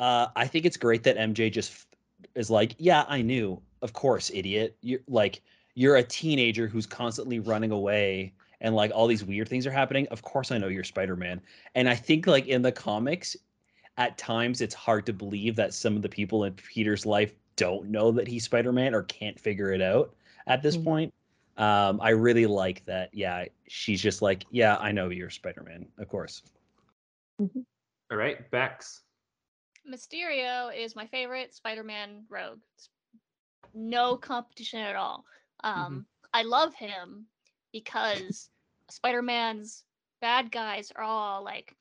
Uh, 0.00 0.28
I 0.34 0.46
think 0.46 0.64
it's 0.64 0.76
great 0.76 1.02
that 1.04 1.16
MJ 1.16 1.52
just 1.52 1.86
is 2.34 2.50
like, 2.50 2.74
yeah, 2.78 3.04
I 3.08 3.22
knew. 3.22 3.60
Of 3.82 3.92
course, 3.92 4.30
idiot. 4.32 4.76
You're 4.80 5.00
like 5.08 5.42
you're 5.74 5.96
a 5.96 6.02
teenager 6.02 6.68
who's 6.68 6.86
constantly 6.86 7.40
running 7.40 7.70
away 7.70 8.32
and 8.62 8.74
like 8.74 8.90
all 8.94 9.06
these 9.06 9.24
weird 9.24 9.48
things 9.48 9.66
are 9.66 9.70
happening. 9.70 10.06
Of 10.10 10.22
course 10.22 10.50
I 10.50 10.56
know 10.56 10.68
you're 10.68 10.84
Spider-Man. 10.84 11.42
And 11.74 11.88
I 11.88 11.94
think 11.94 12.26
like 12.26 12.46
in 12.46 12.62
the 12.62 12.72
comics, 12.72 13.36
at 13.98 14.16
times 14.16 14.62
it's 14.62 14.74
hard 14.74 15.04
to 15.04 15.12
believe 15.12 15.54
that 15.56 15.74
some 15.74 15.96
of 15.96 16.02
the 16.02 16.08
people 16.08 16.44
in 16.44 16.54
Peter's 16.54 17.04
life 17.04 17.34
don't 17.56 17.90
know 17.90 18.10
that 18.12 18.26
he's 18.26 18.44
Spider-Man 18.44 18.94
or 18.94 19.02
can't 19.02 19.38
figure 19.38 19.70
it 19.72 19.82
out 19.82 20.14
at 20.46 20.62
this 20.62 20.76
mm-hmm. 20.76 20.84
point 20.84 21.14
um, 21.56 22.00
I 22.00 22.10
really 22.10 22.46
like 22.46 22.84
that. 22.86 23.10
Yeah, 23.12 23.44
she's 23.68 24.00
just 24.00 24.22
like, 24.22 24.46
yeah, 24.50 24.76
I 24.76 24.92
know 24.92 25.10
you're 25.10 25.30
Spider 25.30 25.62
Man, 25.62 25.86
of 25.98 26.08
course. 26.08 26.42
Mm-hmm. 27.40 27.60
All 28.10 28.16
right, 28.16 28.50
Bex. 28.50 29.02
Mysterio 29.90 30.70
is 30.74 30.96
my 30.96 31.06
favorite 31.06 31.54
Spider 31.54 31.82
Man 31.82 32.24
rogue. 32.28 32.60
No 33.74 34.16
competition 34.16 34.80
at 34.80 34.96
all. 34.96 35.24
Um, 35.62 35.74
mm-hmm. 35.74 35.98
I 36.32 36.42
love 36.42 36.74
him 36.74 37.26
because 37.72 38.48
Spider 38.92 39.22
Man's 39.22 39.84
bad 40.20 40.52
guys 40.52 40.92
are 40.94 41.02
all 41.02 41.42
like 41.42 41.74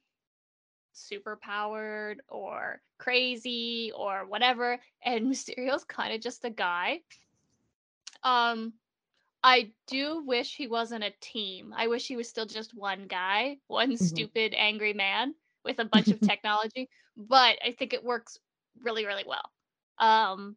super 0.94 1.38
powered 1.42 2.22
or 2.30 2.82
crazy 2.98 3.92
or 3.96 4.26
whatever, 4.26 4.80
and 5.04 5.28
Mysterio's 5.32 5.84
kind 5.84 6.14
of 6.14 6.22
just 6.22 6.46
a 6.46 6.50
guy. 6.50 7.02
Um, 8.24 8.74
I 9.44 9.72
do 9.88 10.24
wish 10.26 10.56
he 10.56 10.68
wasn't 10.68 11.04
a 11.04 11.14
team. 11.20 11.74
I 11.76 11.88
wish 11.88 12.08
he 12.08 12.16
was 12.16 12.30
still 12.30 12.46
just 12.46 12.76
one 12.76 13.08
guy, 13.08 13.58
one 13.68 13.92
mm-hmm. 13.92 14.06
stupid 14.06 14.54
angry 14.56 14.94
man 14.94 15.34
with 15.66 15.80
a 15.80 15.86
bunch 15.86 16.08
of 16.08 16.20
technology. 16.22 16.90
But 17.18 17.58
I 17.66 17.76
think 17.78 17.94
it 17.94 18.04
works 18.04 18.40
really, 18.82 19.06
really 19.06 19.26
well. 19.28 19.50
Um, 19.98 20.56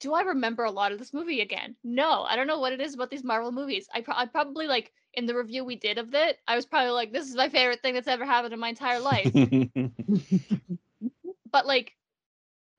do 0.00 0.14
I 0.14 0.22
remember 0.22 0.64
a 0.64 0.70
lot 0.70 0.92
of 0.92 0.98
this 0.98 1.14
movie 1.14 1.40
again? 1.40 1.74
No, 1.82 2.22
I 2.22 2.36
don't 2.36 2.46
know 2.46 2.58
what 2.58 2.72
it 2.72 2.80
is 2.80 2.94
about 2.94 3.10
these 3.10 3.24
Marvel 3.24 3.52
movies. 3.52 3.88
I, 3.94 4.02
pro- 4.02 4.16
I 4.16 4.26
probably 4.26 4.66
like 4.66 4.92
in 5.14 5.26
the 5.26 5.34
review 5.34 5.64
we 5.64 5.76
did 5.76 5.98
of 5.98 6.14
it, 6.14 6.38
I 6.46 6.56
was 6.56 6.66
probably 6.66 6.90
like, 6.90 7.12
this 7.12 7.28
is 7.28 7.34
my 7.34 7.48
favorite 7.48 7.80
thing 7.80 7.94
that's 7.94 8.08
ever 8.08 8.24
happened 8.24 8.52
in 8.52 8.60
my 8.60 8.68
entire 8.68 9.00
life. 9.00 9.32
but 11.50 11.66
like 11.66 11.96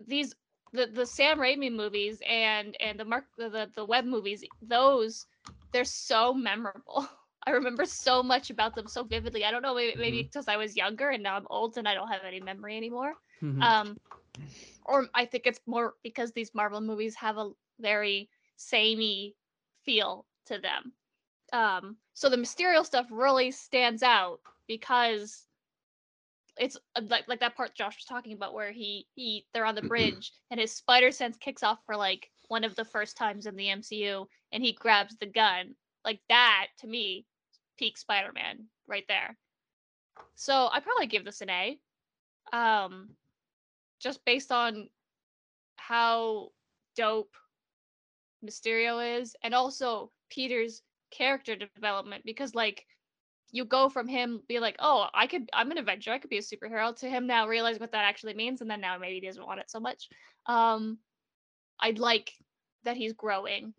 these 0.05 0.35
the 0.73 0.87
the 0.87 1.05
Sam 1.05 1.39
Raimi 1.39 1.71
movies 1.71 2.21
and 2.27 2.75
and 2.79 2.99
the 2.99 3.05
Marc 3.05 3.25
the 3.37 3.69
the 3.75 3.85
Webb 3.85 4.05
movies, 4.05 4.43
those 4.61 5.25
they're 5.71 5.85
so 5.85 6.33
memorable. 6.33 7.07
I 7.47 7.51
remember 7.51 7.85
so 7.85 8.21
much 8.21 8.49
about 8.49 8.75
them 8.75 8.87
so 8.87 9.05
vividly. 9.05 9.45
I 9.45 9.51
don't 9.51 9.61
know, 9.61 9.73
maybe, 9.73 9.97
maybe 9.97 10.17
mm-hmm. 10.17 10.27
because 10.27 10.49
I 10.49 10.57
was 10.57 10.75
younger 10.75 11.11
and 11.11 11.23
now 11.23 11.37
I'm 11.37 11.47
old 11.49 11.77
and 11.77 11.87
I 11.87 11.93
don't 11.93 12.09
have 12.09 12.25
any 12.27 12.41
memory 12.41 12.75
anymore. 12.75 13.13
Mm-hmm. 13.41 13.61
Um, 13.61 13.97
or 14.87 15.07
I 15.13 15.25
think 15.25 15.45
it's 15.45 15.59
more 15.65 15.93
because 16.03 16.31
these 16.31 16.55
Marvel 16.55 16.81
movies 16.81 17.15
have 17.15 17.37
a 17.37 17.51
very 17.79 18.29
samey 18.55 19.35
feel 19.83 20.25
to 20.45 20.59
them. 20.59 20.93
Um, 21.53 21.97
so 22.13 22.29
the 22.29 22.37
Mysterio 22.37 22.85
stuff 22.85 23.07
really 23.11 23.51
stands 23.51 24.03
out 24.03 24.39
because 24.67 25.47
it's 26.59 26.77
uh, 26.95 27.01
like 27.09 27.27
like 27.27 27.39
that 27.39 27.55
part 27.55 27.75
Josh 27.75 27.97
was 27.97 28.05
talking 28.05 28.33
about 28.33 28.53
where 28.53 28.71
he 28.71 29.07
he 29.15 29.45
they're 29.53 29.65
on 29.65 29.75
the 29.75 29.81
bridge 29.83 30.31
and 30.51 30.59
his 30.59 30.73
spider 30.73 31.11
sense 31.11 31.37
kicks 31.37 31.63
off 31.63 31.79
for 31.85 31.95
like 31.95 32.29
one 32.47 32.63
of 32.63 32.75
the 32.75 32.85
first 32.85 33.15
times 33.15 33.45
in 33.45 33.55
the 33.55 33.67
MCU 33.67 34.25
and 34.51 34.63
he 34.63 34.73
grabs 34.73 35.15
the 35.17 35.25
gun. 35.25 35.75
Like 36.03 36.19
that 36.29 36.67
to 36.79 36.87
me 36.87 37.25
peak 37.77 37.97
Spider-Man 37.97 38.65
right 38.87 39.05
there. 39.07 39.37
So 40.35 40.69
I 40.71 40.79
probably 40.79 41.07
give 41.07 41.25
this 41.25 41.41
an 41.41 41.49
A. 41.49 41.79
Um 42.53 43.09
just 43.99 44.23
based 44.25 44.51
on 44.51 44.89
how 45.75 46.49
dope 46.95 47.35
Mysterio 48.45 49.19
is 49.19 49.35
and 49.43 49.53
also 49.53 50.11
Peter's 50.29 50.81
character 51.11 51.55
development 51.55 52.23
because 52.25 52.53
like 52.53 52.85
you 53.51 53.65
go 53.65 53.89
from 53.89 54.07
him 54.07 54.41
be 54.47 54.59
like, 54.59 54.75
oh, 54.79 55.07
I 55.13 55.27
could, 55.27 55.49
I'm 55.53 55.71
an 55.71 55.77
Avenger, 55.77 56.11
I 56.11 56.19
could 56.19 56.29
be 56.29 56.37
a 56.37 56.41
superhero, 56.41 56.95
to 56.97 57.09
him 57.09 57.27
now 57.27 57.47
realizing 57.47 57.79
what 57.79 57.93
that 57.93 58.03
actually 58.03 58.33
means, 58.33 58.61
and 58.61 58.69
then 58.69 58.81
now 58.81 58.97
maybe 58.97 59.15
he 59.15 59.25
doesn't 59.25 59.45
want 59.45 59.59
it 59.59 59.71
so 59.71 59.79
much. 59.79 60.09
Um, 60.47 60.97
I'd 61.79 61.99
like 61.99 62.31
that 62.83 62.97
he's 62.97 63.13
growing 63.13 63.73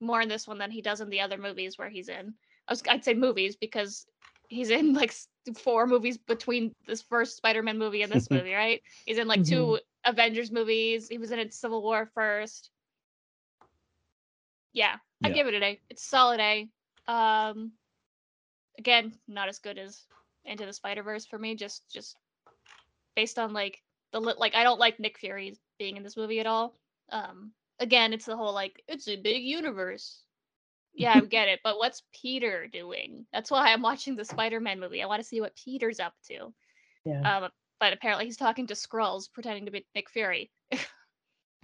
more 0.00 0.20
in 0.20 0.28
this 0.28 0.46
one 0.46 0.58
than 0.58 0.70
he 0.70 0.82
does 0.82 1.00
in 1.00 1.08
the 1.08 1.20
other 1.20 1.38
movies 1.38 1.78
where 1.78 1.88
he's 1.88 2.08
in. 2.08 2.34
I 2.68 2.72
was, 2.72 2.82
I'd 2.88 3.04
say 3.04 3.14
movies 3.14 3.56
because 3.56 4.06
he's 4.48 4.70
in 4.70 4.92
like 4.92 5.14
four 5.54 5.86
movies 5.86 6.18
between 6.18 6.74
this 6.86 7.02
first 7.02 7.36
Spider-Man 7.36 7.78
movie 7.78 8.02
and 8.02 8.12
this 8.12 8.30
movie, 8.30 8.52
right? 8.52 8.82
He's 9.06 9.18
in 9.18 9.28
like 9.28 9.40
mm-hmm. 9.40 9.54
two 9.54 9.78
Avengers 10.04 10.50
movies. 10.50 11.08
He 11.08 11.18
was 11.18 11.30
in 11.30 11.50
Civil 11.50 11.82
War 11.82 12.10
first. 12.14 12.70
Yeah, 14.72 14.96
I 15.24 15.28
yeah. 15.28 15.34
give 15.34 15.46
it 15.46 15.54
an 15.54 15.62
A. 15.62 15.80
It's 15.90 16.04
solid 16.04 16.40
A. 16.40 16.68
Um, 17.10 17.72
again, 18.78 19.12
not 19.26 19.48
as 19.48 19.58
good 19.58 19.78
as 19.78 20.04
Into 20.44 20.66
the 20.66 20.72
Spider 20.72 21.02
Verse 21.02 21.26
for 21.26 21.38
me. 21.38 21.54
Just 21.54 21.88
just 21.90 22.16
based 23.16 23.38
on 23.38 23.52
like 23.52 23.82
the 24.12 24.20
like 24.20 24.54
I 24.54 24.62
don't 24.62 24.78
like 24.78 25.00
Nick 25.00 25.18
Fury 25.18 25.56
being 25.78 25.96
in 25.96 26.02
this 26.02 26.16
movie 26.16 26.40
at 26.40 26.46
all. 26.46 26.74
Um, 27.10 27.52
again, 27.80 28.12
it's 28.12 28.26
the 28.26 28.36
whole 28.36 28.52
like 28.52 28.82
it's 28.88 29.08
a 29.08 29.16
big 29.16 29.42
universe. 29.42 30.22
Yeah, 30.98 31.14
I 31.14 31.20
get 31.20 31.48
it, 31.48 31.60
but 31.62 31.78
what's 31.78 32.02
Peter 32.12 32.66
doing? 32.66 33.26
That's 33.32 33.50
why 33.50 33.72
I'm 33.72 33.82
watching 33.82 34.16
the 34.16 34.24
Spider-Man 34.24 34.80
movie. 34.80 35.02
I 35.02 35.06
want 35.06 35.22
to 35.22 35.28
see 35.28 35.40
what 35.40 35.56
Peter's 35.56 36.00
up 36.00 36.14
to. 36.28 36.52
Yeah. 37.04 37.38
Um, 37.38 37.50
but 37.80 37.92
apparently 37.92 38.24
he's 38.24 38.36
talking 38.36 38.66
to 38.66 38.74
Skrulls, 38.74 39.32
pretending 39.32 39.64
to 39.66 39.70
be 39.70 39.86
Nick 39.94 40.10
Fury. 40.10 40.50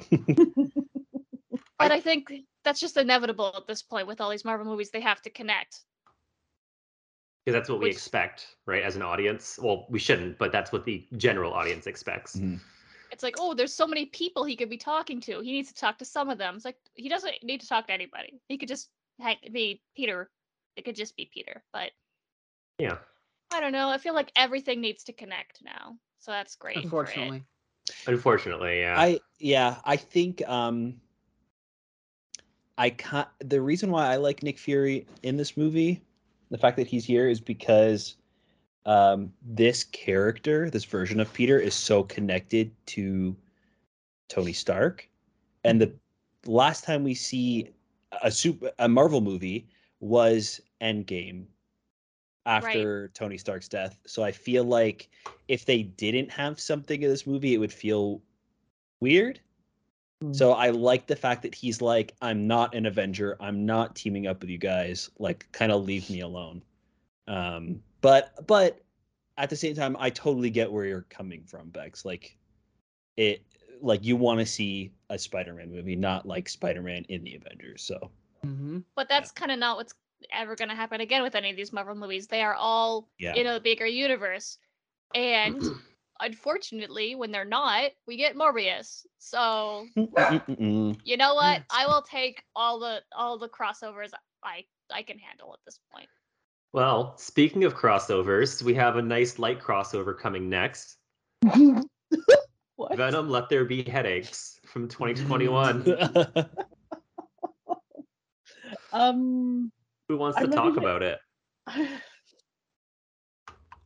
But 1.78 1.92
I 1.92 2.00
think 2.00 2.32
that's 2.62 2.80
just 2.80 2.96
inevitable 2.96 3.52
at 3.56 3.66
this 3.66 3.82
point 3.82 4.06
with 4.06 4.20
all 4.20 4.30
these 4.30 4.44
Marvel 4.44 4.66
movies. 4.66 4.90
They 4.90 5.00
have 5.00 5.20
to 5.22 5.30
connect. 5.30 5.80
Because 7.44 7.58
that's 7.58 7.68
what 7.68 7.80
we 7.80 7.90
expect, 7.90 8.56
right? 8.64 8.82
As 8.82 8.96
an 8.96 9.02
audience. 9.02 9.58
Well, 9.60 9.86
we 9.90 9.98
shouldn't, 9.98 10.38
but 10.38 10.50
that's 10.50 10.72
what 10.72 10.84
the 10.84 11.06
general 11.16 11.52
audience 11.52 11.86
expects. 11.86 12.36
Mhm. 12.36 12.60
It's 13.10 13.22
like, 13.22 13.36
oh, 13.38 13.54
there's 13.54 13.74
so 13.74 13.86
many 13.86 14.06
people 14.06 14.44
he 14.44 14.56
could 14.56 14.70
be 14.70 14.78
talking 14.78 15.20
to. 15.22 15.40
He 15.40 15.52
needs 15.52 15.68
to 15.68 15.74
talk 15.74 15.98
to 15.98 16.04
some 16.04 16.30
of 16.30 16.38
them. 16.38 16.56
It's 16.56 16.64
like 16.64 16.78
he 16.94 17.08
doesn't 17.08 17.34
need 17.42 17.60
to 17.60 17.68
talk 17.68 17.86
to 17.88 17.92
anybody. 17.92 18.40
He 18.48 18.56
could 18.56 18.68
just 18.68 18.88
heck, 19.20 19.38
be 19.52 19.80
Peter. 19.96 20.30
It 20.76 20.84
could 20.84 20.96
just 20.96 21.16
be 21.16 21.30
Peter. 21.32 21.62
But 21.72 21.90
Yeah. 22.78 22.98
I 23.52 23.60
don't 23.60 23.72
know. 23.72 23.88
I 23.88 23.98
feel 23.98 24.14
like 24.14 24.32
everything 24.34 24.80
needs 24.80 25.04
to 25.04 25.12
connect 25.12 25.62
now. 25.64 25.96
So 26.18 26.32
that's 26.32 26.56
great. 26.56 26.78
Unfortunately. 26.78 27.44
Unfortunately, 28.06 28.80
yeah. 28.80 28.98
I 28.98 29.20
yeah, 29.38 29.76
I 29.84 29.96
think 29.96 30.46
um 30.48 30.94
I 32.78 32.90
can't 32.90 33.28
the 33.40 33.60
reason 33.60 33.90
why 33.90 34.06
I 34.12 34.16
like 34.16 34.42
Nick 34.42 34.58
Fury 34.58 35.06
in 35.22 35.36
this 35.36 35.56
movie, 35.56 36.02
the 36.50 36.58
fact 36.58 36.76
that 36.78 36.86
he's 36.86 37.04
here 37.04 37.28
is 37.28 37.40
because 37.40 38.16
um 38.86 39.32
this 39.42 39.84
character, 39.84 40.70
this 40.70 40.84
version 40.84 41.20
of 41.20 41.32
Peter 41.32 41.58
is 41.58 41.74
so 41.74 42.02
connected 42.02 42.72
to 42.86 43.36
Tony 44.28 44.52
Stark. 44.52 45.08
And 45.62 45.80
the 45.80 45.92
last 46.46 46.84
time 46.84 47.04
we 47.04 47.14
see 47.14 47.70
a 48.22 48.30
super 48.30 48.70
a 48.78 48.88
Marvel 48.88 49.20
movie 49.20 49.68
was 50.00 50.60
Endgame 50.80 51.44
after 52.46 53.08
Tony 53.14 53.38
Stark's 53.38 53.68
death. 53.68 53.98
So 54.06 54.22
I 54.22 54.32
feel 54.32 54.64
like 54.64 55.08
if 55.48 55.64
they 55.64 55.82
didn't 55.82 56.30
have 56.30 56.60
something 56.60 57.02
in 57.02 57.08
this 57.08 57.26
movie, 57.26 57.54
it 57.54 57.58
would 57.58 57.72
feel 57.72 58.22
weird. 59.00 59.40
So 60.32 60.52
I 60.52 60.70
like 60.70 61.06
the 61.06 61.16
fact 61.16 61.42
that 61.42 61.54
he's 61.54 61.82
like, 61.82 62.14
I'm 62.22 62.46
not 62.46 62.74
an 62.74 62.86
Avenger. 62.86 63.36
I'm 63.40 63.66
not 63.66 63.94
teaming 63.94 64.26
up 64.26 64.40
with 64.40 64.48
you 64.48 64.56
guys. 64.56 65.10
Like, 65.18 65.46
kind 65.52 65.70
of 65.70 65.84
leave 65.84 66.08
me 66.08 66.20
alone. 66.20 66.62
Um, 67.28 67.82
but 68.00 68.46
but 68.46 68.80
at 69.36 69.50
the 69.50 69.56
same 69.56 69.74
time, 69.74 69.96
I 69.98 70.08
totally 70.08 70.48
get 70.48 70.72
where 70.72 70.86
you're 70.86 71.06
coming 71.10 71.44
from, 71.44 71.68
Bex. 71.68 72.06
Like, 72.06 72.38
it 73.18 73.42
like 73.80 74.04
you 74.04 74.16
want 74.16 74.40
to 74.40 74.46
see 74.46 74.92
a 75.10 75.18
Spider-Man 75.18 75.70
movie, 75.70 75.96
not 75.96 76.26
like 76.26 76.48
Spider-Man 76.48 77.04
in 77.08 77.24
the 77.24 77.36
Avengers. 77.36 77.82
So 77.82 78.10
hmm 78.42 78.80
But 78.96 79.08
that's 79.08 79.30
kind 79.30 79.50
of 79.50 79.58
not 79.58 79.76
what's 79.76 79.94
ever 80.32 80.56
going 80.56 80.68
to 80.68 80.74
happen 80.74 81.00
again 81.00 81.22
with 81.22 81.34
any 81.34 81.50
of 81.50 81.56
these 81.56 81.72
Marvel 81.72 81.94
movies. 81.94 82.26
They 82.26 82.42
are 82.42 82.54
all 82.54 83.08
yeah, 83.18 83.34
in 83.34 83.46
a 83.46 83.60
bigger 83.60 83.86
universe. 83.86 84.58
And 85.14 85.62
unfortunately, 86.20 87.14
when 87.14 87.30
they're 87.30 87.44
not, 87.44 87.90
we 88.06 88.16
get 88.16 88.36
Morbius. 88.36 89.06
So 89.18 89.86
mm, 89.96 90.10
mm, 90.12 90.58
mm, 90.58 90.98
you 91.04 91.16
know 91.16 91.34
what? 91.34 91.62
I 91.70 91.86
will 91.86 92.02
take 92.02 92.42
all 92.54 92.78
the 92.78 93.02
all 93.16 93.38
the 93.38 93.48
crossovers 93.48 94.10
I 94.42 94.64
I 94.90 95.02
can 95.02 95.18
handle 95.18 95.52
at 95.52 95.60
this 95.64 95.78
point. 95.92 96.08
Well, 96.72 97.16
speaking 97.16 97.64
of 97.64 97.74
crossovers, 97.74 98.60
we 98.62 98.74
have 98.74 98.96
a 98.96 99.02
nice 99.02 99.38
light 99.38 99.60
crossover 99.60 100.18
coming 100.18 100.48
next. 100.48 100.96
what? 102.76 102.96
Venom 102.96 103.28
Let 103.28 103.48
There 103.48 103.64
Be 103.64 103.82
Headaches 103.82 104.60
from 104.66 104.88
2021. 104.88 105.84
Um, 108.92 109.72
Who 110.08 110.16
wants 110.18 110.38
to 110.38 110.44
ready 110.44 110.56
talk 110.56 110.74
to- 110.74 110.80
about 110.80 111.02
it? 111.02 111.18
It 111.76 111.88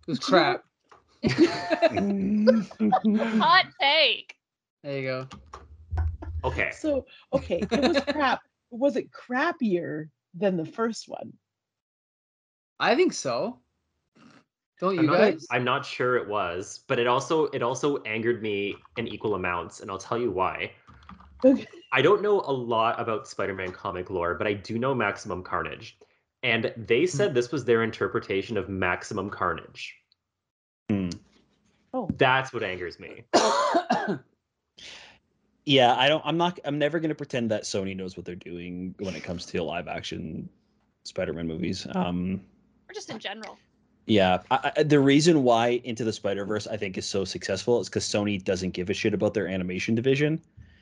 was 0.06 0.18
Do 0.18 0.36
you 0.36 0.42
know- 1.24 1.24
crap. 1.24 1.24
Hot 3.40 3.64
take. 3.80 4.34
There 4.84 4.98
you 4.98 5.02
go. 5.08 5.28
Okay. 6.44 6.70
so 6.72 7.06
okay, 7.32 7.60
it 7.70 7.80
was 7.80 8.00
crap. 8.04 8.40
Was 8.70 8.96
it 8.96 9.08
crappier 9.10 10.10
than 10.34 10.58
the 10.58 10.66
first 10.66 11.08
one? 11.08 11.32
I 12.78 12.94
think 12.94 13.14
so. 13.14 13.58
Don't 14.78 14.98
I'm 14.98 15.04
you 15.04 15.10
not. 15.10 15.34
I'm 15.50 15.64
not 15.64 15.84
sure 15.84 16.16
it 16.16 16.28
was, 16.28 16.80
but 16.86 16.98
it 16.98 17.06
also 17.06 17.46
it 17.46 17.62
also 17.62 17.98
angered 18.04 18.42
me 18.42 18.76
in 18.96 19.08
equal 19.08 19.34
amounts, 19.34 19.80
and 19.80 19.90
I'll 19.90 19.98
tell 19.98 20.18
you 20.18 20.30
why. 20.30 20.70
Okay. 21.44 21.66
I 21.92 22.02
don't 22.02 22.22
know 22.22 22.40
a 22.40 22.52
lot 22.52 23.00
about 23.00 23.26
Spider-Man 23.26 23.72
comic 23.72 24.10
lore, 24.10 24.34
but 24.34 24.46
I 24.46 24.52
do 24.52 24.78
know 24.78 24.94
Maximum 24.94 25.42
Carnage. 25.42 25.96
And 26.42 26.72
they 26.76 27.06
said 27.06 27.34
this 27.34 27.50
was 27.50 27.64
their 27.64 27.82
interpretation 27.82 28.56
of 28.56 28.68
Maximum 28.68 29.30
Carnage. 29.30 29.96
Hmm. 30.88 31.08
Oh, 31.92 32.08
That's 32.16 32.52
what 32.52 32.62
angers 32.62 33.00
me. 33.00 33.24
yeah, 35.64 35.96
I 35.96 36.08
don't. 36.08 36.22
I'm 36.24 36.36
not. 36.36 36.60
I'm 36.64 36.78
never 36.78 37.00
going 37.00 37.08
to 37.08 37.14
pretend 37.14 37.50
that 37.50 37.64
Sony 37.64 37.96
knows 37.96 38.16
what 38.16 38.26
they're 38.26 38.36
doing 38.36 38.94
when 38.98 39.16
it 39.16 39.24
comes 39.24 39.46
to 39.46 39.62
live 39.62 39.88
action 39.88 40.48
Spider-Man 41.04 41.48
movies. 41.48 41.86
Um, 41.94 42.40
Or 42.88 42.94
just 42.94 43.10
in 43.10 43.18
general. 43.18 43.58
Yeah, 44.08 44.42
I, 44.50 44.72
I, 44.76 44.82
the 44.84 45.00
reason 45.00 45.42
why 45.44 45.82
Into 45.84 46.02
the 46.02 46.12
Spider 46.12 46.44
Verse 46.46 46.66
I 46.66 46.76
think 46.78 46.96
is 46.96 47.06
so 47.06 47.24
successful 47.24 47.80
is 47.80 47.88
because 47.90 48.04
Sony 48.04 48.42
doesn't 48.42 48.70
give 48.70 48.88
a 48.90 48.94
shit 48.94 49.12
about 49.14 49.34
their 49.34 49.46
animation 49.48 49.94
division. 49.94 50.40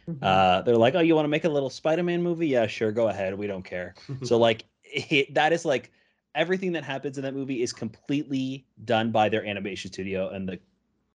mhm. 0.08 0.18
Uh, 0.22 0.62
they're 0.62 0.76
like, 0.76 0.94
"Oh, 0.94 1.00
you 1.00 1.14
want 1.16 1.24
to 1.24 1.28
make 1.30 1.44
a 1.44 1.48
little 1.48 1.70
Spider-Man 1.70 2.22
movie? 2.22 2.48
Yeah, 2.48 2.66
sure, 2.68 2.92
go 2.92 3.08
ahead. 3.08 3.36
We 3.36 3.48
don't 3.48 3.64
care." 3.64 3.96
so 4.22 4.38
like, 4.48 4.64
it, 4.84 5.34
that 5.34 5.52
is 5.52 5.64
like 5.64 5.90
everything 6.36 6.72
that 6.72 6.84
happens 6.84 7.18
in 7.18 7.24
that 7.24 7.34
movie 7.34 7.62
is 7.62 7.72
completely 7.72 8.64
done 8.84 9.10
by 9.10 9.28
their 9.28 9.44
animation 9.44 9.90
studio, 9.92 10.30
and 10.30 10.48
the 10.48 10.60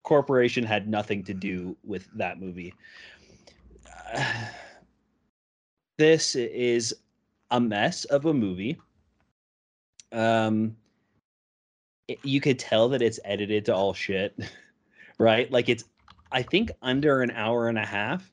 corporation 0.03 0.63
had 0.63 0.87
nothing 0.87 1.23
to 1.25 1.33
do 1.35 1.77
with 1.83 2.07
that 2.15 2.39
movie. 2.39 2.73
Uh, 4.15 4.25
this 5.97 6.35
is 6.35 6.95
a 7.51 7.59
mess 7.59 8.05
of 8.05 8.25
a 8.25 8.33
movie. 8.33 8.79
Um, 10.11 10.75
it- 12.09 12.19
you 12.23 12.41
could 12.41 12.59
tell 12.59 12.89
that 12.89 13.01
it's 13.01 13.19
edited 13.23 13.65
to 13.65 13.75
all 13.75 13.93
shit, 13.93 14.37
right? 15.17 15.49
Like 15.51 15.69
it's, 15.69 15.83
I 16.31 16.41
think, 16.41 16.71
under 16.81 17.21
an 17.21 17.31
hour 17.31 17.69
and 17.69 17.77
a 17.77 17.85
half, 17.85 18.29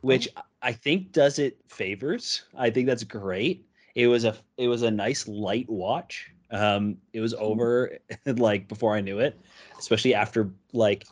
which 0.00 0.28
I 0.62 0.72
think 0.72 1.12
does 1.12 1.38
it 1.38 1.58
favors. 1.68 2.44
I 2.56 2.70
think 2.70 2.86
that's 2.86 3.04
great. 3.04 3.66
It 3.94 4.06
was 4.06 4.24
a 4.24 4.36
it 4.56 4.68
was 4.68 4.82
a 4.82 4.90
nice 4.90 5.26
light 5.26 5.68
watch. 5.68 6.30
Um, 6.50 6.96
it 7.12 7.20
was 7.20 7.34
over 7.34 7.98
like 8.26 8.68
before 8.68 8.94
I 8.94 9.00
knew 9.00 9.18
it, 9.18 9.38
especially 9.78 10.14
after 10.14 10.50
like 10.72 11.06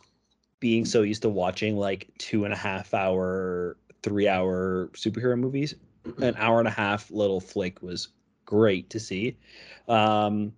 being 0.61 0.85
so 0.85 1.03
used 1.03 1.23
to 1.23 1.29
watching 1.29 1.77
like 1.77 2.09
two 2.19 2.45
and 2.45 2.55
a 2.55 2.57
half 2.57 2.95
hour, 2.95 3.77
three 4.03 4.29
hour 4.29 4.89
superhero 4.95 5.39
movies. 5.39 5.75
An 6.19 6.35
hour 6.39 6.61
and 6.61 6.69
a 6.69 6.73
half 6.73 7.11
little 7.11 7.41
flick 7.41 7.83
was 7.83 8.09
great 8.45 8.89
to 8.91 9.01
see. 9.01 9.37
Um, 9.89 10.53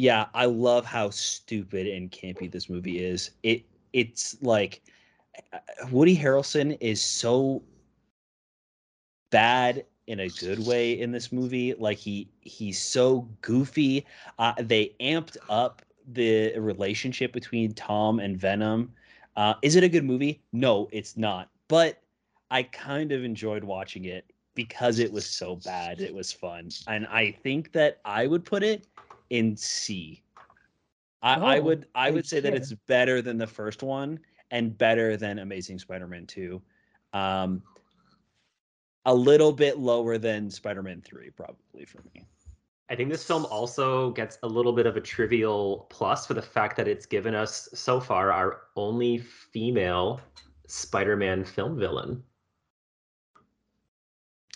yeah, 0.00 0.28
I 0.32 0.46
love 0.46 0.86
how 0.86 1.10
stupid 1.10 1.86
and 1.86 2.10
campy 2.10 2.50
this 2.50 2.70
movie 2.70 3.04
is. 3.04 3.32
It 3.42 3.64
it's 3.92 4.34
like 4.40 4.80
uh, 5.52 5.58
Woody 5.90 6.16
Harrelson 6.16 6.78
is 6.80 7.04
so 7.04 7.62
bad 9.28 9.84
in 10.06 10.20
a 10.20 10.28
good 10.28 10.66
way 10.66 10.98
in 10.98 11.12
this 11.12 11.32
movie. 11.32 11.74
Like 11.74 11.98
he 11.98 12.30
he's 12.40 12.80
so 12.82 13.28
goofy. 13.42 14.06
Uh, 14.38 14.54
they 14.58 14.94
amped 15.00 15.36
up 15.50 15.82
the 16.10 16.58
relationship 16.58 17.30
between 17.34 17.74
Tom 17.74 18.20
and 18.20 18.38
Venom. 18.38 18.94
Uh, 19.36 19.52
is 19.60 19.76
it 19.76 19.84
a 19.84 19.88
good 19.88 20.04
movie? 20.04 20.40
No, 20.54 20.88
it's 20.92 21.18
not. 21.18 21.50
But 21.68 22.00
I 22.50 22.62
kind 22.62 23.12
of 23.12 23.22
enjoyed 23.22 23.64
watching 23.64 24.06
it 24.06 24.24
because 24.54 24.98
it 24.98 25.12
was 25.12 25.26
so 25.26 25.56
bad. 25.56 26.00
It 26.00 26.14
was 26.14 26.32
fun, 26.32 26.70
and 26.86 27.06
I 27.08 27.32
think 27.42 27.72
that 27.72 28.00
I 28.06 28.26
would 28.26 28.46
put 28.46 28.62
it 28.62 28.86
in 29.30 29.56
C. 29.56 30.22
I, 31.22 31.58
Oh, 31.58 31.62
would 31.62 31.86
I 31.94 32.08
I 32.08 32.10
would 32.10 32.26
say 32.26 32.40
that 32.40 32.54
it's 32.54 32.72
better 32.86 33.20
than 33.22 33.36
the 33.38 33.46
first 33.46 33.82
one 33.82 34.18
and 34.50 34.76
better 34.76 35.16
than 35.16 35.38
Amazing 35.38 35.78
Spider-Man 35.78 36.26
2. 36.26 36.60
Um, 37.12 37.62
a 39.06 39.14
little 39.14 39.52
bit 39.52 39.78
lower 39.78 40.18
than 40.18 40.50
Spider-Man 40.50 41.02
3, 41.02 41.30
probably 41.30 41.84
for 41.84 42.02
me. 42.14 42.26
I 42.88 42.96
think 42.96 43.10
this 43.10 43.22
film 43.24 43.46
also 43.46 44.10
gets 44.12 44.38
a 44.42 44.48
little 44.48 44.72
bit 44.72 44.86
of 44.86 44.96
a 44.96 45.00
trivial 45.00 45.86
plus 45.90 46.26
for 46.26 46.34
the 46.34 46.42
fact 46.42 46.76
that 46.76 46.88
it's 46.88 47.06
given 47.06 47.34
us 47.34 47.68
so 47.72 48.00
far 48.00 48.32
our 48.32 48.62
only 48.74 49.18
female 49.18 50.20
Spider-Man 50.66 51.44
film 51.44 51.78
villain, 51.78 52.22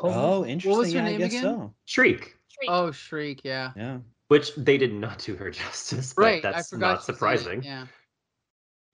Oh, 0.00 0.44
interesting. 0.44 0.70
What 0.72 0.78
was 0.78 0.92
her 0.92 0.98
yeah, 0.98 1.04
name 1.04 1.14
I 1.14 1.18
guess 1.18 1.32
again? 1.32 1.42
so. 1.42 1.74
Shriek, 1.84 2.36
Shriek. 2.48 2.70
Oh, 2.70 2.90
Shriek, 2.90 3.44
yeah. 3.44 3.70
Yeah. 3.76 3.98
Which 4.34 4.52
they 4.56 4.76
did 4.76 4.92
not 4.92 5.20
do 5.20 5.36
her 5.36 5.48
justice, 5.62 6.12
but 6.12 6.22
Right, 6.22 6.42
that's 6.42 6.72
not 6.72 6.78
she 6.78 6.82
was 6.82 6.90
in 6.90 6.98
it, 6.98 7.04
surprising. 7.04 7.62
Yeah. 7.62 7.86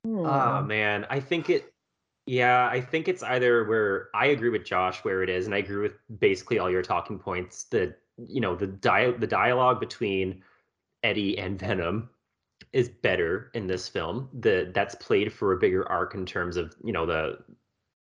Ah 0.07 0.61
man, 0.61 1.07
I 1.09 1.19
think 1.19 1.49
it 1.49 1.73
Yeah, 2.27 2.69
I 2.71 2.79
think 2.79 3.07
it's 3.07 3.23
either 3.23 3.65
where 3.65 4.09
I 4.13 4.27
agree 4.27 4.49
with 4.49 4.65
Josh 4.65 5.03
where 5.03 5.23
it 5.23 5.29
is, 5.29 5.47
and 5.47 5.55
I 5.55 5.57
agree 5.57 5.81
with 5.81 5.95
basically 6.19 6.59
all 6.59 6.69
your 6.69 6.83
talking 6.83 7.17
points. 7.17 7.63
The 7.63 7.95
you 8.17 8.39
know 8.39 8.55
the 8.55 8.67
dia- 8.67 9.17
the 9.17 9.25
dialogue 9.25 9.79
between 9.79 10.43
Eddie 11.01 11.39
and 11.39 11.59
Venom 11.59 12.11
is 12.71 12.87
better 12.87 13.49
in 13.55 13.65
this 13.65 13.87
film. 13.87 14.29
The 14.41 14.69
that's 14.75 14.93
played 14.93 15.33
for 15.33 15.53
a 15.53 15.57
bigger 15.57 15.89
arc 15.89 16.13
in 16.13 16.23
terms 16.27 16.55
of 16.55 16.75
you 16.83 16.93
know 16.93 17.07
the 17.07 17.39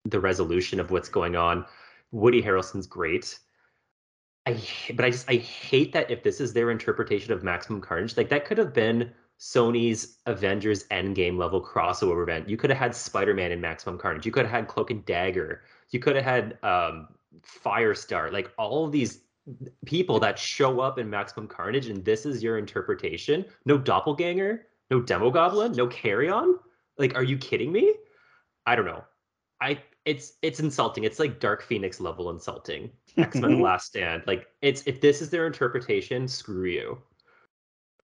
the 0.06 0.20
resolution 0.20 0.80
of 0.80 0.92
what's 0.92 1.10
going 1.10 1.36
on. 1.36 1.66
Woody 2.12 2.44
Harrelson's 2.44 2.86
great. 2.86 3.40
I 4.46 4.62
but 4.94 5.06
I 5.06 5.10
just 5.10 5.30
I 5.30 5.36
hate 5.36 5.92
that 5.94 6.12
if 6.12 6.24
this 6.24 6.40
is 6.40 6.54
their 6.54 6.72
interpretation 6.72 7.34
of 7.34 7.44
Maximum 7.44 7.82
Carnage, 7.82 8.16
like 8.16 8.30
that 8.30 8.46
could 8.46 8.58
have 8.58 8.74
been 8.74 9.12
Sony's 9.40 10.20
Avengers 10.26 10.86
Endgame 10.86 11.38
level 11.38 11.64
crossover 11.64 12.24
event. 12.24 12.48
You 12.48 12.58
could 12.58 12.70
have 12.70 12.80
had 12.80 12.96
Spider-Man 12.96 13.52
in 13.52 13.60
Maximum 13.60 13.98
Carnage. 13.98 14.26
You 14.26 14.32
could 14.32 14.46
have 14.46 14.52
had 14.52 14.68
Cloak 14.68 14.92
and 14.92 15.06
Dagger. 15.06 15.62
You 15.90 16.00
could 16.00 16.16
have 16.16 16.24
had 16.24 16.58
um, 16.64 17.10
Firestar. 17.42 18.32
Like 18.32 18.52
all 18.58 18.86
of 18.86 18.92
these 18.92 19.22
people 19.86 20.20
that 20.20 20.40
show 20.40 20.80
up 20.80 20.98
in 21.00 21.10
Maximum 21.10 21.48
Carnage, 21.48 21.88
and 21.88 22.04
this 22.06 22.26
is 22.26 22.42
your 22.42 22.58
interpretation. 22.58 23.46
No 23.66 23.78
doppelganger, 23.78 24.68
no 24.90 25.02
Demogoblin, 25.02 25.76
no 25.76 25.88
Carrion. 25.88 26.60
Like, 26.98 27.16
are 27.16 27.24
you 27.24 27.38
kidding 27.38 27.72
me? 27.72 27.94
I 28.66 28.76
don't 28.76 28.86
know. 28.86 29.04
I 29.62 29.82
it's 30.06 30.34
it's 30.42 30.60
insulting. 30.60 31.04
It's 31.04 31.20
like 31.20 31.40
Dark 31.40 31.64
Phoenix 31.64 32.00
level 32.00 32.30
insulting. 32.30 32.92
X 33.18 33.36
Men: 33.38 33.62
Last 33.62 33.88
Stand. 33.88 34.24
Like, 34.28 34.48
it's 34.62 34.84
if 34.86 35.02
this 35.02 35.22
is 35.22 35.30
their 35.30 35.48
interpretation, 35.48 36.28
screw 36.28 36.66
you. 36.70 37.02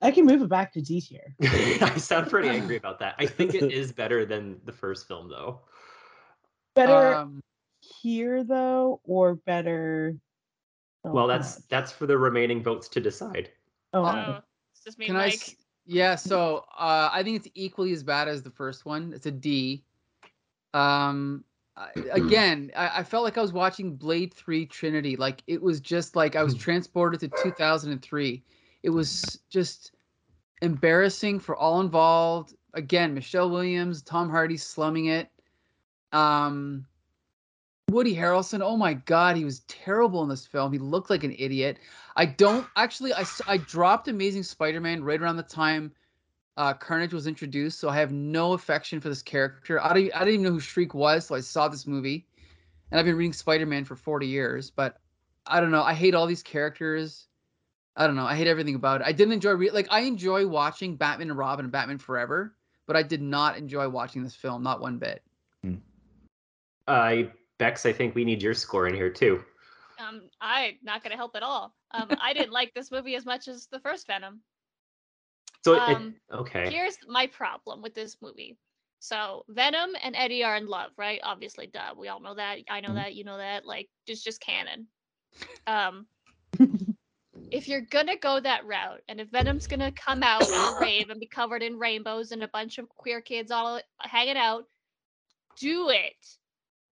I 0.01 0.11
can 0.11 0.25
move 0.25 0.41
it 0.41 0.49
back 0.49 0.73
to 0.73 0.81
D 0.81 0.99
tier. 1.01 1.35
I 1.81 1.97
sound 1.97 2.29
pretty 2.29 2.49
angry 2.49 2.77
about 2.77 2.99
that. 2.99 3.15
I 3.19 3.25
think 3.27 3.53
it 3.53 3.63
is 3.71 3.91
better 3.91 4.25
than 4.25 4.59
the 4.65 4.71
first 4.71 5.07
film, 5.07 5.29
though. 5.29 5.61
Better 6.75 7.15
Um, 7.15 7.41
here 7.81 8.43
though, 8.43 9.01
or 9.03 9.35
better? 9.35 10.15
Oh, 11.03 11.11
Well, 11.13 11.27
that's 11.27 11.57
on. 11.57 11.63
that's 11.69 11.91
for 11.91 12.07
the 12.07 12.17
remaining 12.17 12.63
votes 12.63 12.87
to 12.89 12.99
decide. 12.99 13.49
Oh, 13.93 14.05
Oh, 14.05 14.39
it's 14.73 14.83
just 14.83 14.97
me, 14.97 15.07
can 15.07 15.17
I? 15.17 15.25
Mike. 15.25 15.33
s- 15.33 15.55
Yeah. 15.85 16.15
So 16.15 16.65
uh, 16.77 17.09
I 17.11 17.21
think 17.23 17.37
it's 17.37 17.49
equally 17.53 17.91
as 17.91 18.03
bad 18.03 18.27
as 18.27 18.41
the 18.41 18.51
first 18.51 18.85
one. 18.85 19.13
It's 19.13 19.25
a 19.25 19.31
D. 19.31 19.83
Um. 20.73 21.43
I- 21.75 21.91
Again, 22.11 22.71
I, 22.75 22.99
I 22.99 23.03
felt 23.03 23.23
like 23.23 23.37
I 23.37 23.41
was 23.41 23.53
watching 23.53 23.95
Blade 23.95 24.33
Three 24.33 24.65
Trinity. 24.65 25.15
Like 25.15 25.43
it 25.47 25.61
was 25.61 25.79
just 25.79 26.15
like 26.15 26.35
I 26.35 26.43
was 26.43 26.55
transported 26.57 27.19
to 27.21 27.29
2003. 27.43 28.43
It 28.83 28.89
was 28.89 29.39
just 29.49 29.91
embarrassing 30.61 31.39
for 31.39 31.55
all 31.55 31.81
involved. 31.81 32.55
Again, 32.73 33.13
Michelle 33.13 33.49
Williams, 33.49 34.01
Tom 34.01 34.29
Hardy 34.29 34.57
slumming 34.57 35.07
it. 35.07 35.29
Um, 36.13 36.85
Woody 37.89 38.15
Harrelson. 38.15 38.61
Oh 38.61 38.77
my 38.77 38.93
God, 38.93 39.35
he 39.35 39.43
was 39.43 39.61
terrible 39.61 40.23
in 40.23 40.29
this 40.29 40.45
film. 40.45 40.71
He 40.71 40.79
looked 40.79 41.09
like 41.09 41.23
an 41.23 41.35
idiot. 41.37 41.77
I 42.15 42.25
don't 42.25 42.65
actually. 42.75 43.13
I 43.13 43.25
I 43.47 43.57
dropped 43.57 44.07
Amazing 44.07 44.43
Spider-Man 44.43 45.03
right 45.03 45.21
around 45.21 45.37
the 45.37 45.43
time 45.43 45.91
uh, 46.57 46.73
Carnage 46.73 47.13
was 47.13 47.27
introduced, 47.27 47.79
so 47.79 47.89
I 47.89 47.95
have 47.95 48.11
no 48.11 48.53
affection 48.53 48.99
for 48.99 49.09
this 49.09 49.21
character. 49.21 49.81
I 49.81 49.93
don't. 49.93 50.15
I 50.15 50.19
didn't 50.19 50.33
even 50.33 50.43
know 50.43 50.51
who 50.51 50.59
Shriek 50.59 50.93
was, 50.93 51.25
so 51.25 51.35
I 51.35 51.39
saw 51.39 51.67
this 51.67 51.87
movie, 51.87 52.27
and 52.91 52.99
I've 52.99 53.05
been 53.05 53.15
reading 53.15 53.33
Spider-Man 53.33 53.85
for 53.85 53.95
40 53.95 54.27
years. 54.27 54.69
But 54.69 54.97
I 55.45 55.59
don't 55.59 55.71
know. 55.71 55.83
I 55.83 55.93
hate 55.93 56.13
all 56.13 56.27
these 56.27 56.43
characters. 56.43 57.27
I 57.95 58.07
don't 58.07 58.15
know. 58.15 58.25
I 58.25 58.35
hate 58.35 58.47
everything 58.47 58.75
about 58.75 59.01
it. 59.01 59.07
I 59.07 59.11
didn't 59.11 59.33
enjoy 59.33 59.51
re- 59.51 59.71
like 59.71 59.87
I 59.91 60.01
enjoy 60.01 60.47
watching 60.47 60.95
Batman 60.95 61.29
and 61.29 61.37
Robin 61.37 61.65
and 61.65 61.71
Batman 61.71 61.97
Forever, 61.97 62.55
but 62.85 62.95
I 62.95 63.03
did 63.03 63.21
not 63.21 63.57
enjoy 63.57 63.87
watching 63.89 64.23
this 64.23 64.35
film, 64.35 64.63
not 64.63 64.81
one 64.81 64.97
bit. 64.97 65.23
Uh, 66.87 67.23
Bex, 67.57 67.85
I 67.85 67.93
think 67.93 68.15
we 68.15 68.25
need 68.25 68.41
your 68.41 68.53
score 68.53 68.87
in 68.87 68.95
here 68.95 69.09
too. 69.09 69.43
Um, 69.99 70.23
I'm 70.41 70.77
not 70.83 71.03
gonna 71.03 71.15
help 71.15 71.35
at 71.35 71.43
all. 71.43 71.73
Um, 71.91 72.09
I 72.21 72.33
didn't 72.33 72.51
like 72.51 72.73
this 72.73 72.91
movie 72.91 73.15
as 73.15 73.25
much 73.25 73.47
as 73.47 73.67
the 73.67 73.79
first 73.79 74.07
Venom. 74.07 74.41
So 75.63 75.79
Um, 75.79 76.15
it, 76.29 76.35
okay, 76.35 76.69
Here's 76.71 76.97
my 77.07 77.27
problem 77.27 77.81
with 77.81 77.93
this 77.93 78.17
movie. 78.21 78.57
So 78.99 79.45
Venom 79.47 79.95
and 80.03 80.15
Eddie 80.15 80.43
are 80.43 80.55
in 80.55 80.67
love, 80.67 80.91
right? 80.97 81.19
Obviously, 81.23 81.67
duh. 81.67 81.93
We 81.97 82.07
all 82.07 82.19
know 82.19 82.35
that. 82.35 82.59
I 82.69 82.81
know 82.81 82.89
Mhm. 82.89 82.95
that. 82.95 83.15
You 83.15 83.23
know 83.23 83.37
that. 83.37 83.65
Like, 83.65 83.89
it's 84.07 84.23
just 84.23 84.41
canon. 84.41 84.87
Um, 85.65 86.07
if 87.51 87.67
you're 87.67 87.81
gonna 87.81 88.17
go 88.17 88.39
that 88.39 88.65
route, 88.65 89.01
and 89.07 89.19
if 89.19 89.29
Venom's 89.29 89.67
gonna 89.67 89.91
come 89.91 90.23
out 90.23 90.43
and 90.43 90.79
rave 90.81 91.09
and 91.09 91.19
be 91.19 91.25
covered 91.27 91.63
in 91.63 91.79
rainbows 91.79 92.31
and 92.31 92.43
a 92.43 92.47
bunch 92.47 92.77
of 92.77 92.89
queer 92.89 93.21
kids 93.21 93.51
all 93.51 93.81
hanging 93.99 94.37
out, 94.37 94.65
do 95.57 95.89
it. 95.89 96.37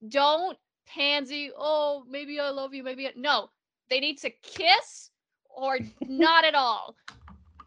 Don't 0.07 0.57
pansy. 0.88 1.51
Oh, 1.55 2.03
maybe 2.07 2.39
I 2.39 2.49
love 2.49 2.74
you. 2.74 2.84
Maybe 2.84 3.07
I... 3.07 3.13
no. 3.15 3.49
They 3.89 3.99
need 3.99 4.20
to 4.20 4.30
kiss 4.30 5.11
or 5.49 5.80
not 6.07 6.43
at 6.45 6.55
all. 6.55 6.95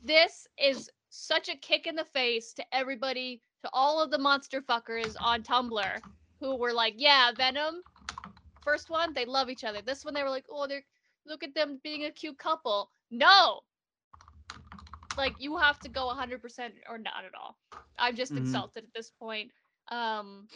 This 0.02 0.46
is 0.58 0.90
such 1.10 1.48
a 1.48 1.56
kick 1.56 1.86
in 1.86 1.94
the 1.94 2.04
face 2.04 2.52
to 2.54 2.64
everybody, 2.72 3.40
to 3.62 3.70
all 3.72 4.02
of 4.02 4.10
the 4.10 4.18
monster 4.18 4.60
fuckers 4.60 5.14
on 5.20 5.42
Tumblr 5.42 6.00
who 6.40 6.56
were 6.56 6.72
like, 6.72 6.94
yeah, 6.96 7.30
Venom. 7.36 7.82
First 8.64 8.90
one, 8.90 9.14
they 9.14 9.24
love 9.24 9.48
each 9.48 9.64
other. 9.64 9.80
This 9.80 10.04
one, 10.04 10.14
they 10.14 10.22
were 10.22 10.30
like, 10.30 10.46
oh, 10.50 10.66
they're 10.66 10.84
look 11.24 11.44
at 11.44 11.54
them 11.54 11.78
being 11.84 12.04
a 12.04 12.10
cute 12.10 12.38
couple. 12.38 12.90
No. 13.10 13.60
Like 15.16 15.34
you 15.38 15.56
have 15.56 15.78
to 15.80 15.88
go 15.88 16.08
100% 16.12 16.72
or 16.88 16.98
not 16.98 17.24
at 17.24 17.34
all. 17.40 17.56
I'm 17.98 18.16
just 18.16 18.32
Mhm. 18.32 18.38
insulted 18.38 18.84
at 18.84 18.94
this 18.94 19.10
point. 19.10 19.52
Um 19.88 20.48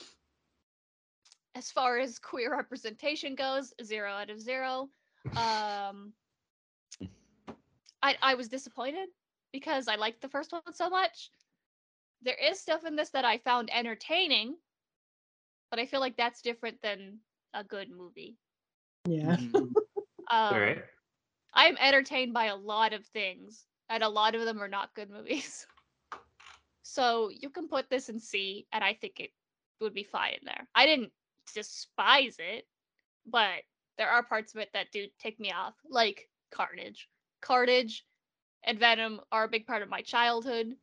as 1.55 1.70
far 1.70 1.99
as 1.99 2.18
queer 2.18 2.51
representation 2.53 3.34
goes, 3.34 3.72
0 3.82 4.11
out 4.11 4.30
of 4.30 4.40
0. 4.40 4.90
Um 5.36 6.12
I 8.03 8.16
I 8.22 8.34
was 8.34 8.49
disappointed 8.49 9.09
because 9.53 9.88
I 9.88 9.97
liked 9.97 10.20
the 10.22 10.28
first 10.28 10.53
one 10.53 10.62
so 10.66 10.88
much. 10.88 11.30
There 12.22 12.34
is 12.34 12.59
stuff 12.61 12.84
in 12.84 12.97
this 12.97 13.11
that 13.11 13.24
I 13.24 13.38
found 13.38 13.70
entertaining, 13.72 14.57
but 15.70 15.78
I 15.78 15.86
feel 15.86 16.01
like 16.01 16.16
that's 16.16 16.42
different 16.42 16.80
than 16.82 17.20
a 17.53 17.62
good 17.64 17.90
movie. 17.90 18.38
yeah. 19.05 19.36
Mhm. 19.36 19.74
Um, 20.28 20.51
all 20.51 20.61
right. 20.61 20.82
I'm 21.55 21.76
entertained 21.78 22.32
by 22.34 22.47
a 22.47 22.57
lot 22.57 22.92
of 22.92 23.07
things, 23.07 23.66
and 23.88 24.03
a 24.03 24.09
lot 24.09 24.34
of 24.34 24.44
them 24.44 24.62
are 24.62 24.68
not 24.68 24.94
good 24.94 25.11
movies. 25.11 25.66
So 26.82 27.28
you 27.30 27.51
can 27.51 27.68
put 27.68 27.90
this 27.90 28.09
in 28.09 28.18
C, 28.20 28.66
and 28.72 28.84
I 28.84 28.94
think 28.94 29.20
it 29.20 29.32
would 29.80 29.94
be 29.94 30.05
fine 30.05 30.34
in 30.34 30.40
there. 30.44 30.68
I 30.74 30.86
didn't 30.86 31.12
despise 31.55 32.36
it, 32.38 32.66
but 33.26 33.62
there 33.99 34.09
are 34.09 34.22
parts 34.22 34.55
of 34.55 34.61
it 34.61 34.72
that 34.72 34.92
do 34.92 35.07
tick 35.18 35.38
me 35.40 35.53
off, 35.53 35.74
like 35.88 36.30
Carnage. 36.51 37.09
Carnage 37.40 38.07
and 38.66 38.78
Venom 38.78 39.20
are 39.32 39.44
a 39.44 39.48
big 39.48 39.66
part 39.66 39.82
of 39.82 39.88
my 39.88 40.02
childhood. 40.02 40.74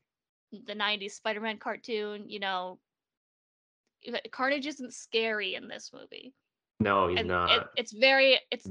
The 0.51 0.75
90s 0.75 1.15
Spider 1.15 1.41
Man 1.41 1.57
cartoon, 1.57 2.29
you 2.29 2.39
know. 2.39 2.79
Carnage 4.31 4.67
isn't 4.67 4.93
scary 4.93 5.55
in 5.55 5.67
this 5.67 5.91
movie 5.93 6.33
No, 6.79 7.07
he's 7.07 7.19
and 7.19 7.27
not. 7.29 7.51
It, 7.51 7.63
it's 7.77 7.93
very 7.93 8.39
it's 8.51 8.67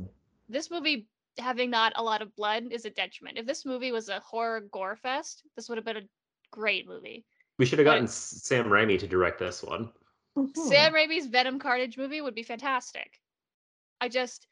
this 0.48 0.70
movie 0.70 1.06
having 1.38 1.70
not 1.70 1.94
a 1.96 2.02
lot 2.02 2.20
of 2.20 2.34
blood 2.36 2.64
is 2.70 2.84
a 2.84 2.90
detriment. 2.90 3.38
If 3.38 3.46
this 3.46 3.64
movie 3.64 3.92
was 3.92 4.10
a 4.10 4.20
horror 4.20 4.60
gore 4.60 4.96
fest, 4.96 5.42
this 5.56 5.68
would 5.68 5.78
have 5.78 5.84
been 5.84 5.96
a 5.96 6.08
great 6.50 6.86
movie. 6.86 7.24
we 7.58 7.64
should 7.64 7.78
have 7.78 7.86
gotten 7.86 8.04
S- 8.04 8.42
Sam 8.42 8.66
Raimi 8.66 8.98
to 8.98 9.06
direct 9.06 9.38
this 9.38 9.62
one. 9.62 9.90
Mhm. 10.36 10.56
Sam 10.56 10.92
Raimi's 10.92 11.26
Venom 11.26 11.58
Carnage 11.58 11.96
movie 11.96 12.20
would 12.20 12.34
be 12.34 12.42
fantastic. 12.42 13.20
I 14.00 14.08
just 14.08 14.46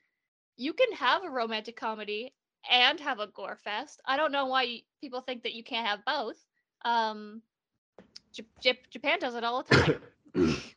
you 0.57 0.73
can 0.73 0.93
have 0.93 1.25
a 1.25 1.31
romantic 1.31 1.77
comedy 1.77 2.35
and 2.71 2.99
have 3.01 3.21
a 3.21 3.27
gore 3.29 3.57
fest. 3.57 4.01
I 4.07 4.17
don't 4.17 4.33
know 4.33 4.47
why 4.47 4.65
y- 4.65 4.83
people 5.01 5.21
think 5.21 5.43
that 5.45 5.55
you 5.55 5.63
can't 5.65 5.87
have 5.87 6.05
both. 6.05 6.37
Um 6.85 7.43
J- 8.33 8.45
J- 8.61 8.79
Japan 8.91 9.19
does 9.21 9.35
it 9.35 9.45
all 9.45 9.63
the 9.63 9.75
time. 9.75 10.03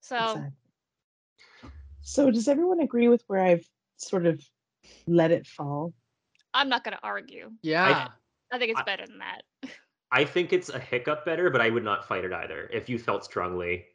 So 0.00 0.16
Exactly. 0.16 0.50
So 2.02 2.30
does 2.30 2.46
everyone 2.48 2.80
agree 2.80 3.08
with 3.08 3.24
where 3.26 3.40
I've 3.40 3.66
sort 3.96 4.26
of 4.26 4.42
let 5.06 5.30
it 5.30 5.46
fall? 5.46 5.94
I'm 6.52 6.68
not 6.68 6.84
going 6.84 6.94
to 6.94 7.02
argue. 7.02 7.50
Yeah. 7.62 8.08
I 8.52 8.58
think 8.58 8.70
it's 8.72 8.80
I- 8.80 8.84
better 8.84 9.06
than 9.06 9.20
that. 9.20 9.42
I 10.12 10.24
think 10.26 10.52
it's 10.52 10.68
a 10.68 10.78
hiccup 10.78 11.24
better, 11.24 11.48
but 11.50 11.60
I 11.62 11.70
would 11.70 11.82
not 11.82 12.06
fight 12.06 12.24
it 12.24 12.32
either 12.32 12.68
if 12.72 12.88
you 12.90 12.98
felt 12.98 13.24
strongly 13.24 13.86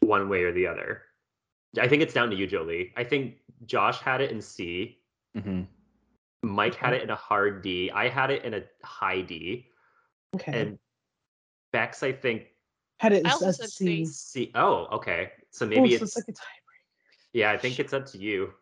one 0.00 0.28
way 0.28 0.42
or 0.42 0.52
the 0.52 0.66
other. 0.66 1.02
I 1.80 1.88
think 1.88 2.02
it's 2.02 2.12
down 2.12 2.28
to 2.30 2.36
you, 2.36 2.46
Jolie. 2.46 2.92
I 2.96 3.04
think 3.04 3.36
Josh 3.64 4.00
had 4.00 4.20
it 4.20 4.32
in 4.32 4.42
C. 4.42 4.98
Mhm. 5.36 5.66
Mike 6.44 6.74
had 6.74 6.92
it 6.92 7.02
in 7.02 7.10
a 7.10 7.16
hard 7.16 7.62
D. 7.62 7.90
I 7.90 8.08
had 8.08 8.30
it 8.30 8.44
in 8.44 8.54
a 8.54 8.62
high 8.82 9.22
D. 9.22 9.68
Okay. 10.34 10.60
And 10.60 10.78
Bex, 11.72 12.02
I 12.02 12.12
think 12.12 12.46
Had 12.98 13.12
it 13.12 13.26
I 13.26 13.28
as 13.28 13.34
also 13.34 13.48
a 13.48 13.52
said 13.52 13.68
C. 13.68 14.04
C. 14.04 14.06
C. 14.06 14.52
Oh, 14.54 14.86
okay. 14.92 15.32
So 15.50 15.64
Oh, 15.66 15.68
maybe 15.68 15.96
so 15.96 16.04
it's, 16.04 16.16
it's 16.16 16.16
like 16.16 16.24
a 16.28 16.32
tiebreaker. 16.32 17.32
yeah. 17.32 17.50
I 17.52 17.58
think 17.58 17.78
it's 17.78 17.92
up 17.92 18.06
to 18.06 18.18
you. 18.18 18.52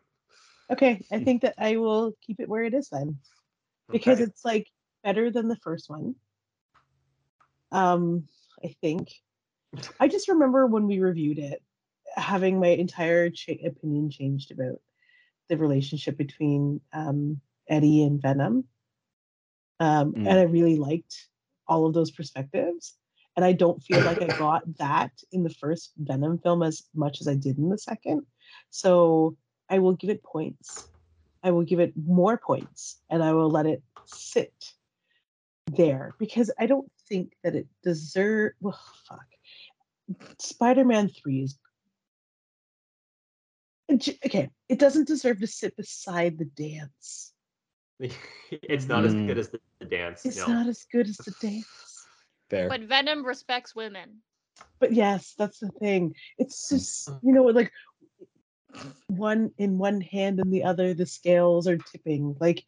Okay, 0.71 1.03
I 1.11 1.19
think 1.23 1.41
that 1.41 1.55
I 1.57 1.77
will 1.77 2.13
keep 2.21 2.39
it 2.39 2.49
where 2.49 2.63
it 2.63 2.73
is 2.73 2.89
then. 2.89 3.19
Because 3.91 4.19
Okay. 4.19 4.23
it's 4.29 4.45
like 4.45 4.67
better 5.03 5.29
than 5.29 5.47
the 5.47 5.57
first 5.57 5.89
one. 5.89 6.15
Um, 7.71 8.27
I 8.63 8.75
think. 8.81 9.11
I 9.99 10.07
just 10.07 10.29
remember 10.29 10.67
when 10.67 10.85
we 10.85 10.99
reviewed 10.99 11.39
it, 11.39 11.61
having 12.15 12.59
my 12.59 12.67
entire 12.67 13.29
cha- 13.31 13.53
opinion 13.65 14.11
changed 14.11 14.51
about 14.51 14.79
the 15.49 15.57
relationship 15.57 16.15
between 16.15 16.79
um, 16.93 17.41
Eddie 17.67 18.03
and 18.03 18.21
Venom. 18.21 18.65
Um, 19.79 20.13
Mm. 20.13 20.27
And 20.27 20.39
I 20.39 20.43
really 20.43 20.77
liked 20.77 21.27
all 21.67 21.85
of 21.85 21.93
those 21.93 22.11
perspectives. 22.11 22.95
And 23.35 23.43
I 23.43 23.53
don't 23.53 23.81
feel 23.81 24.01
like 24.01 24.21
I 24.21 24.27
got 24.37 24.63
that 24.77 25.11
in 25.31 25.43
the 25.43 25.49
first 25.49 25.93
Venom 25.97 26.37
film 26.37 26.61
as 26.63 26.83
much 26.93 27.19
as 27.21 27.27
I 27.27 27.35
did 27.35 27.57
in 27.57 27.69
the 27.69 27.77
second. 27.77 28.25
So 28.69 29.35
I 29.69 29.79
will 29.79 29.93
give 29.93 30.09
it 30.09 30.23
points. 30.23 30.87
I 31.43 31.51
will 31.51 31.63
give 31.63 31.79
it 31.79 31.93
more 31.95 32.37
points 32.37 33.01
and 33.09 33.23
I 33.23 33.33
will 33.33 33.49
let 33.49 33.65
it 33.65 33.83
sit 34.05 34.53
there 35.67 36.13
because 36.19 36.51
I 36.59 36.65
don't 36.67 36.89
think 37.09 37.33
that 37.43 37.55
it 37.55 37.67
deserve. 37.83 38.53
Well, 38.61 38.79
fuck. 39.09 39.25
Spider-Man 40.39 41.09
Three 41.09 41.43
is 41.43 41.57
okay. 43.91 44.49
It 44.69 44.79
doesn't 44.79 45.07
deserve 45.07 45.39
to 45.39 45.47
sit 45.47 45.75
beside 45.75 46.37
the 46.37 46.45
dance. 46.45 47.32
it's 48.51 48.87
not 48.87 49.05
as 49.05 49.13
Mm. 49.13 49.27
good 49.27 49.37
as 49.37 49.49
the, 49.49 49.59
the 49.79 49.85
dance. 49.85 50.25
It's 50.25 50.37
no. 50.47 50.53
not 50.53 50.67
as 50.67 50.85
good 50.91 51.07
as 51.07 51.17
the 51.17 51.31
dance. 51.41 51.65
Fair. 52.49 52.69
But 52.69 52.81
Venom 52.81 53.25
respects 53.25 53.75
women. 53.75 54.21
But 54.79 54.93
yes, 54.93 55.33
that's 55.37 55.59
the 55.59 55.69
thing. 55.69 56.15
It's 56.37 56.69
just 56.69 57.09
you 57.23 57.33
know 57.33 57.43
like 57.43 57.71
one 59.07 59.51
in 59.57 59.77
one 59.77 60.01
hand 60.01 60.39
and 60.39 60.51
the 60.51 60.63
other 60.63 60.93
the 60.93 61.05
scales 61.05 61.67
are 61.67 61.77
tipping. 61.77 62.35
Like 62.39 62.63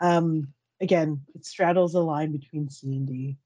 um 0.00 0.48
again, 0.80 1.22
it 1.34 1.46
straddles 1.46 1.94
a 1.94 2.00
line 2.00 2.32
between 2.32 2.68
C 2.68 2.88
and 2.96 3.06
D. 3.06 3.36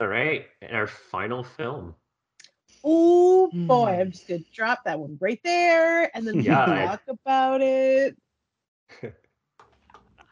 All 0.00 0.06
right, 0.06 0.46
and 0.62 0.76
our 0.76 0.86
final 0.86 1.42
film. 1.42 1.94
Oh 2.84 3.50
boy. 3.52 3.98
I'm 4.00 4.12
just 4.12 4.28
gonna 4.28 4.40
drop 4.54 4.84
that 4.84 4.98
one 5.00 5.18
right 5.20 5.40
there 5.42 6.10
and 6.16 6.26
then 6.26 6.36
we 6.38 6.42
Yeah, 6.42 6.64
can 6.64 6.74
I- 6.74 6.86
talk 6.86 7.02
about 7.08 7.60
it. 7.60 8.16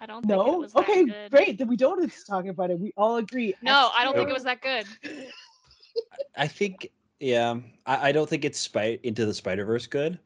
I 0.04 0.06
don't 0.06 0.20
think 0.26 0.32
it 0.32 0.36
No? 0.36 0.58
was 0.58 0.72
that 0.74 0.80
Okay, 0.80 1.04
good. 1.06 1.30
great. 1.30 1.56
Then 1.56 1.66
we 1.66 1.76
don't 1.76 1.98
have 1.98 2.14
to 2.14 2.24
talk 2.26 2.44
about 2.46 2.70
it. 2.70 2.78
We 2.78 2.92
all 2.94 3.16
agree. 3.16 3.54
No, 3.62 3.90
I 3.96 4.04
don't 4.04 4.14
think 4.14 4.28
it 4.28 4.34
was 4.34 4.44
that 4.44 4.60
good. 4.60 4.86
I 6.36 6.46
think, 6.46 6.90
yeah, 7.20 7.56
I, 7.86 8.10
I 8.10 8.12
don't 8.12 8.28
think 8.28 8.44
it's 8.44 8.58
Spy 8.58 8.98
into 9.02 9.24
the 9.24 9.32
Spider 9.32 9.64
Verse 9.64 9.86
good. 9.86 10.18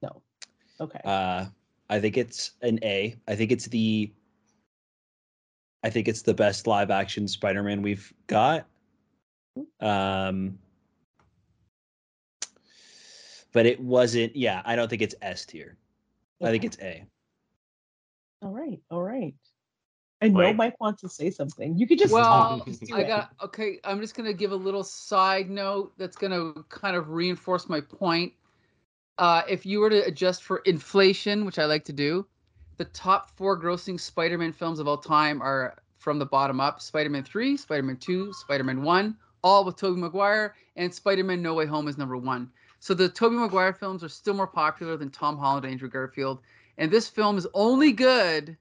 No. 0.00 0.22
Okay. 0.80 1.00
Uh, 1.04 1.46
I 1.90 1.98
think 1.98 2.16
it's 2.16 2.52
an 2.62 2.78
A. 2.84 3.16
I 3.26 3.34
think 3.34 3.50
it's 3.50 3.66
the. 3.66 4.12
I 5.82 5.90
think 5.90 6.06
it's 6.06 6.22
the 6.22 6.34
best 6.34 6.68
live 6.68 6.90
action 6.92 7.26
Spider 7.26 7.64
Man 7.64 7.82
we've 7.82 8.12
got. 8.28 8.66
Um, 9.80 10.56
but 13.52 13.66
it 13.66 13.80
wasn't. 13.80 14.36
Yeah, 14.36 14.62
I 14.64 14.76
don't 14.76 14.88
think 14.88 15.02
it's 15.02 15.16
S 15.20 15.44
tier. 15.46 15.76
I 16.40 16.50
think 16.50 16.64
it's 16.64 16.78
A. 16.80 17.04
all 18.42 18.52
right. 18.52 18.80
All 18.90 19.02
right. 19.02 19.34
I 20.22 20.28
know 20.28 20.40
Mike? 20.44 20.56
Mike 20.56 20.80
wants 20.80 21.02
to 21.02 21.08
say 21.08 21.30
something. 21.30 21.76
You 21.76 21.86
could 21.86 21.98
just 21.98 22.12
Well, 22.12 22.24
talk. 22.24 22.66
Just 22.66 22.92
I 22.94 23.02
got 23.02 23.32
okay. 23.42 23.78
I'm 23.84 24.00
just 24.00 24.14
gonna 24.14 24.32
give 24.32 24.52
a 24.52 24.56
little 24.56 24.84
side 24.84 25.50
note 25.50 25.92
that's 25.98 26.16
gonna 26.16 26.52
kind 26.68 26.96
of 26.96 27.10
reinforce 27.10 27.68
my 27.68 27.80
point. 27.80 28.32
Uh, 29.18 29.42
if 29.48 29.64
you 29.64 29.80
were 29.80 29.90
to 29.90 30.04
adjust 30.04 30.42
for 30.42 30.58
inflation, 30.58 31.44
which 31.44 31.58
I 31.58 31.64
like 31.66 31.84
to 31.84 31.92
do, 31.92 32.26
the 32.76 32.84
top 32.86 33.30
four 33.30 33.60
grossing 33.60 33.98
Spider-Man 33.98 34.52
films 34.52 34.78
of 34.78 34.86
all 34.86 34.98
time 34.98 35.40
are 35.42 35.76
from 35.98 36.18
the 36.18 36.26
bottom 36.26 36.60
up: 36.60 36.80
Spider-Man 36.80 37.24
Three, 37.24 37.56
Spider-Man 37.56 37.98
Two, 37.98 38.32
Spider-Man 38.32 38.82
One, 38.82 39.16
all 39.42 39.64
with 39.64 39.76
Tobey 39.76 40.00
Maguire, 40.00 40.54
and 40.76 40.92
Spider-Man 40.92 41.42
No 41.42 41.52
Way 41.54 41.66
Home 41.66 41.88
is 41.88 41.98
number 41.98 42.16
one. 42.16 42.50
So 42.80 42.94
the 42.94 43.08
Tobey 43.08 43.36
Maguire 43.36 43.72
films 43.72 44.02
are 44.02 44.08
still 44.08 44.34
more 44.34 44.46
popular 44.46 44.96
than 44.96 45.10
Tom 45.10 45.36
Holland 45.36 45.64
and 45.64 45.72
Andrew 45.72 45.88
Garfield, 45.90 46.40
and 46.78 46.90
this 46.90 47.08
film 47.08 47.38
is 47.38 47.46
only 47.54 47.92
good 47.92 48.56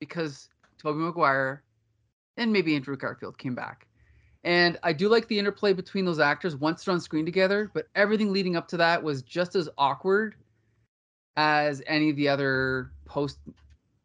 because 0.00 0.48
Tobey 0.78 0.98
Maguire 0.98 1.62
and 2.36 2.52
maybe 2.52 2.74
Andrew 2.74 2.96
Garfield 2.96 3.36
came 3.38 3.54
back. 3.54 3.86
And 4.44 4.78
I 4.82 4.92
do 4.92 5.08
like 5.08 5.26
the 5.28 5.38
interplay 5.38 5.72
between 5.72 6.04
those 6.04 6.20
actors 6.20 6.54
once 6.56 6.84
they're 6.84 6.94
on 6.94 7.00
screen 7.00 7.24
together, 7.24 7.70
but 7.74 7.88
everything 7.94 8.32
leading 8.32 8.56
up 8.56 8.68
to 8.68 8.76
that 8.76 9.02
was 9.02 9.22
just 9.22 9.56
as 9.56 9.68
awkward 9.76 10.36
as 11.36 11.82
any 11.86 12.10
of 12.10 12.16
the 12.16 12.28
other 12.28 12.92
post 13.04 13.38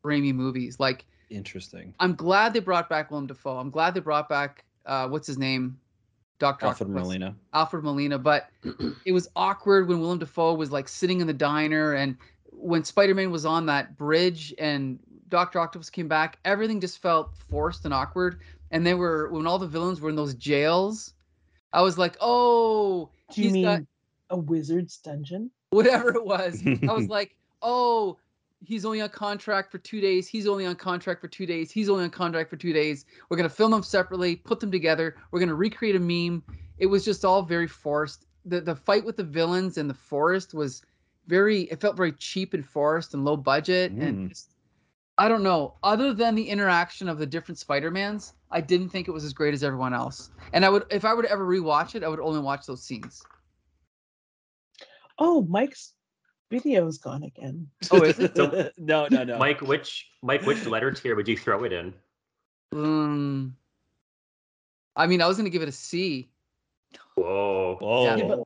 Raimi 0.04 0.34
movies. 0.34 0.80
Like, 0.80 1.06
Interesting. 1.30 1.94
I'm 2.00 2.16
glad 2.16 2.54
they 2.54 2.60
brought 2.60 2.90
back 2.90 3.10
Willem 3.10 3.28
Dafoe. 3.28 3.58
I'm 3.58 3.70
glad 3.70 3.94
they 3.94 4.00
brought 4.00 4.30
back 4.30 4.66
uh, 4.86 5.08
what's 5.08 5.26
his 5.26 5.38
name, 5.38 5.80
Doctor 6.40 6.68
Alfred 6.68 6.90
Molina. 6.90 7.36
Alfred 7.54 7.84
Molina, 7.84 8.20
but 8.20 8.50
it 9.06 9.12
was 9.14 9.30
awkward 9.36 9.88
when 9.88 10.00
Willem 10.00 10.20
Dafoe 10.20 10.54
was 10.54 10.72
like 10.72 10.88
sitting 10.88 11.22
in 11.22 11.28
the 11.28 11.34
diner 11.34 11.94
and 11.94 12.18
when 12.58 12.84
Spider-Man 12.84 13.32
was 13.32 13.46
on 13.46 13.66
that 13.68 13.98
bridge 13.98 14.54
and 14.58 15.00
Doctor 15.30 15.60
Octopus 15.60 15.90
came 15.90 16.08
back, 16.08 16.40
everything 16.46 16.80
just 16.80 17.02
felt 17.02 17.36
forced 17.50 17.86
and 17.86 17.94
awkward. 17.94 18.40
And 18.72 18.86
they 18.86 18.94
were 18.94 19.30
when 19.30 19.46
all 19.48 19.60
the 19.60 19.68
villains 19.68 20.02
were 20.02 20.10
in 20.10 20.16
those 20.16 20.34
jails, 20.36 21.14
I 21.74 21.82
was 21.82 21.98
like, 21.98 22.16
oh, 22.22 23.10
Do 23.32 23.42
you 23.42 23.46
he's 23.46 23.54
mean 23.54 23.64
got 23.64 23.82
a 24.30 24.38
wizard's 24.38 24.98
dungeon? 24.98 25.52
whatever 25.72 26.10
it 26.16 26.24
was. 26.26 26.62
I 26.66 26.94
was 26.94 27.08
like, 27.10 27.36
oh, 27.62 28.18
he's 28.64 28.86
only 28.86 29.02
on 29.02 29.10
contract 29.10 29.72
for 29.72 29.78
two 29.80 30.00
days. 30.02 30.28
He's 30.28 30.48
only 30.48 30.66
on 30.66 30.76
contract 30.76 31.20
for 31.22 31.28
two 31.28 31.46
days. 31.46 31.72
He's 31.72 31.90
only 31.90 32.04
on 32.04 32.10
contract 32.12 32.50
for 32.50 32.58
two 32.58 32.74
days. 32.74 33.06
We're 33.30 33.38
gonna 33.38 33.50
film 33.50 33.72
them 33.72 33.84
separately, 33.84 34.36
put 34.38 34.60
them 34.60 34.72
together. 34.72 35.16
We're 35.32 35.40
gonna 35.40 35.56
recreate 35.56 35.96
a 35.96 36.00
meme. 36.00 36.44
It 36.78 36.86
was 36.88 37.04
just 37.06 37.26
all 37.26 37.42
very 37.44 37.68
forced. 37.68 38.26
The 38.46 38.62
the 38.62 38.76
fight 38.76 39.06
with 39.06 39.18
the 39.18 39.24
villains 39.24 39.78
in 39.78 39.88
the 39.88 39.94
forest 39.94 40.54
was 40.54 40.84
very. 41.28 41.62
It 41.64 41.80
felt 41.82 41.96
very 41.98 42.12
cheap 42.14 42.54
and 42.54 42.66
forced 42.66 43.14
and 43.14 43.24
low 43.26 43.38
budget 43.38 43.96
Mm. 43.96 44.02
and 44.08 44.30
just. 44.30 44.50
I 45.18 45.28
don't 45.28 45.44
know. 45.44 45.76
Other 45.84 46.12
than 46.12 46.34
the 46.34 46.50
interaction 46.50 47.08
of 47.08 47.20
the 47.20 47.26
different 47.28 47.60
Spider-Mans, 47.60 48.34
I 48.50 48.62
didn't 48.62 48.90
think 48.90 49.08
it 49.08 49.12
was 49.12 49.24
as 49.24 49.32
great 49.32 49.54
as 49.54 49.64
everyone 49.64 49.94
else. 49.94 50.32
And 50.54 50.66
I 50.66 50.70
would, 50.70 50.86
if 50.90 51.06
I 51.06 51.14
were 51.14 51.22
to 51.22 51.30
ever 51.32 51.46
rewatch 51.46 51.94
it, 51.94 52.04
I 52.04 52.08
would 52.08 52.20
only 52.20 52.40
watch 52.40 52.66
those 52.66 52.82
scenes. 52.84 53.22
Oh, 55.20 55.44
Mike's 55.44 55.94
video's 56.50 56.98
gone 56.98 57.22
again. 57.24 57.68
Oh, 57.92 58.02
is 58.02 58.18
it? 58.20 58.36
So- 58.36 58.72
no, 58.78 59.08
no, 59.12 59.24
no. 59.24 59.38
Mike, 59.38 59.62
which 59.62 60.08
Mike, 60.24 60.42
which 60.48 60.66
letter 60.66 60.92
tier 60.92 61.16
would 61.16 61.28
you 61.28 61.38
throw 61.38 61.64
it 61.64 61.74
in? 61.74 61.94
Um, 62.74 63.56
I 64.96 65.06
mean, 65.06 65.22
I 65.22 65.28
was 65.28 65.38
gonna 65.38 65.52
give 65.52 65.62
it 65.62 65.70
a 65.70 65.74
C. 65.74 66.32
Whoa. 67.16 67.78
Oh, 67.80 68.04
Yeah, 68.18 68.28
but- 68.28 68.43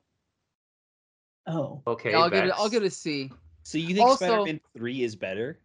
Oh, 1.48 1.82
Okay. 1.86 2.10
Yeah, 2.12 2.18
I'll 2.20 2.30
give 2.30 2.44
it. 2.44 2.50
I'll 2.52 2.64
Bex. 2.64 2.70
give 2.70 2.82
it 2.82 2.86
a 2.86 2.90
C. 2.90 3.32
so 3.62 3.78
you 3.78 3.94
think 3.94 4.06
Also- 4.06 4.26
Spider-Man 4.26 4.60
Three 4.76 5.02
is 5.02 5.16
better? 5.16 5.58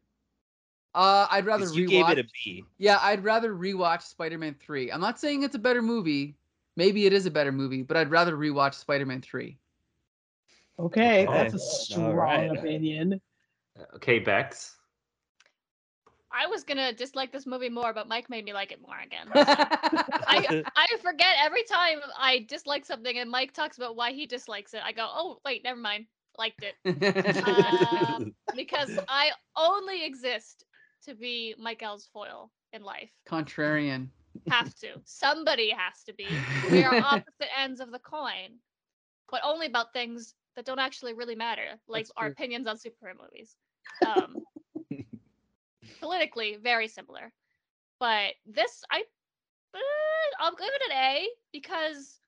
Uh, 0.96 1.28
I'd 1.32 1.46
rather 1.46 1.66
you 1.74 1.88
rewatch. 1.88 1.90
gave 1.90 2.10
it 2.10 2.20
a 2.20 2.30
B. 2.46 2.64
Yeah, 2.78 3.00
I'd 3.02 3.24
rather 3.24 3.54
rewatch 3.54 4.04
Spider-Man 4.04 4.56
Three. 4.60 4.92
I'm 4.92 5.02
not 5.02 5.20
saying 5.20 5.44
it's 5.44 5.56
a 5.56 5.60
better 5.60 5.82
movie. 5.82 6.36
Maybe 6.76 7.06
it 7.06 7.14
is 7.14 7.26
a 7.26 7.32
better 7.32 7.52
movie, 7.52 7.82
but 7.84 7.98
I'd 7.98 8.10
rather 8.12 8.36
rewatch 8.38 8.76
Spider-Man 8.76 9.22
Three. 9.22 9.58
okay. 10.80 11.26
Okay. 11.28 11.34
That's 11.34 11.54
a 11.56 11.60
strong 11.60 12.14
right. 12.14 12.56
opinion. 12.58 13.20
Okay, 13.96 14.20
Bex. 14.20 14.78
I 16.34 16.48
was 16.48 16.64
gonna 16.64 16.92
dislike 16.94 17.32
this 17.32 17.46
movie 17.46 17.70
more, 17.70 17.94
but 17.94 18.08
Mike 18.08 18.30
made 18.30 18.44
me 18.46 18.54
like 18.54 18.72
it 18.72 18.82
more 18.82 18.98
again. 19.00 19.28
I 19.36 20.64
I 20.76 20.88
forget 21.02 21.36
every 21.42 21.64
time 21.64 22.00
I 22.18 22.46
dislike 22.50 22.86
something 22.86 23.18
and 23.18 23.30
Mike 23.30 23.54
talks 23.54 23.78
about 23.78 23.96
why 23.96 24.12
he 24.12 24.26
dislikes 24.26 24.74
it. 24.74 24.82
I 24.84 24.92
go, 24.92 25.08
oh 25.10 25.40
wait, 25.46 25.64
never 25.64 25.80
mind, 25.80 26.06
liked 26.38 26.64
it 26.64 26.76
Um, 28.16 28.34
because 28.56 28.98
I 29.08 29.32
only 29.56 30.06
exist 30.06 30.66
to 31.06 31.16
be 31.16 31.54
Mike 31.58 31.82
Michael's 31.82 32.08
foil 32.12 32.52
in 32.72 32.82
life. 32.84 33.12
Contrarian. 33.28 34.08
Have 34.50 34.74
to. 34.76 35.02
Somebody 35.06 35.70
has 35.70 36.04
to 36.06 36.14
be. 36.14 36.44
We 36.72 36.84
are 36.84 36.96
opposite 37.04 37.50
ends 37.58 37.80
of 37.80 37.92
the 37.92 38.00
coin, 38.00 38.58
but 39.30 39.42
only 39.44 39.68
about 39.68 39.94
things 39.94 40.34
that 40.56 40.66
don't 40.66 40.80
actually 40.80 41.14
really 41.14 41.36
matter, 41.36 41.80
like 41.88 42.06
That's 42.06 42.12
our 42.18 42.26
true. 42.26 42.32
opinions 42.32 42.68
on 42.68 42.78
superhero 42.78 43.16
movies. 43.22 43.56
Um, 44.06 44.44
politically, 46.04 46.58
very 46.62 46.90
similar. 46.90 47.32
But 47.98 48.34
this, 48.46 48.84
I, 48.92 49.04
uh, 49.74 49.80
I'll 50.40 50.56
give 50.56 50.68
it 50.68 50.92
an 50.92 50.98
A 50.98 51.30
because 51.54 52.20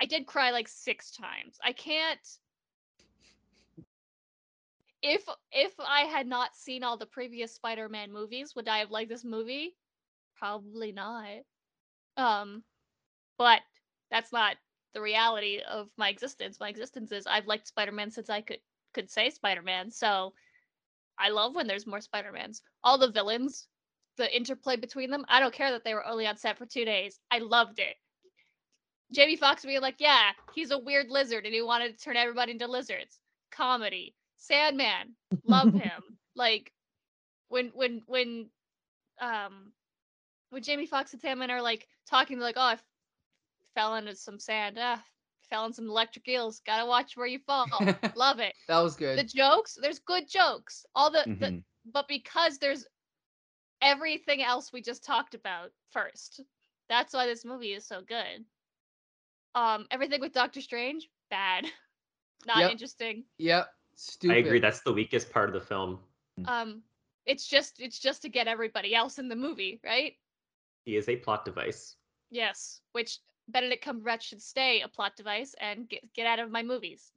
I 0.00 0.06
did 0.06 0.26
cry 0.26 0.52
like 0.52 0.68
six 0.68 1.10
times. 1.10 1.58
I 1.62 1.72
can't. 1.72 2.20
If 5.02 5.24
if 5.50 5.72
I 5.80 6.02
had 6.02 6.28
not 6.28 6.54
seen 6.54 6.84
all 6.84 6.96
the 6.96 7.06
previous 7.06 7.52
Spider-Man 7.54 8.12
movies, 8.12 8.54
would 8.54 8.68
I 8.68 8.78
have 8.78 8.92
liked 8.92 9.10
this 9.10 9.24
movie? 9.24 9.74
Probably 10.36 10.92
not. 10.92 11.42
Um, 12.16 12.62
but 13.36 13.60
that's 14.12 14.32
not 14.32 14.56
the 14.94 15.02
reality 15.02 15.60
of 15.68 15.88
my 15.96 16.08
existence. 16.08 16.60
My 16.60 16.68
existence 16.68 17.10
is 17.10 17.26
I've 17.26 17.48
liked 17.48 17.66
Spider-Man 17.66 18.12
since 18.12 18.30
I 18.30 18.42
could 18.42 18.60
could 18.94 19.10
say 19.10 19.28
Spider-Man. 19.28 19.90
So 19.90 20.32
I 21.18 21.30
love 21.30 21.54
when 21.54 21.66
there's 21.66 21.86
more 21.86 22.00
Spider-Mans. 22.00 22.62
All 22.82 22.98
the 22.98 23.10
villains, 23.10 23.68
the 24.16 24.34
interplay 24.34 24.76
between 24.76 25.10
them. 25.10 25.24
I 25.28 25.40
don't 25.40 25.54
care 25.54 25.70
that 25.72 25.84
they 25.84 25.94
were 25.94 26.06
only 26.06 26.26
on 26.26 26.36
set 26.36 26.58
for 26.58 26.66
two 26.66 26.84
days. 26.84 27.18
I 27.30 27.38
loved 27.38 27.78
it. 27.78 27.96
Jamie 29.12 29.36
Foxx 29.36 29.64
being 29.64 29.80
like, 29.80 29.96
yeah, 29.98 30.30
he's 30.54 30.70
a 30.70 30.78
weird 30.78 31.08
lizard 31.08 31.44
and 31.44 31.54
he 31.54 31.62
wanted 31.62 31.96
to 31.96 32.04
turn 32.04 32.16
everybody 32.16 32.52
into 32.52 32.66
lizards. 32.66 33.20
Comedy. 33.52 34.14
Sandman, 34.36 35.14
love 35.46 35.72
him. 35.74 36.02
like 36.34 36.72
when 37.48 37.70
when 37.74 38.02
when 38.06 38.50
um 39.20 39.72
when 40.50 40.62
Jamie 40.62 40.86
Foxx 40.86 41.12
and 41.12 41.22
Sandman 41.22 41.50
are 41.50 41.62
like 41.62 41.86
talking, 42.08 42.38
they're 42.38 42.48
like, 42.48 42.56
oh, 42.56 42.60
I 42.62 42.72
f- 42.74 42.84
fell 43.74 43.94
into 43.94 44.16
some 44.16 44.38
sand. 44.40 44.76
Ah, 44.80 45.02
fell 45.54 45.66
in 45.66 45.72
some 45.72 45.88
electric 45.88 46.26
eels. 46.28 46.60
Gotta 46.66 46.84
watch 46.84 47.16
where 47.16 47.26
you 47.28 47.38
fall. 47.38 47.68
love 48.16 48.40
it. 48.40 48.54
that 48.66 48.80
was 48.80 48.96
good. 48.96 49.18
The 49.18 49.22
jokes, 49.24 49.78
there's 49.80 50.00
good 50.00 50.28
jokes. 50.28 50.84
All 50.96 51.10
the, 51.10 51.24
the 51.38 51.46
Mhm. 51.46 51.62
but 51.92 52.08
because 52.08 52.58
there's 52.58 52.86
everything 53.80 54.42
else 54.42 54.72
we 54.72 54.82
just 54.82 55.04
talked 55.04 55.34
about 55.34 55.70
first. 55.90 56.40
That's 56.88 57.14
why 57.14 57.26
this 57.26 57.44
movie 57.44 57.72
is 57.72 57.86
so 57.86 58.02
good. 58.02 58.44
Um, 59.54 59.86
everything 59.90 60.20
with 60.20 60.32
Doctor 60.32 60.60
Strange, 60.60 61.08
bad. 61.30 61.66
Not 62.46 62.62
Yep. 62.62 62.72
interesting. 62.72 63.24
yep. 63.38 63.68
Stupid. 63.94 64.34
I 64.34 64.38
agree. 64.38 64.58
That's 64.58 64.80
the 64.80 64.92
weakest 64.92 65.30
part 65.30 65.48
of 65.48 65.54
the 65.54 65.60
film. 65.60 66.00
Um, 66.46 66.82
it's 67.26 67.46
just 67.46 67.78
it's 67.78 68.00
just 68.00 68.22
to 68.22 68.28
get 68.28 68.48
everybody 68.48 68.92
else 68.92 69.20
in 69.20 69.28
the 69.28 69.36
movie, 69.36 69.80
right? 69.84 70.14
He 70.84 70.96
is 70.96 71.08
a 71.08 71.16
plot 71.16 71.44
device. 71.44 71.96
Yes. 72.30 72.80
Which 72.92 73.20
Benedict 73.48 73.84
Cumberbatch 73.84 74.22
should 74.22 74.42
stay 74.42 74.80
a 74.80 74.88
plot 74.88 75.16
device 75.16 75.54
and 75.60 75.88
get 75.88 76.12
get 76.14 76.26
out 76.26 76.38
of 76.38 76.50
my 76.50 76.62
movies. 76.62 77.12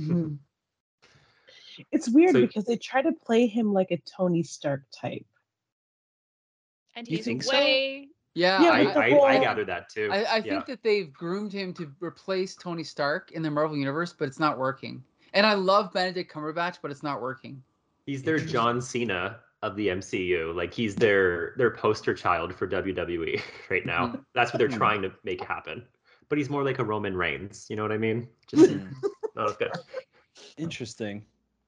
Mhm. 0.00 0.38
It's 1.92 2.08
weird 2.08 2.32
So- 2.32 2.40
because 2.40 2.64
they 2.64 2.76
try 2.78 3.02
to 3.02 3.12
play 3.12 3.46
him 3.46 3.72
like 3.74 3.90
a 3.90 3.98
Tony 3.98 4.42
Stark 4.42 4.84
type. 4.90 5.26
And 6.94 7.06
he's 7.06 7.26
think 7.26 7.42
so? 7.42 7.52
way 7.52 8.08
Yeah, 8.32 8.62
Yeah, 8.62 8.70
I, 8.70 8.84
with 8.84 8.94
the 8.94 9.00
I, 9.00 9.04
I 9.06 9.10
whole- 9.10 9.40
gathered 9.42 9.66
that 9.68 9.90
too. 9.90 10.08
I, 10.10 10.22
I 10.22 10.36
Yeah. 10.36 10.42
think 10.42 10.66
that 10.66 10.82
they've 10.82 11.12
groomed 11.12 11.52
him 11.52 11.74
to 11.74 11.92
replace 12.00 12.54
Tony 12.56 12.82
Stark 12.82 13.32
in 13.32 13.42
the 13.42 13.50
Marvel 13.50 13.76
universe, 13.76 14.14
but 14.14 14.26
it's 14.28 14.38
not 14.40 14.58
working. 14.58 15.04
And 15.34 15.44
I 15.44 15.52
love 15.52 15.92
Benedict 15.92 16.32
Cumberbatch, 16.32 16.78
but 16.80 16.90
it's 16.90 17.02
not 17.02 17.20
working. 17.20 17.62
He's 18.06 18.22
their 18.22 18.38
John 18.38 18.80
Cena 18.80 19.40
of 19.66 19.76
the 19.76 19.88
MCU. 19.88 20.54
Like 20.54 20.72
he's 20.72 20.94
their 20.94 21.54
their 21.56 21.70
poster 21.70 22.14
child 22.14 22.54
for 22.54 22.66
WWE 22.66 23.40
right 23.70 23.84
now. 23.86 24.08
Mhm. 24.08 24.24
That's 24.34 24.52
what 24.52 24.58
they're 24.58 24.68
Mhm. 24.68 24.76
trying 24.78 25.02
to 25.02 25.12
make 25.24 25.42
happen. 25.42 25.86
But 26.28 26.38
he's 26.38 26.48
more 26.50 26.64
like 26.64 26.78
a 26.78 26.84
Roman 26.84 27.16
Reigns. 27.16 27.66
You 27.68 27.76
know 27.76 27.82
what 27.82 27.92
I 27.92 27.98
mean? 27.98 28.28
Just 28.48 28.70
Mm. 28.70 28.92
not 29.36 29.50
as 29.50 29.56
good. 29.56 29.72
Interesting. 30.58 31.24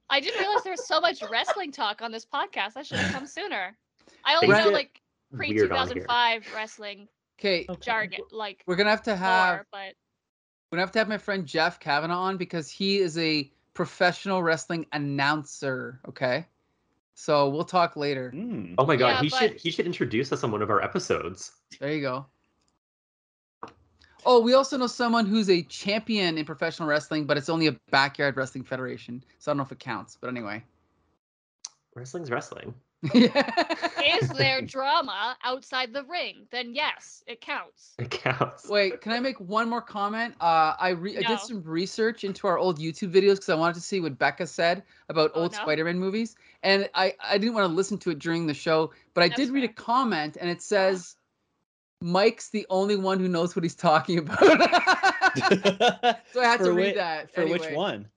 I 0.09 0.19
didn't 0.19 0.39
realize 0.39 0.63
there 0.63 0.73
was 0.73 0.87
so 0.87 0.99
much 0.99 1.21
wrestling 1.29 1.71
talk 1.71 2.01
on 2.01 2.11
this 2.11 2.25
podcast. 2.25 2.71
I 2.75 2.81
should 2.83 2.97
have 2.97 3.13
come 3.13 3.25
sooner. 3.27 3.77
I 4.25 4.35
only 4.35 4.47
know 4.47 4.69
like 4.69 5.01
pre 5.35 5.49
weird 5.49 5.69
two 5.69 5.73
on 5.75 5.79
thousand 5.79 5.97
here. 5.97 6.05
five 6.07 6.43
wrestling 6.55 7.07
Okay, 7.39 7.65
Okay. 7.69 7.79
jargon, 7.81 8.19
like 8.31 8.63
we're 8.65 8.75
gonna 8.75 8.89
have 8.89 9.03
to 9.03 9.15
have 9.15 9.53
more, 9.55 9.67
but 9.71 9.93
we're 10.71 10.75
gonna 10.77 10.81
have 10.81 10.91
to 10.93 10.99
have 10.99 11.07
my 11.07 11.17
friend 11.17 11.45
Jeff 11.45 11.79
Kavanaugh 11.79 12.19
on 12.23 12.37
because 12.37 12.69
he 12.69 12.97
is 12.97 13.17
a 13.17 13.49
professional 13.73 14.43
wrestling 14.43 14.87
announcer. 14.91 16.01
Okay, 16.09 16.47
so 17.19 17.49
we'll 17.49 17.65
talk 17.65 17.97
later. 17.97 18.31
Mm. 18.33 18.75
Oh 18.77 18.85
my 18.85 18.95
god, 18.95 19.09
Yeah, 19.09 19.21
he 19.21 19.29
should 19.29 19.59
he 19.59 19.71
should 19.71 19.85
introduce 19.85 20.31
us 20.31 20.45
on 20.45 20.53
one 20.53 20.61
of 20.61 20.69
our 20.69 20.81
episodes. 20.81 21.51
There 21.77 21.91
you 21.91 22.01
go. 22.01 22.25
Oh, 24.25 24.39
we 24.39 24.53
also 24.53 24.77
know 24.77 24.87
someone 24.87 25.25
who's 25.25 25.49
a 25.49 25.63
champion 25.63 26.37
in 26.37 26.45
professional 26.45 26.87
wrestling, 26.87 27.25
but 27.25 27.37
it's 27.37 27.49
only 27.49 27.67
a 27.67 27.73
backyard 27.91 28.37
wrestling 28.37 28.63
federation, 28.63 29.21
so 29.37 29.51
I 29.51 29.53
don't 29.53 29.57
know 29.57 29.63
if 29.63 29.71
it 29.73 29.79
counts. 29.79 30.17
But 30.19 30.29
anyway. 30.29 30.63
Wrestling's 31.93 32.31
wrestling. 32.31 32.73
is 33.13 34.29
there 34.29 34.61
drama 34.61 35.37
outside 35.43 35.93
the 35.93 36.03
ring? 36.03 36.47
Then 36.51 36.73
yes, 36.73 37.23
it 37.27 37.39
counts. 37.39 37.93
It 37.97 38.09
counts. 38.09 38.67
Wait, 38.67 38.99
can 38.99 39.13
I 39.13 39.21
make 39.21 39.39
one 39.39 39.69
more 39.69 39.81
comment? 39.81 40.35
Uh, 40.41 40.73
I, 40.77 40.89
re- 40.89 41.17
I 41.17 41.21
did 41.21 41.39
some 41.39 41.63
research 41.63 42.25
into 42.25 42.45
our 42.47 42.57
old 42.57 42.77
YouTube 42.77 43.13
videos 43.13 43.35
because 43.35 43.49
I 43.49 43.55
wanted 43.55 43.75
to 43.75 43.81
see 43.81 44.01
what 44.01 44.17
Becca 44.17 44.47
said 44.47 44.83
about 45.07 45.31
Oh, 45.33 45.43
old 45.43 45.53
no? 45.53 45.59
Spider-Man 45.59 45.97
movies, 45.97 46.35
and 46.61 46.89
I 46.93 47.15
I 47.23 47.37
didn't 47.37 47.53
want 47.53 47.69
to 47.69 47.73
listen 47.73 47.97
to 47.99 48.09
it 48.09 48.19
during 48.19 48.47
the 48.47 48.53
show, 48.53 48.91
but 49.13 49.23
I 49.23 49.29
That's 49.29 49.41
did 49.41 49.49
read 49.51 49.63
a 49.63 49.73
comment, 49.73 50.37
and 50.39 50.49
it 50.49 50.61
says, 50.61 51.15
"Mike's 52.01 52.49
the 52.49 52.65
only 52.69 52.97
one 52.97 53.19
who 53.19 53.29
knows 53.29 53.55
what 53.55 53.63
he's 53.63 53.75
talking 53.75 54.17
about." 54.17 54.39
so 56.33 56.41
I 56.41 56.45
had 56.45 56.57
For 56.57 56.65
to 56.65 56.73
read 56.73 56.95
whi- 56.95 56.95
that. 56.95 57.33
For 57.33 57.47
which 57.47 57.69
one? 57.71 58.09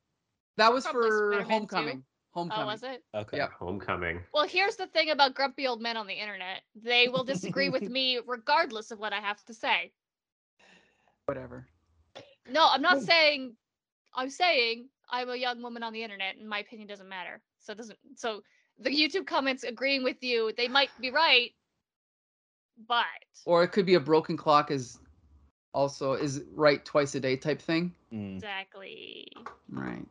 That 0.57 0.72
was 0.72 0.85
Probably 0.85 1.09
for 1.09 1.33
Spider-Man 1.33 1.47
2. 1.47 1.53
Homecoming. 1.53 2.05
Homecoming. 2.33 2.64
Oh, 2.64 2.66
was 2.66 2.83
it? 2.83 3.05
Okay. 3.14 3.37
Yep. 3.37 3.53
Homecoming. 3.59 4.20
Well, 4.33 4.47
here's 4.47 4.76
the 4.76 4.87
thing 4.87 5.11
about 5.11 5.35
grumpy 5.35 5.66
old 5.66 5.83
men 5.83 5.97
on 5.99 6.07
the 6.07 6.14
internet. 6.14 6.62
They 6.74 7.09
will 7.09 7.24
disagree 7.24 7.68
with 7.68 7.83
me 7.91 8.20
regardless 8.26 8.91
of 8.91 8.99
what 8.99 9.12
I 9.12 9.20
have 9.20 9.45
to 9.45 9.55
say. 9.55 9.93
Whatever. 11.26 11.66
No, 12.51 12.68
I'm 12.70 12.83
not 12.83 13.03
saying. 13.03 13.55
I'm 14.14 14.30
saying 14.30 14.89
I'm 15.11 15.28
a 15.28 15.37
young 15.37 15.62
woman 15.62 15.83
on 15.83 15.93
the 15.93 16.03
internet, 16.03 16.37
and 16.37 16.49
my 16.49 16.59
opinion 16.59 16.89
doesn't 16.89 17.09
matter. 17.09 17.41
So 17.61 17.72
it 17.72 17.78
doesn't. 17.78 17.99
So 18.16 18.43
the 18.80 18.91
YouTube 18.91 19.26
comments 19.26 19.64
agreeing 19.64 20.03
with 20.03 20.22
you, 20.22 20.53
they 20.57 20.68
might 20.68 20.91
be 21.01 21.11
right, 21.11 21.51
but 22.89 23.05
Or 23.45 23.62
it 23.62 23.68
could 23.68 23.87
be 23.87 23.95
a 23.95 24.01
broken 24.01 24.37
clock 24.37 24.70
is 24.70 24.99
also 25.74 26.14
is 26.14 26.43
right 26.55 26.85
twice 26.85 27.14
a 27.14 27.20
day 27.20 27.37
type 27.37 27.61
thing. 27.61 27.95
Mm. 28.12 28.37
exactly. 28.37 29.28
Right. 29.70 30.07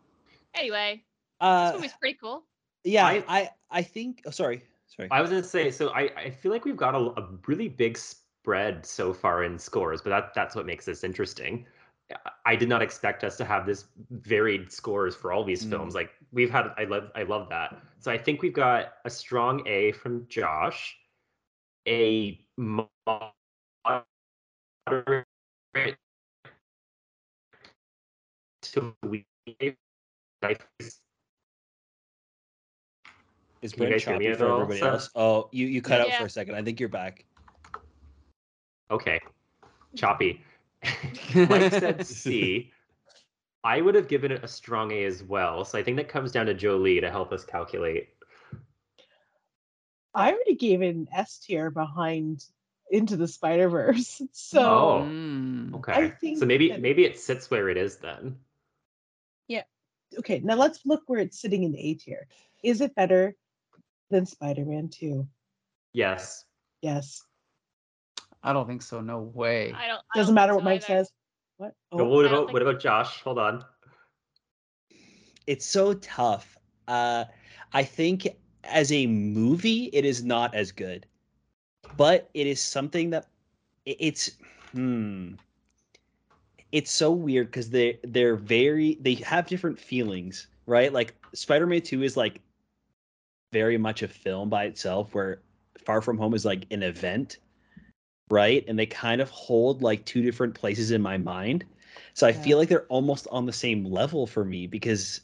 Anyway, 0.56 1.04
Uh, 1.42 1.72
this 1.72 1.76
movie's 1.82 1.94
pretty 2.00 2.18
cool. 2.22 2.46
yeah, 2.84 3.06
I- 3.06 3.24
I, 3.28 3.50
I 3.72 3.82
think. 3.82 4.22
Oh, 4.26 4.30
sorry, 4.30 4.62
sorry. 4.88 5.10
I 5.12 5.20
was 5.22 5.30
gonna 5.32 5.44
say, 5.44 5.72
so 5.72 5.89
I, 5.89 6.10
I 6.16 6.30
feel 6.30 6.52
like 6.52 6.64
we've 6.66 6.78
got 6.78 6.96
a, 6.96 7.00
a 7.20 7.30
really 7.48 7.68
big 7.68 7.98
spread 7.98 8.86
so 8.86 9.12
far 9.14 9.44
in 9.44 9.58
scores, 9.60 10.02
but 10.02 10.12
that 10.12 10.34
that's 10.34 10.56
what 10.56 10.66
makes 10.66 10.86
this 10.86 11.04
interesting. 11.04 11.66
I- 12.14 12.32
I 12.46 12.56
did 12.56 12.68
not 12.70 12.82
expect 12.82 13.24
us 13.24 13.38
to 13.38 13.46
have 13.46 13.66
this 13.66 13.86
varied 14.10 14.72
scores 14.72 15.16
for 15.16 15.32
all 15.32 15.44
these 15.44 15.64
Mm. 15.66 15.70
films. 15.70 15.96
Like 15.96 16.12
we've 16.32 16.50
had, 16.50 16.74
I 16.78 16.84
love, 16.86 17.10
I 17.16 17.24
love 17.24 17.48
that. 17.50 17.82
So 18.00 18.12
I 18.12 18.18
think 18.18 18.42
we've 18.42 18.52
got 18.54 18.96
a 19.06 19.10
strong 19.10 19.66
A 19.68 19.94
from 19.94 20.28
Josh, 20.28 20.98
a 21.88 22.44
moderate 22.58 23.34
to 28.64 28.96
weak. 29.04 29.26
I 33.62 33.66
Is 33.66 33.74
Can 33.74 33.80
Brent 33.80 33.93
guys 33.93 34.03
hear 34.03 34.18
me 34.18 34.26
choppy 34.26 34.38
for 34.38 34.47
all, 34.49 34.62
everybody 34.62 34.80
sir? 34.80 34.89
else? 34.89 35.09
Oh, 35.16 35.49
you 35.51 35.68
you 35.68 35.82
cut 35.82 36.01
out 36.01 36.12
for 36.14 36.26
a 36.26 36.30
second. 36.30 36.55
I 36.55 36.64
think 36.64 36.80
you're 36.80 36.89
back. 36.89 37.26
Okay. 38.89 39.20
Choppy. 39.95 40.41
Mike 41.36 41.72
said 41.72 42.05
C. 42.05 42.72
I 43.64 43.80
would 43.82 43.93
have 43.93 44.07
given 44.07 44.32
it 44.32 44.43
a 44.43 44.47
strong 44.47 44.91
A 44.91 45.03
as 45.05 45.22
well. 45.22 45.64
So 45.64 45.78
I 45.78 45.84
think 45.84 45.97
that 45.97 46.09
comes 46.09 46.32
down 46.32 46.47
to 46.47 46.53
Jolie 46.55 46.99
to 46.99 47.12
help 47.12 47.32
us 47.32 47.45
calculate. 47.45 48.09
I 50.14 50.32
already 50.32 50.55
gave 50.55 50.82
it 50.82 50.95
an 50.95 51.07
S 51.16 51.38
tier 51.39 51.70
behind 51.70 52.43
Into 52.89 53.16
the 53.16 53.28
Spider 53.28 53.70
Verse. 53.70 54.22
So 54.34 54.62
Oh. 54.62 55.07
Mm. 55.07 55.76
Okay. 55.76 56.14
think 56.20 56.39
So 56.39 56.45
maybe 56.45 56.70
that- 56.70 56.82
maybe 56.82 57.05
it 57.05 57.20
sits 57.20 57.51
where 57.51 57.70
it 57.70 57.78
is 57.78 57.97
then. 57.97 58.38
Yeah. 59.47 59.64
Okay, 60.18 60.39
now 60.43 60.55
let's 60.55 60.84
look 60.86 61.03
where 61.05 61.20
it's 61.20 61.39
sitting 61.39 61.64
in 61.64 61.72
the 61.72 61.80
A 61.80 61.93
tier. 61.93 62.28
Is 62.64 62.82
it 62.82 62.95
better 62.95 63.36
than 64.12 64.26
Spider 64.26 64.66
Man 64.66 64.89
2? 64.89 65.28
Yes. 65.93 66.45
Yes. 66.82 67.24
I 68.43 68.53
don't 68.53 68.68
think 68.68 68.82
so. 68.82 69.01
No 69.01 69.20
way. 69.20 69.74
I 69.74 69.88
don't. 69.88 70.01
I 70.14 70.18
Doesn't 70.18 70.36
don't 70.36 70.36
matter 70.36 70.53
think 70.53 70.64
what 70.64 70.64
so 70.64 70.64
Mike 70.66 70.76
either. 70.89 70.99
says. 71.05 71.12
What? 71.57 71.74
But 71.91 72.01
Oh, 72.01 72.05
what 72.05 72.26
about 72.26 72.53
what 72.53 72.62
about 72.62 72.80
Josh? 72.80 73.22
Hold 73.22 73.39
on. 73.39 73.64
It's 75.47 75.66
so 75.66 75.93
tough. 75.95 76.57
Uh, 76.88 77.26
I 77.74 77.84
think 77.84 78.28
as 78.64 78.91
a 78.91 79.05
movie, 79.07 79.86
it 79.93 80.05
is 80.05 80.24
not 80.24 80.53
as 80.55 80.72
good, 80.72 81.05
but 81.97 82.30
it 82.34 82.47
is 82.47 82.62
something 82.62 83.09
that 83.12 83.28
it's 83.86 84.32
hmm. 84.72 85.34
It's 86.72 86.91
so 86.91 87.12
weird 87.12 87.47
because 87.47 87.70
they 87.70 87.99
they're 88.03 88.38
very 88.38 88.97
they 89.01 89.16
have 89.16 89.45
different 89.45 89.78
feelings, 89.78 90.47
right? 90.66 90.91
Like 90.93 91.14
Spider-Man 91.34 91.82
Two 91.82 92.01
is 92.03 92.16
like 92.16 92.39
very 93.52 93.78
much 93.78 94.02
a 94.02 94.08
film 94.08 94.49
by 94.49 94.66
itself, 94.66 95.14
where 95.14 95.41
Far 95.78 96.02
From 96.02 96.18
Home 96.18 96.34
is 96.34 96.45
like 96.45 96.66
an 96.72 96.84
event, 96.84 97.38
right? 98.30 98.64
And 98.68 98.78
they 98.80 98.86
kind 98.86 99.22
of 99.22 99.30
hold 99.30 99.82
like 99.82 100.06
two 100.06 100.22
different 100.22 100.56
places 100.56 100.91
in 100.91 101.02
my 101.02 101.18
mind. 101.18 101.66
So 102.14 102.28
I 102.28 102.32
Yeah. 102.32 102.41
feel 102.41 102.58
like 102.58 102.70
they're 102.70 102.86
almost 102.88 103.28
on 103.32 103.45
the 103.45 103.54
same 103.54 103.86
level 103.86 104.28
for 104.28 104.43
me 104.45 104.68
because 104.68 105.22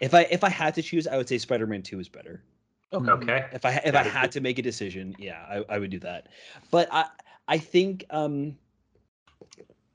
if 0.00 0.14
I 0.14 0.22
if 0.22 0.44
I 0.44 0.48
had 0.50 0.74
to 0.74 0.82
choose, 0.82 1.06
I 1.06 1.16
would 1.16 1.28
say 1.28 1.38
Spider-Man 1.38 1.82
2 1.82 2.00
is 2.00 2.08
better. 2.08 2.42
okay. 2.92 3.12
Mhm. 3.12 3.12
Okay. 3.12 3.46
If 3.52 3.64
I 3.64 3.72
if 3.84 3.94
I 3.94 4.02
had 4.02 4.32
to 4.32 4.40
make 4.40 4.58
a 4.58 4.62
decision, 4.62 5.14
yeah, 5.18 5.44
I, 5.48 5.74
I 5.76 5.78
would 5.78 5.90
do 5.90 6.00
that. 6.00 6.28
But 6.70 6.88
I 6.92 7.06
I 7.48 7.58
think 7.58 8.04
um 8.10 8.56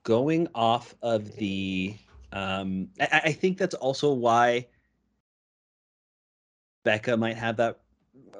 going 0.02 0.48
off 0.54 0.94
of 1.02 1.36
the 1.36 1.94
um 2.32 2.88
I, 3.00 3.08
I- 3.12 3.20
I 3.26 3.32
think 3.32 3.58
that's 3.58 3.74
also 3.74 4.12
why 4.12 4.66
Becca 6.84 7.16
might 7.16 7.36
have 7.36 7.56
that 7.56 7.80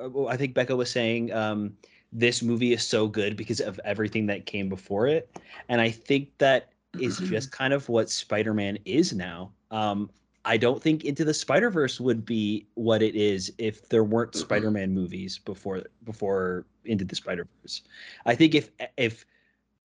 uh, 0.00 0.26
I 0.26 0.36
think 0.36 0.54
Becca 0.54 0.74
was 0.74 0.90
saying 0.90 1.32
um 1.32 1.74
this 2.12 2.42
movie 2.42 2.72
is 2.72 2.82
so 2.82 3.06
good 3.06 3.36
because 3.36 3.60
of 3.60 3.78
everything 3.84 4.26
that 4.26 4.46
came 4.46 4.68
before 4.68 5.06
it. 5.06 5.38
And 5.68 5.80
I 5.80 5.90
think 5.90 6.30
that 6.38 6.72
is 6.98 7.18
just 7.24 7.52
kind 7.52 7.72
of 7.72 7.88
what 7.88 8.10
Spider-Man 8.10 8.78
is 8.84 9.12
now. 9.12 9.52
Um, 9.70 10.10
I 10.44 10.56
don't 10.56 10.82
think 10.82 11.04
Into 11.04 11.24
the 11.24 11.34
Spider-Verse 11.34 12.00
would 12.00 12.24
be 12.24 12.66
what 12.74 13.02
it 13.02 13.14
is 13.14 13.52
if 13.58 13.88
there 13.88 14.04
weren't 14.04 14.34
Spider-Man 14.34 14.94
movies 14.94 15.38
before 15.38 15.82
before 16.04 16.64
Into 16.84 17.04
the 17.04 17.14
Spider-Verse. 17.14 17.82
I 18.24 18.34
think 18.34 18.54
if 18.54 18.70
if 18.96 19.26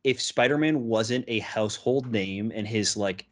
if 0.03 0.21
Spider-Man 0.21 0.85
wasn't 0.87 1.25
a 1.27 1.39
household 1.39 2.11
name 2.11 2.51
and 2.55 2.65
his 2.65 2.95
like 2.95 3.25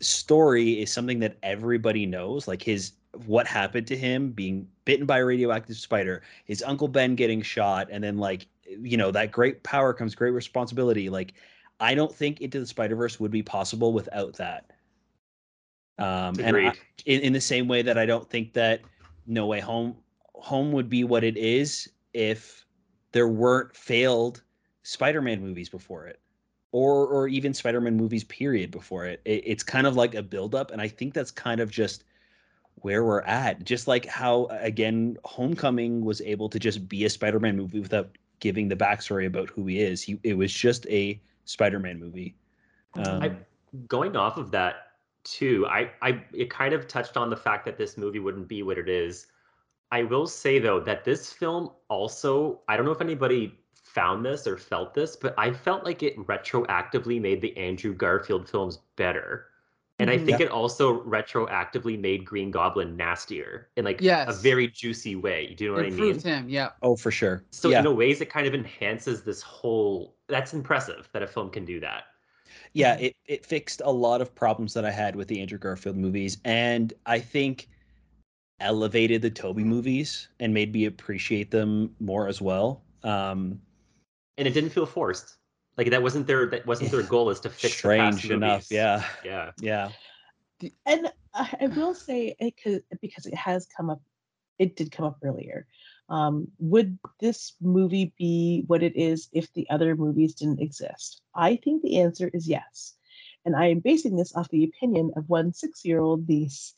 story 0.00 0.80
is 0.80 0.92
something 0.92 1.18
that 1.20 1.38
everybody 1.42 2.06
knows, 2.06 2.46
like 2.46 2.62
his 2.62 2.92
what 3.26 3.46
happened 3.46 3.86
to 3.88 3.96
him 3.96 4.30
being 4.30 4.68
bitten 4.84 5.06
by 5.06 5.18
a 5.18 5.24
radioactive 5.24 5.76
spider, 5.76 6.22
his 6.44 6.62
uncle 6.62 6.88
Ben 6.88 7.14
getting 7.14 7.42
shot, 7.42 7.88
and 7.90 8.02
then 8.02 8.18
like 8.18 8.46
you 8.66 8.96
know 8.96 9.10
that 9.10 9.32
great 9.32 9.62
power 9.62 9.92
comes 9.92 10.14
great 10.14 10.32
responsibility. 10.32 11.08
Like 11.08 11.34
I 11.80 11.94
don't 11.94 12.14
think 12.14 12.40
Into 12.40 12.60
the 12.60 12.66
Spider 12.66 12.96
Verse 12.96 13.18
would 13.20 13.30
be 13.30 13.42
possible 13.42 13.92
without 13.92 14.34
that. 14.34 14.72
Um, 15.98 16.36
and 16.40 16.56
I, 16.56 16.74
in, 17.06 17.20
in 17.22 17.32
the 17.32 17.40
same 17.40 17.66
way 17.66 17.82
that 17.82 17.98
I 17.98 18.06
don't 18.06 18.28
think 18.28 18.52
that 18.52 18.82
No 19.26 19.46
Way 19.46 19.60
Home 19.60 19.96
Home 20.34 20.72
would 20.72 20.88
be 20.88 21.04
what 21.04 21.24
it 21.24 21.36
is 21.36 21.88
if 22.12 22.64
there 23.12 23.28
weren't 23.28 23.74
failed 23.74 24.42
Spider-Man 24.82 25.40
movies 25.40 25.68
before 25.68 26.06
it, 26.06 26.20
or 26.72 27.06
or 27.06 27.26
even 27.28 27.54
Spider-Man 27.54 27.96
movies 27.96 28.24
period 28.24 28.70
before 28.70 29.06
it. 29.06 29.20
it 29.24 29.42
it's 29.44 29.62
kind 29.62 29.86
of 29.86 29.96
like 29.96 30.14
a 30.14 30.22
buildup, 30.22 30.70
and 30.70 30.80
I 30.80 30.88
think 30.88 31.14
that's 31.14 31.30
kind 31.30 31.60
of 31.60 31.70
just 31.70 32.04
where 32.82 33.04
we're 33.04 33.22
at. 33.22 33.64
Just 33.64 33.88
like 33.88 34.06
how 34.06 34.46
again, 34.46 35.16
Homecoming 35.24 36.04
was 36.04 36.20
able 36.20 36.48
to 36.48 36.58
just 36.58 36.88
be 36.88 37.04
a 37.04 37.10
Spider-Man 37.10 37.56
movie 37.56 37.80
without 37.80 38.10
giving 38.40 38.68
the 38.68 38.76
backstory 38.76 39.26
about 39.26 39.48
who 39.50 39.66
he 39.66 39.80
is. 39.80 40.02
He 40.02 40.18
it 40.22 40.36
was 40.36 40.52
just 40.52 40.86
a 40.88 41.20
Spider-Man 41.44 41.98
movie. 41.98 42.34
Um, 42.94 43.22
I, 43.22 43.32
going 43.86 44.16
off 44.16 44.36
of 44.36 44.50
that 44.52 44.92
too, 45.24 45.66
I, 45.68 45.90
I 46.02 46.24
it 46.32 46.50
kind 46.50 46.74
of 46.74 46.88
touched 46.88 47.16
on 47.16 47.30
the 47.30 47.36
fact 47.36 47.64
that 47.66 47.76
this 47.76 47.96
movie 47.96 48.18
wouldn't 48.18 48.48
be 48.48 48.62
what 48.62 48.78
it 48.78 48.88
is. 48.88 49.26
I 49.90 50.02
will 50.02 50.26
say 50.26 50.58
though 50.58 50.80
that 50.80 51.04
this 51.04 51.32
film 51.32 51.70
also, 51.88 52.60
I 52.68 52.76
don't 52.76 52.84
know 52.84 52.92
if 52.92 53.00
anybody 53.00 53.58
found 53.74 54.24
this 54.24 54.46
or 54.46 54.56
felt 54.56 54.94
this, 54.94 55.16
but 55.16 55.34
I 55.38 55.52
felt 55.52 55.84
like 55.84 56.02
it 56.02 56.16
retroactively 56.18 57.20
made 57.20 57.40
the 57.40 57.56
Andrew 57.56 57.94
Garfield 57.94 58.48
films 58.48 58.78
better. 58.96 59.46
And 59.98 60.10
mm-hmm. 60.10 60.22
I 60.22 60.24
think 60.24 60.38
yeah. 60.38 60.46
it 60.46 60.52
also 60.52 61.02
retroactively 61.02 61.98
made 61.98 62.24
Green 62.24 62.50
Goblin 62.50 62.96
nastier 62.96 63.68
in 63.76 63.84
like 63.84 64.00
yes. 64.00 64.28
a 64.28 64.40
very 64.40 64.68
juicy 64.68 65.16
way. 65.16 65.54
Do 65.54 65.64
you 65.64 65.70
know 65.70 65.76
what 65.76 65.86
Improved 65.86 66.00
I 66.00 66.04
mean? 66.04 66.14
Improved 66.14 66.26
him, 66.26 66.48
yeah. 66.48 66.70
Oh, 66.82 66.96
for 66.96 67.10
sure. 67.10 67.44
So 67.50 67.70
yeah. 67.70 67.80
in 67.80 67.86
a 67.86 67.92
ways, 67.92 68.20
it 68.20 68.30
kind 68.30 68.46
of 68.46 68.54
enhances 68.54 69.22
this 69.22 69.42
whole. 69.42 70.14
That's 70.28 70.54
impressive 70.54 71.08
that 71.12 71.22
a 71.22 71.26
film 71.26 71.50
can 71.50 71.64
do 71.64 71.80
that. 71.80 72.04
Yeah, 72.74 72.94
it 72.94 73.16
it 73.26 73.44
fixed 73.44 73.82
a 73.84 73.90
lot 73.90 74.20
of 74.20 74.34
problems 74.34 74.74
that 74.74 74.84
I 74.84 74.90
had 74.90 75.16
with 75.16 75.26
the 75.28 75.40
Andrew 75.40 75.58
Garfield 75.58 75.96
movies, 75.96 76.38
and 76.44 76.92
I 77.06 77.18
think 77.18 77.68
elevated 78.60 79.22
the 79.22 79.30
Tobey 79.30 79.64
movies 79.64 80.28
and 80.40 80.52
made 80.52 80.72
me 80.72 80.84
appreciate 80.84 81.50
them 81.50 81.94
more 82.00 82.28
as 82.28 82.40
well. 82.40 82.82
Um, 83.02 83.60
and 84.36 84.46
it 84.46 84.52
didn't 84.52 84.70
feel 84.70 84.86
forced. 84.86 85.37
Like 85.78 85.90
that 85.90 86.02
wasn't 86.02 86.26
their 86.26 86.46
that 86.46 86.66
wasn't 86.66 86.90
their 86.90 87.02
goal 87.14 87.30
is 87.30 87.38
to 87.40 87.48
fix 87.48 87.74
strange 87.74 88.28
enough. 88.30 88.66
Yeah, 88.70 89.04
yeah, 89.24 89.52
yeah. 89.60 89.90
And 90.84 91.12
I 91.32 91.68
will 91.76 91.94
say 91.94 92.34
it 92.40 92.54
could, 92.60 92.82
because 93.00 93.26
it 93.26 93.34
has 93.34 93.68
come 93.76 93.88
up, 93.88 94.02
it 94.58 94.74
did 94.74 94.90
come 94.90 95.06
up 95.06 95.18
earlier. 95.22 95.66
Um, 96.08 96.48
would 96.58 96.98
this 97.20 97.54
movie 97.60 98.12
be 98.18 98.64
what 98.66 98.82
it 98.82 98.96
is 98.96 99.28
if 99.32 99.52
the 99.52 99.70
other 99.70 99.94
movies 99.94 100.34
didn't 100.34 100.60
exist? 100.60 101.22
I 101.34 101.56
think 101.56 101.82
the 101.82 102.00
answer 102.00 102.28
is 102.34 102.48
yes. 102.48 102.94
And 103.44 103.54
I 103.54 103.66
am 103.66 103.78
basing 103.78 104.16
this 104.16 104.34
off 104.34 104.48
the 104.48 104.64
opinion 104.64 105.12
of 105.14 105.28
one 105.28 105.52
six 105.52 105.84
year 105.84 106.00
old 106.00 106.28
niece, 106.28 106.74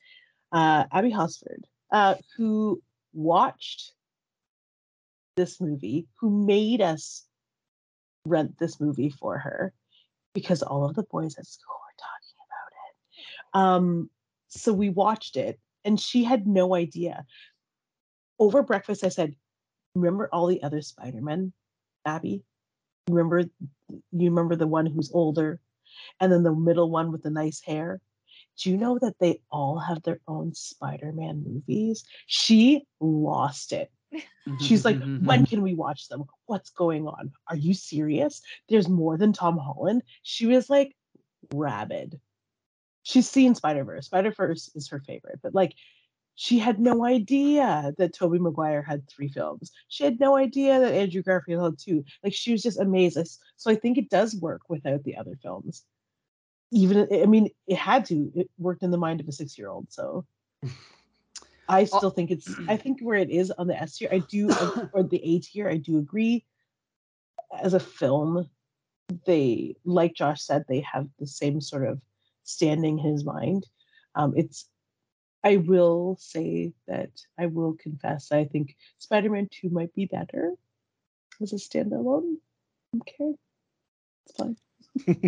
uh, 0.53 0.85
Abby 0.93 1.11
Hosford, 1.11 1.65
uh, 1.91 2.17
who 2.37 2.83
watched 3.15 3.93
this 5.37 5.59
movie, 5.59 6.07
who 6.21 6.45
made 6.45 6.83
us 6.83 7.25
rent 8.25 8.59
this 8.59 8.81
movie 8.81 9.11
for 9.11 9.39
her 9.39 9.73
because 10.35 10.63
all 10.63 10.85
of 10.85 10.95
the 10.95 11.03
boys 11.05 11.37
at 11.39 11.47
school 11.47 11.75
were 11.75 11.97
talking 11.99 12.37
about 12.47 12.73
it. 12.87 13.83
Um, 13.83 14.11
so 14.49 14.73
we 14.73 14.91
watched 14.91 15.37
it, 15.37 15.59
and 15.85 15.99
she 15.99 16.25
had 16.25 16.47
no 16.47 16.75
idea. 16.75 17.25
Over 18.39 18.63
breakfast, 18.63 19.05
I 19.05 19.09
said, 19.09 19.37
"Remember 19.95 20.29
all 20.33 20.47
the 20.47 20.63
other 20.63 20.83
Spider-Men, 20.83 21.53
Abby? 22.05 22.43
Remember, 23.09 23.41
you 23.41 24.01
remember 24.13 24.57
the 24.57 24.67
one 24.67 24.87
who's 24.87 25.11
older, 25.13 25.61
and 26.21 26.33
then 26.33 26.43
the 26.43 26.55
middle 26.55 26.91
one 26.91 27.13
with 27.13 27.23
the 27.23 27.31
nice 27.31 27.61
hair." 27.61 28.01
Do 28.59 28.71
you 28.71 28.77
know 28.77 28.99
that 28.99 29.19
they 29.19 29.41
all 29.51 29.79
have 29.79 30.03
their 30.03 30.21
own 30.29 30.53
Spider-Man 30.55 31.45
movies? 31.47 32.05
She 32.27 32.87
lost 33.01 33.73
it 33.73 33.91
She's 34.61 34.85
like, 34.85 34.99
when 34.99 35.21
mm-hmm. 35.21 35.45
can 35.45 35.63
we 35.63 35.75
watch 35.75 36.09
them? 36.09 36.25
What's 36.47 36.71
going 36.71 37.07
on? 37.07 37.33
Are 37.49 37.57
you 37.57 37.75
serious? 37.75 38.43
There's 38.69 38.89
more 38.89 39.17
than 39.17 39.33
Tom 39.33 39.59
Holland. 39.59 40.03
She 40.23 40.47
was 40.47 40.69
like 40.69 40.97
rabid. 41.53 42.21
She's 43.03 43.29
seen 43.29 43.55
Spider 43.55 43.85
Verse. 43.85 44.07
Spider 44.07 44.33
Verse 44.33 44.71
is 44.75 44.89
her 44.89 45.01
favorite, 45.01 45.41
but 45.43 45.55
like, 45.55 45.75
she 46.35 46.59
had 46.59 46.81
no 46.81 47.05
idea 47.05 47.93
that 47.99 48.15
Tobey 48.15 48.39
Maguire 48.39 48.83
had 48.83 49.07
three 49.09 49.29
films. 49.29 49.73
She 49.89 50.05
had 50.05 50.19
no 50.19 50.37
idea 50.37 50.81
that 50.81 50.95
Andrew 50.95 51.23
Garfield 51.23 51.63
had 51.63 51.79
two. 51.79 52.05
Like, 52.25 52.33
she 52.33 52.53
was 52.53 52.63
just 52.63 52.81
amazed. 52.81 53.19
So 53.57 53.71
I 53.71 53.75
think 53.75 53.99
it 53.99 54.09
does 54.09 54.35
work 54.37 54.63
without 54.69 55.05
the 55.05 55.17
other 55.17 55.39
films. 55.43 55.85
Even, 56.73 57.09
I 57.13 57.27
mean, 57.27 57.51
it 57.67 57.77
had 57.77 58.07
to. 58.07 58.33
It 58.35 58.51
worked 58.59 58.83
in 58.83 58.91
the 58.91 58.97
mind 58.97 59.21
of 59.21 59.29
a 59.29 59.33
six 59.33 59.59
year 59.59 59.69
old. 59.69 59.89
So. 59.91 60.25
I 61.71 61.85
still 61.85 62.11
think 62.11 62.31
it's 62.31 62.55
I 62.69 62.77
think 62.77 63.01
where 63.01 63.19
it 63.19 63.31
is 63.31 63.51
on 63.53 63.69
the 63.69 63.81
S 63.81 63.97
tier, 63.97 64.09
I 64.11 64.19
do 64.19 64.51
or 64.93 65.03
the 65.03 65.23
A 65.23 65.39
tier, 65.39 65.69
I 65.69 65.77
do 65.77 65.99
agree. 65.99 66.45
As 67.63 67.75
a 67.75 67.81
film, 67.81 68.49
they 69.27 69.77
like 69.85 70.15
Josh 70.15 70.43
said, 70.43 70.65
they 70.69 70.81
have 70.81 71.09
the 71.19 71.27
same 71.27 71.61
sort 71.61 71.87
of 71.87 72.01
standing 72.45 72.99
in 72.99 73.13
his 73.13 73.25
mind. 73.25 73.67
Um, 74.15 74.35
it's 74.37 74.69
I 75.45 75.57
will 75.57 76.17
say 76.21 76.73
that 76.87 77.11
I 77.39 77.47
will 77.47 77.77
confess 77.81 78.31
I 78.33 78.45
think 78.45 78.77
Spider-Man 78.99 79.49
2 79.53 79.71
might 79.71 79.95
be 79.95 80.05
better 80.05 80.53
as 81.41 81.53
a 81.53 81.57
standalone. 81.57 82.37
Okay. 83.01 83.35
It's 84.27 84.37
fine. 84.37 84.57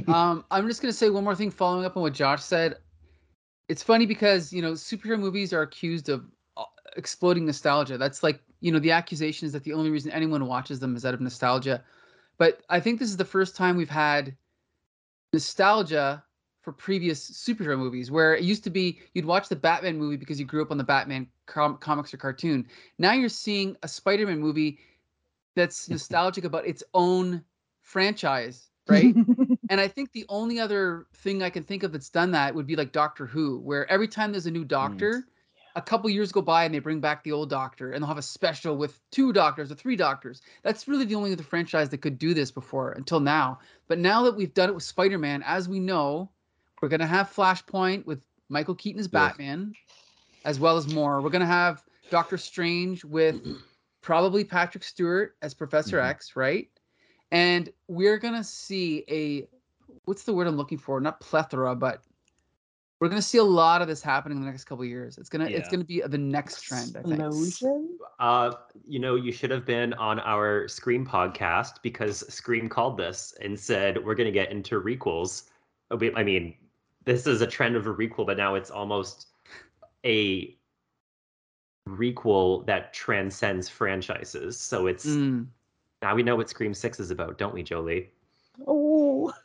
um, 0.09 0.45
I'm 0.51 0.67
just 0.67 0.83
gonna 0.83 0.93
say 0.93 1.09
one 1.09 1.25
more 1.25 1.37
thing 1.37 1.51
following 1.51 1.85
up 1.85 1.97
on 1.97 2.03
what 2.03 2.15
Josh 2.15 2.43
said 2.43 2.77
it's 3.69 3.83
funny 3.83 4.07
because 4.07 4.53
you 4.53 4.63
know 4.63 4.73
superhero 4.73 5.19
movies 5.19 5.53
are 5.53 5.63
accused 5.63 6.09
of 6.09 6.25
uh, 6.57 6.65
exploding 6.97 7.47
nostalgia. 7.47 7.99
That's 7.99 8.23
like 8.23 8.41
you 8.61 8.73
know 8.73 8.79
the 8.79 8.91
accusation 8.91 9.47
is 9.47 9.53
that 9.53 9.65
the 9.65 9.73
only 9.73 9.91
reason 9.91 10.11
anyone 10.11 10.47
watches 10.47 10.81
them 10.81 10.97
is 10.97 11.05
out 11.05 11.15
of 11.15 11.21
nostalgia. 11.21 11.83
But 12.39 12.63
I 12.69 12.81
think 12.81 12.99
this 12.99 13.11
is 13.11 13.17
the 13.17 13.25
first 13.25 13.57
time 13.57 13.77
we've 13.77 13.89
had 13.89 14.37
nostalgia 15.33 16.25
for 16.63 16.73
previous 16.73 17.31
superhero 17.31 17.77
movies, 17.79 18.11
where 18.11 18.35
it 18.37 18.45
used 18.45 18.65
to 18.65 18.71
be 18.71 19.01
you'd 19.15 19.25
watch 19.25 19.49
the 19.49 19.57
Batman 19.57 19.99
movie 19.99 20.17
because 20.17 20.39
you 20.39 20.47
grew 20.47 20.63
up 20.63 20.71
on 20.71 20.79
the 20.79 20.85
Batman 20.85 21.27
com- 21.47 21.79
comics 21.79 22.15
or 22.15 22.19
cartoon. 22.19 22.67
Now 22.99 23.13
you're 23.13 23.29
seeing 23.29 23.77
a 23.83 23.89
Spider-Man 23.89 24.39
movie 24.39 24.79
that's 25.57 25.89
nostalgic 25.91 26.45
about 26.45 26.67
its 26.67 26.83
own 26.95 27.43
franchise 27.81 28.71
right? 28.89 29.15
and 29.73 29.81
I 29.81 29.89
think 29.89 30.13
the 30.13 30.27
only 30.29 30.61
other 30.61 31.07
thing 31.15 31.43
I 31.43 31.49
can 31.49 31.65
think 31.65 31.83
of 31.83 31.93
that's 31.93 32.11
done 32.11 32.33
that 32.33 32.55
would 32.55 32.67
be 32.67 32.77
like 32.77 32.93
Doctor 32.93 33.25
Who, 33.25 33.59
where 33.61 33.91
every 33.91 34.07
time 34.07 34.31
there's 34.31 34.45
a 34.45 34.51
new 34.51 34.67
doctor, 34.67 35.13
mm. 35.13 35.25
a 35.77 35.81
couple 35.81 36.11
years 36.11 36.31
go 36.31 36.43
by 36.43 36.65
and 36.67 36.75
they 36.75 36.79
bring 36.79 37.01
back 37.01 37.25
the 37.25 37.33
old 37.33 37.49
doctor 37.49 37.93
and 37.93 38.03
they'll 38.03 38.09
have 38.09 38.19
a 38.19 38.23
special 38.23 38.77
with 38.77 39.01
two 39.11 39.33
doctors 39.33 39.73
or 39.73 39.75
three 39.75 39.97
doctors. 39.97 40.43
That's 40.63 40.89
really 40.89 41.07
the 41.07 41.15
only 41.15 41.33
other 41.33 41.43
franchise 41.43 41.89
that 41.89 42.03
could 42.03 42.19
do 42.19 42.35
this 42.35 42.51
before 42.51 42.93
until 42.93 43.19
now. 43.19 43.61
But 43.89 43.99
now 43.99 44.23
that 44.25 44.37
we've 44.37 44.53
done 44.53 44.69
it 44.69 44.75
with 44.75 44.85
Spider-Man, 44.85 45.43
as 45.47 45.71
we 45.71 45.81
know, 45.81 46.29
we're 46.83 46.91
gonna 46.91 47.07
have 47.07 47.33
Flashpoint 47.35 48.05
with 48.05 48.21
Michael 48.51 48.75
Keaton 48.75 49.01
as 49.01 49.09
Batman, 49.09 49.73
as 50.45 50.61
well 50.61 50.77
as 50.77 50.93
more. 50.93 51.23
We're 51.23 51.31
gonna 51.31 51.47
have 51.47 51.83
Doctor 52.11 52.37
Strange 52.37 53.07
with 53.07 53.41
probably 54.03 54.45
Patrick 54.45 54.85
Stewart 54.85 55.35
as 55.41 55.55
Professor 55.55 55.97
mm-hmm. 55.97 56.11
X, 56.11 56.37
right? 56.37 56.69
and 57.33 57.71
we're 57.89 58.19
gonna 58.19 58.45
see 58.45 59.05
a 59.11 59.49
what's 60.05 60.25
the 60.25 60.35
word 60.35 60.47
I'm 60.47 60.57
looking 60.57 60.79
for? 60.79 61.01
Not 61.01 61.21
plethora, 61.21 61.75
but 61.75 62.03
we're 63.01 63.09
gonna 63.09 63.21
see 63.21 63.39
a 63.39 63.45
lot 63.45 63.83
of 63.83 63.89
this 63.89 64.01
happening 64.01 64.39
in 64.39 64.45
the 64.45 64.51
next 64.51 64.65
couple 64.65 64.85
years. 64.85 65.19
It's 65.19 65.29
gonna 65.29 65.49
yeah. 65.49 65.57
it's 65.57 65.69
gonna 65.69 65.85
be 65.85 66.03
the 66.07 66.19
next 66.19 66.63
trend. 66.63 66.97
I 66.97 67.03
think. 67.03 67.19
Uh, 68.21 68.53
you 68.87 69.01
know, 69.01 69.17
you 69.17 69.33
should 69.33 69.51
have 69.51 69.67
been 69.67 69.93
on 69.95 70.21
our 70.21 70.69
Scream 70.69 71.05
podcast 71.05 71.83
because 71.83 72.21
Scream 72.33 72.69
called 72.69 72.97
this 72.97 73.35
and 73.41 73.59
said 73.59 74.03
we're 74.05 74.15
gonna 74.15 74.31
get 74.31 74.53
into 74.53 74.81
requels. 74.81 75.49
I 75.91 76.23
mean, 76.23 76.55
this 77.05 77.27
is 77.27 77.41
a 77.41 77.47
trend 77.47 77.75
of 77.75 77.87
a 77.87 77.93
requel, 77.93 78.25
but 78.25 78.37
now 78.37 78.55
it's 78.55 78.71
almost 78.71 79.27
a 80.07 80.57
requel 81.89 82.65
that 82.67 82.93
transcends 82.93 83.69
franchises. 83.69 84.59
So 84.59 84.87
it's 84.87 85.07
mm 85.07 85.47
Now 86.03 86.15
we 86.15 86.23
know 86.23 86.37
what 86.37 86.49
Scream 86.49 86.75
Six 86.75 87.01
is 87.01 87.11
about, 87.11 87.37
don't 87.37 87.55
we, 87.55 87.63
Jolie? 87.63 88.11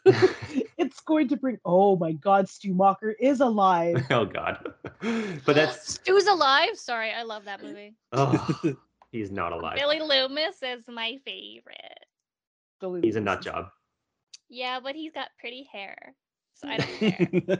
It's 0.77 0.99
going 1.01 1.27
to 1.29 1.37
bring. 1.37 1.57
Oh 1.65 1.95
my 1.95 2.11
God, 2.11 2.47
Stu 2.47 2.73
Macher 2.73 3.13
is 3.19 3.39
alive. 3.39 4.05
oh 4.11 4.25
God. 4.25 4.73
but 5.01 5.55
that's 5.55 5.93
Stu's 5.99 6.27
alive. 6.27 6.77
Sorry, 6.77 7.11
I 7.11 7.23
love 7.23 7.45
that 7.45 7.63
movie. 7.63 7.95
oh, 8.13 8.75
he's 9.11 9.31
not 9.31 9.53
alive. 9.53 9.75
Billy 9.75 9.99
Loomis 9.99 10.61
is 10.61 10.83
my 10.87 11.17
favorite. 11.25 12.05
Billy 12.79 13.01
He's 13.01 13.15
a 13.15 13.21
nut 13.21 13.41
job. 13.41 13.69
Yeah, 14.49 14.79
but 14.79 14.95
he's 14.95 15.11
got 15.11 15.29
pretty 15.39 15.67
hair, 15.71 16.13
so 16.53 16.67
I 16.67 16.77
don't 16.77 16.99
care. 16.99 17.59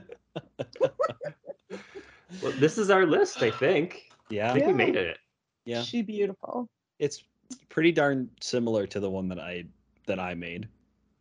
Well, 2.42 2.52
this 2.60 2.78
is 2.78 2.90
our 2.90 3.06
list, 3.06 3.42
I 3.42 3.52
think. 3.52 4.10
Yeah, 4.30 4.52
I 4.52 4.56
yeah, 4.58 4.66
think 4.66 4.68
we 4.68 4.74
made 4.74 4.96
it. 4.96 5.18
yeah. 5.66 5.82
She 5.82 6.02
beautiful. 6.02 6.70
It's 7.00 7.24
pretty 7.70 7.92
darn 7.92 8.30
similar 8.42 8.86
to 8.88 9.00
the 9.00 9.10
one 9.10 9.28
that 9.30 9.40
I 9.40 9.66
that 10.06 10.20
I 10.20 10.34
made. 10.34 10.68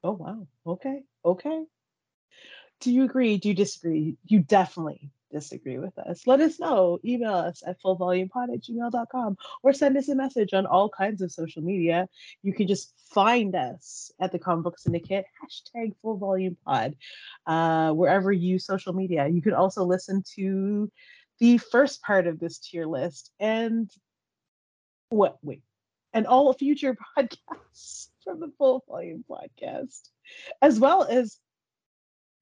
Oh 0.07 0.12
wow. 0.12 0.46
Okay. 0.64 1.02
Okay. 1.24 1.64
Do 2.80 2.92
you 2.92 3.02
agree? 3.02 3.38
Do 3.38 3.48
you 3.48 3.54
disagree? 3.54 4.16
You 4.24 4.38
definitely 4.38 5.11
disagree 5.32 5.78
with 5.78 5.98
us. 5.98 6.28
Let 6.28 6.40
us 6.40 6.61
know. 6.61 7.00
Email 7.04 7.34
us 7.34 7.64
at 7.66 7.82
fullvolumepod 7.82 8.54
at 8.54 8.62
gmail.com 8.62 9.36
or 9.64 9.72
send 9.72 9.96
us 9.96 10.09
a 10.09 10.14
message 10.14 10.54
on 10.54 10.64
all 10.64 10.88
kinds 10.88 11.22
of 11.22 11.32
social 11.32 11.61
media. 11.61 12.09
You 12.44 12.52
can 12.52 12.68
just 12.68 12.94
find 13.12 13.57
us 13.57 14.12
at 14.20 14.30
the 14.30 14.38
Comic 14.38 14.62
Book 14.62 14.78
Syndicate, 14.78 15.24
hashtag 15.42 15.96
full 16.02 16.18
volume 16.18 16.57
pod, 16.64 16.94
uh, 17.44 17.90
wherever 17.90 18.30
you 18.30 18.61
social 18.61 18.92
media. 18.92 19.26
You 19.26 19.42
can 19.42 19.54
also 19.54 19.82
listen 19.82 20.22
to 20.36 20.88
the 21.40 21.59
first 21.59 22.00
part 22.00 22.28
of 22.28 22.38
this 22.38 22.59
tier 22.59 22.86
list 22.86 23.32
and 23.40 23.90
what 25.09 25.38
wait 25.42 25.62
and 26.12 26.28
all 26.28 26.52
future 26.52 26.96
podcasts 27.18 28.11
from 28.26 28.40
the 28.40 28.50
full 28.58 28.82
volume 28.88 29.24
podcast 29.30 30.08
as 30.60 30.80
well 30.80 31.04
as 31.04 31.38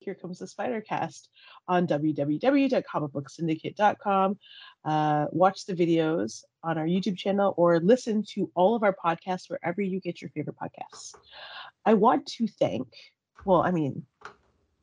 here 0.01 0.15
comes 0.15 0.39
the 0.39 0.47
spider 0.47 0.81
cast 0.81 1.29
on 1.69 1.87
www.comicbooksyndicate.com 1.87 4.39
uh, 4.85 5.27
watch 5.31 5.67
the 5.67 5.75
videos 5.75 6.43
on 6.63 6.79
our 6.79 6.87
youtube 6.87 7.19
channel 7.19 7.53
or 7.59 7.81
listen 7.81 8.23
to 8.27 8.51
all 8.55 8.75
of 8.75 8.83
our 8.83 8.97
podcasts 9.05 9.49
wherever 9.49 9.83
you 9.83 10.01
get 10.01 10.21
your 10.23 10.31
favorite 10.31 10.57
podcasts 10.57 11.15
i 11.85 11.93
want 11.95 12.25
to 12.27 12.47
thank 12.47 12.89
well 13.45 13.63
i 13.63 13.71
mean 13.71 14.05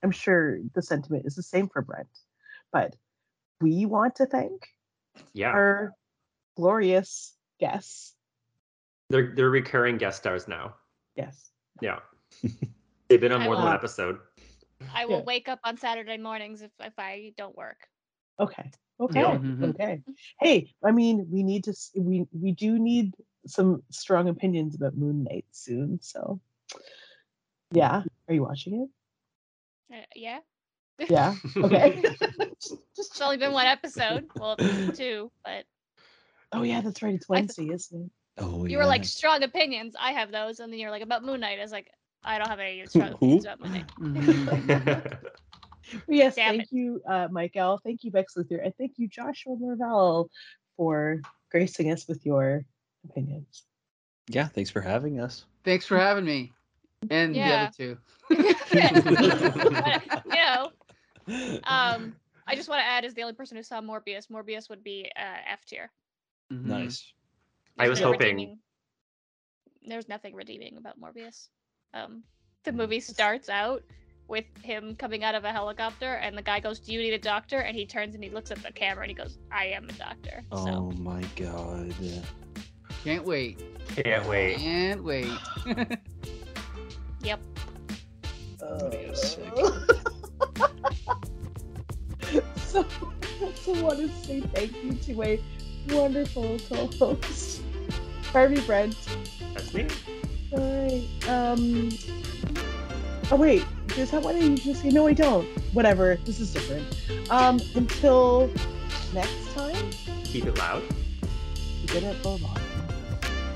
i'm 0.03 0.11
sure 0.11 0.59
the 0.75 0.81
sentiment 0.81 1.25
is 1.25 1.33
the 1.35 1.43
same 1.43 1.67
for 1.67 1.81
brent 1.81 2.07
but 2.71 2.95
we 3.59 3.85
want 3.87 4.15
to 4.15 4.25
thank 4.27 4.67
Yeah. 5.33 5.49
our 5.51 5.93
glorious 6.55 7.35
guests 7.59 8.13
They're 9.09 9.33
they're 9.35 9.49
recurring 9.49 9.97
guest 9.97 10.19
stars 10.19 10.47
now. 10.47 10.75
Yes 11.16 11.51
Yeah. 11.82 11.99
They've 13.09 13.20
been 13.20 13.32
on 13.32 13.41
I 13.41 13.45
more 13.45 13.55
than 13.55 13.66
one 13.66 13.74
episode. 13.76 14.20
I 14.93 15.05
will 15.05 15.18
Yeah. 15.20 15.24
wake 15.24 15.49
up 15.49 15.59
on 15.64 15.78
Saturday 15.78 16.18
mornings 16.18 16.62
if, 16.62 16.72
if 16.80 16.93
I 16.97 17.34
don't 17.38 17.55
work. 17.55 17.78
Okay. 18.39 18.72
Okay. 18.99 19.20
Yeah. 19.20 19.38
Mhm. 19.38 19.70
Okay. 19.76 20.01
Hey, 20.39 20.74
I 20.84 20.91
mean, 20.91 21.28
we 21.30 21.43
need 21.43 21.64
to. 21.66 21.72
s- 21.72 21.91
We 21.95 22.26
we 22.32 22.51
do 22.53 22.78
need 22.80 23.14
some 23.47 23.84
strong 23.89 24.30
opinions 24.30 24.76
about 24.76 24.95
Moon 24.95 25.24
Knight 25.24 25.45
soon. 25.51 25.99
So, 26.01 26.39
yeah. 27.72 28.03
Are 28.28 28.34
you 28.34 28.43
watching 28.43 28.88
Uh, 29.91 29.97
yeah, 30.16 30.39
it? 30.99 31.09
Yeah. 31.09 31.36
Okay. 31.57 32.01
just, 32.01 32.22
just 32.95 33.12
it's 33.12 33.22
only 33.22 33.38
been 33.38 33.53
one 33.53 33.68
episode. 33.68 34.26
Well, 34.38 34.55
two, 34.93 35.32
but 35.43 35.66
Oh 36.53 36.64
yeah, 36.64 36.82
that's 36.82 37.01
right. 37.01 37.16
It's 37.16 37.26
I 37.30 37.41
th- 37.41 37.57
Wednesday, 37.57 37.74
isn't 37.74 38.05
it? 38.05 38.12
Oh, 38.38 38.65
you 38.65 38.77
were 38.77 38.86
like 38.86 39.05
strong 39.05 39.43
opinions. 39.43 39.95
I 39.99 40.11
have 40.13 40.32
those, 40.32 40.59
and 40.59 40.71
then 40.71 40.79
you're 40.79 40.91
like 40.91 41.03
about 41.03 41.23
Moon 41.23 41.39
Knight. 41.41 41.59
I 41.59 41.61
was 41.61 41.71
like, 41.71 41.91
I 42.23 42.38
don't 42.38 42.47
have 42.49 42.59
any 42.59 42.86
strong 42.88 43.13
opinions 43.13 43.45
about 43.45 43.59
Moon 43.61 43.86
Knight. 44.01 45.03
Yes. 46.07 46.36
Damn 46.36 46.55
thank 46.57 46.71
you, 46.71 47.01
uh, 47.05 47.27
Michael. 47.32 47.79
Thank 47.84 48.03
you, 48.05 48.11
Bex 48.11 48.36
Luthor, 48.36 48.63
and 48.63 48.73
thank 48.77 48.93
you, 48.97 49.09
Joshua 49.09 49.55
Marvell, 49.59 50.29
for 50.77 51.19
gracing 51.51 51.91
us 51.91 52.07
with 52.07 52.25
your 52.25 52.63
opinions. 53.09 53.65
yeah. 54.29 54.47
Thanks 54.47 54.69
for 54.69 54.79
having 54.79 55.19
us. 55.19 55.45
Thanks 55.65 55.86
for 55.86 55.97
having 55.97 56.23
me. 56.23 56.53
And 57.09 57.36
the 57.36 57.41
other 57.41 57.71
two. 57.75 57.97
But, 58.71 60.23
you 60.25 60.36
know, 60.45 60.71
um, 61.65 62.15
I 62.47 62.55
just 62.55 62.69
want 62.69 62.79
to 62.79 62.86
add, 62.86 63.03
as 63.03 63.13
the 63.13 63.23
only 63.23 63.34
person 63.34 63.57
who 63.57 63.63
saw 63.63 63.82
Morbius, 63.82 64.27
Morbius 64.27 64.69
would 64.69 64.84
be 64.84 65.11
uh, 65.17 65.38
F 65.47 65.65
tier. 65.65 65.91
Mhm. 66.51 66.97
Nice. 67.78 67.86
I 67.86 67.89
was 67.89 67.99
no 68.01 68.07
hoping- 68.11 68.36
redeeming- 68.36 68.59
There's 69.84 70.07
nothing 70.07 70.36
redeeming 70.36 70.78
about 70.78 70.99
Morbius. 70.99 71.49
Um, 71.93 72.24
the 72.63 72.72
movie 72.72 72.99
starts 72.99 73.49
out 73.49 73.84
with 74.28 74.45
him 74.63 74.95
coming 74.95 75.24
out 75.24 75.36
of 75.36 75.43
a 75.43 75.51
helicopter, 75.51 76.13
and 76.15 76.38
the 76.38 76.41
guy 76.41 76.59
goes, 76.59 76.80
"Do 76.80 76.93
you 76.93 76.99
need 77.01 77.13
a 77.13 77.19
doctor?" 77.19 77.59
And 77.59 77.76
he 77.76 77.86
turns 77.86 78.15
and 78.15 78.24
he 78.24 78.30
looks 78.30 78.51
at 78.51 78.61
the 78.63 78.72
camera 78.72 79.03
and 79.03 79.09
he 79.09 79.15
goes, 79.15 79.39
"I 79.51 79.65
am 79.65 79.89
a 79.89 79.93
doctor." 79.93 80.43
Oh 80.51 80.91
my 80.91 81.22
god. 81.36 81.93
Can't 83.03 83.26
wait. 83.26 83.59
Can't 83.95 84.26
wait. 84.28 84.57
Can't 84.57 85.03
wait. 85.03 85.32
yep. 87.24 87.39
gonna 88.59 88.89
get 88.91 89.17
sick. 89.17 89.43
so, 92.57 92.86
so 93.55 93.76
I 93.76 93.82
want 93.82 93.97
to 93.99 94.07
say 94.24 94.41
thank 94.41 94.84
you 94.84 94.93
to 94.93 95.13
my 95.15 95.39
wonderful 95.89 96.57
co-host, 96.69 97.61
Harvey 98.32 98.61
Brent. 98.61 98.95
That's 99.53 99.73
me. 99.73 99.88
All 100.53 100.59
right. 100.59 101.29
Um. 101.29 101.89
Oh 103.32 103.36
wait, 103.38 103.65
is 103.97 104.11
that 104.11 104.21
what 104.21 104.36
I 104.36 104.39
usually 104.39 104.73
say? 104.73 104.89
No, 104.89 105.07
I 105.07 105.13
don't. 105.13 105.45
Whatever. 105.73 106.17
This 106.25 106.39
is 106.39 106.53
different. 106.53 106.86
Um. 107.32 107.59
Until 107.75 108.49
next 109.13 109.53
time, 109.53 109.75
Keep 110.23 110.45
it 110.47 110.57
loud. 110.57 110.84
keep 111.82 111.95
it 111.95 112.03
at 112.03 112.15
full 112.17 112.38
volume. 112.38 112.57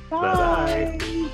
Bye-bye. 0.09 0.97
Bye. 0.99 1.29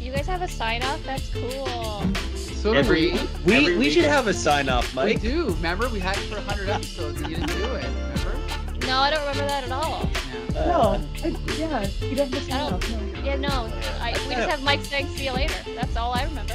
You 0.00 0.10
guys 0.12 0.26
have 0.26 0.42
a 0.42 0.48
sign 0.48 0.82
off. 0.82 1.00
That's 1.04 1.28
cool. 1.30 2.02
So 2.34 2.72
do 2.72 2.78
Every- 2.78 3.12
we. 3.12 3.20
We 3.44 3.54
Every 3.56 3.76
we 3.78 3.90
should 3.90 4.04
have 4.04 4.26
a 4.26 4.34
sign 4.34 4.68
off, 4.68 4.92
Mike. 4.94 5.22
We 5.22 5.28
do. 5.30 5.44
Remember, 5.50 5.88
we 5.88 6.00
had 6.00 6.16
it 6.16 6.22
for 6.22 6.36
100 6.36 6.68
episodes 6.68 7.20
and 7.20 7.30
you 7.30 7.36
didn't 7.36 7.56
do 7.56 7.74
it. 7.74 7.86
Remember? 8.90 8.96
No, 8.96 9.00
I 9.00 9.10
don't 9.10 9.20
remember 9.28 9.46
that 9.48 9.64
at 9.64 9.72
all. 9.72 10.08
Yeah. 10.52 10.66
No. 10.66 10.80
I, 11.24 11.28
yeah. 11.58 11.88
You 12.08 12.16
don't 12.16 12.32
have 12.34 12.46
to 12.46 12.54
I 12.54 12.70
don't- 12.70 12.90
No. 12.90 13.22
Yeah, 13.22 13.36
no. 13.36 13.72
I, 14.00 14.12
we 14.28 14.34
just 14.34 14.48
have 14.48 14.62
Mike 14.62 14.82
saying 14.84 15.08
"see 15.08 15.26
you 15.26 15.32
later." 15.32 15.54
That's 15.74 15.96
all 15.96 16.12
I 16.12 16.24
remember. 16.24 16.54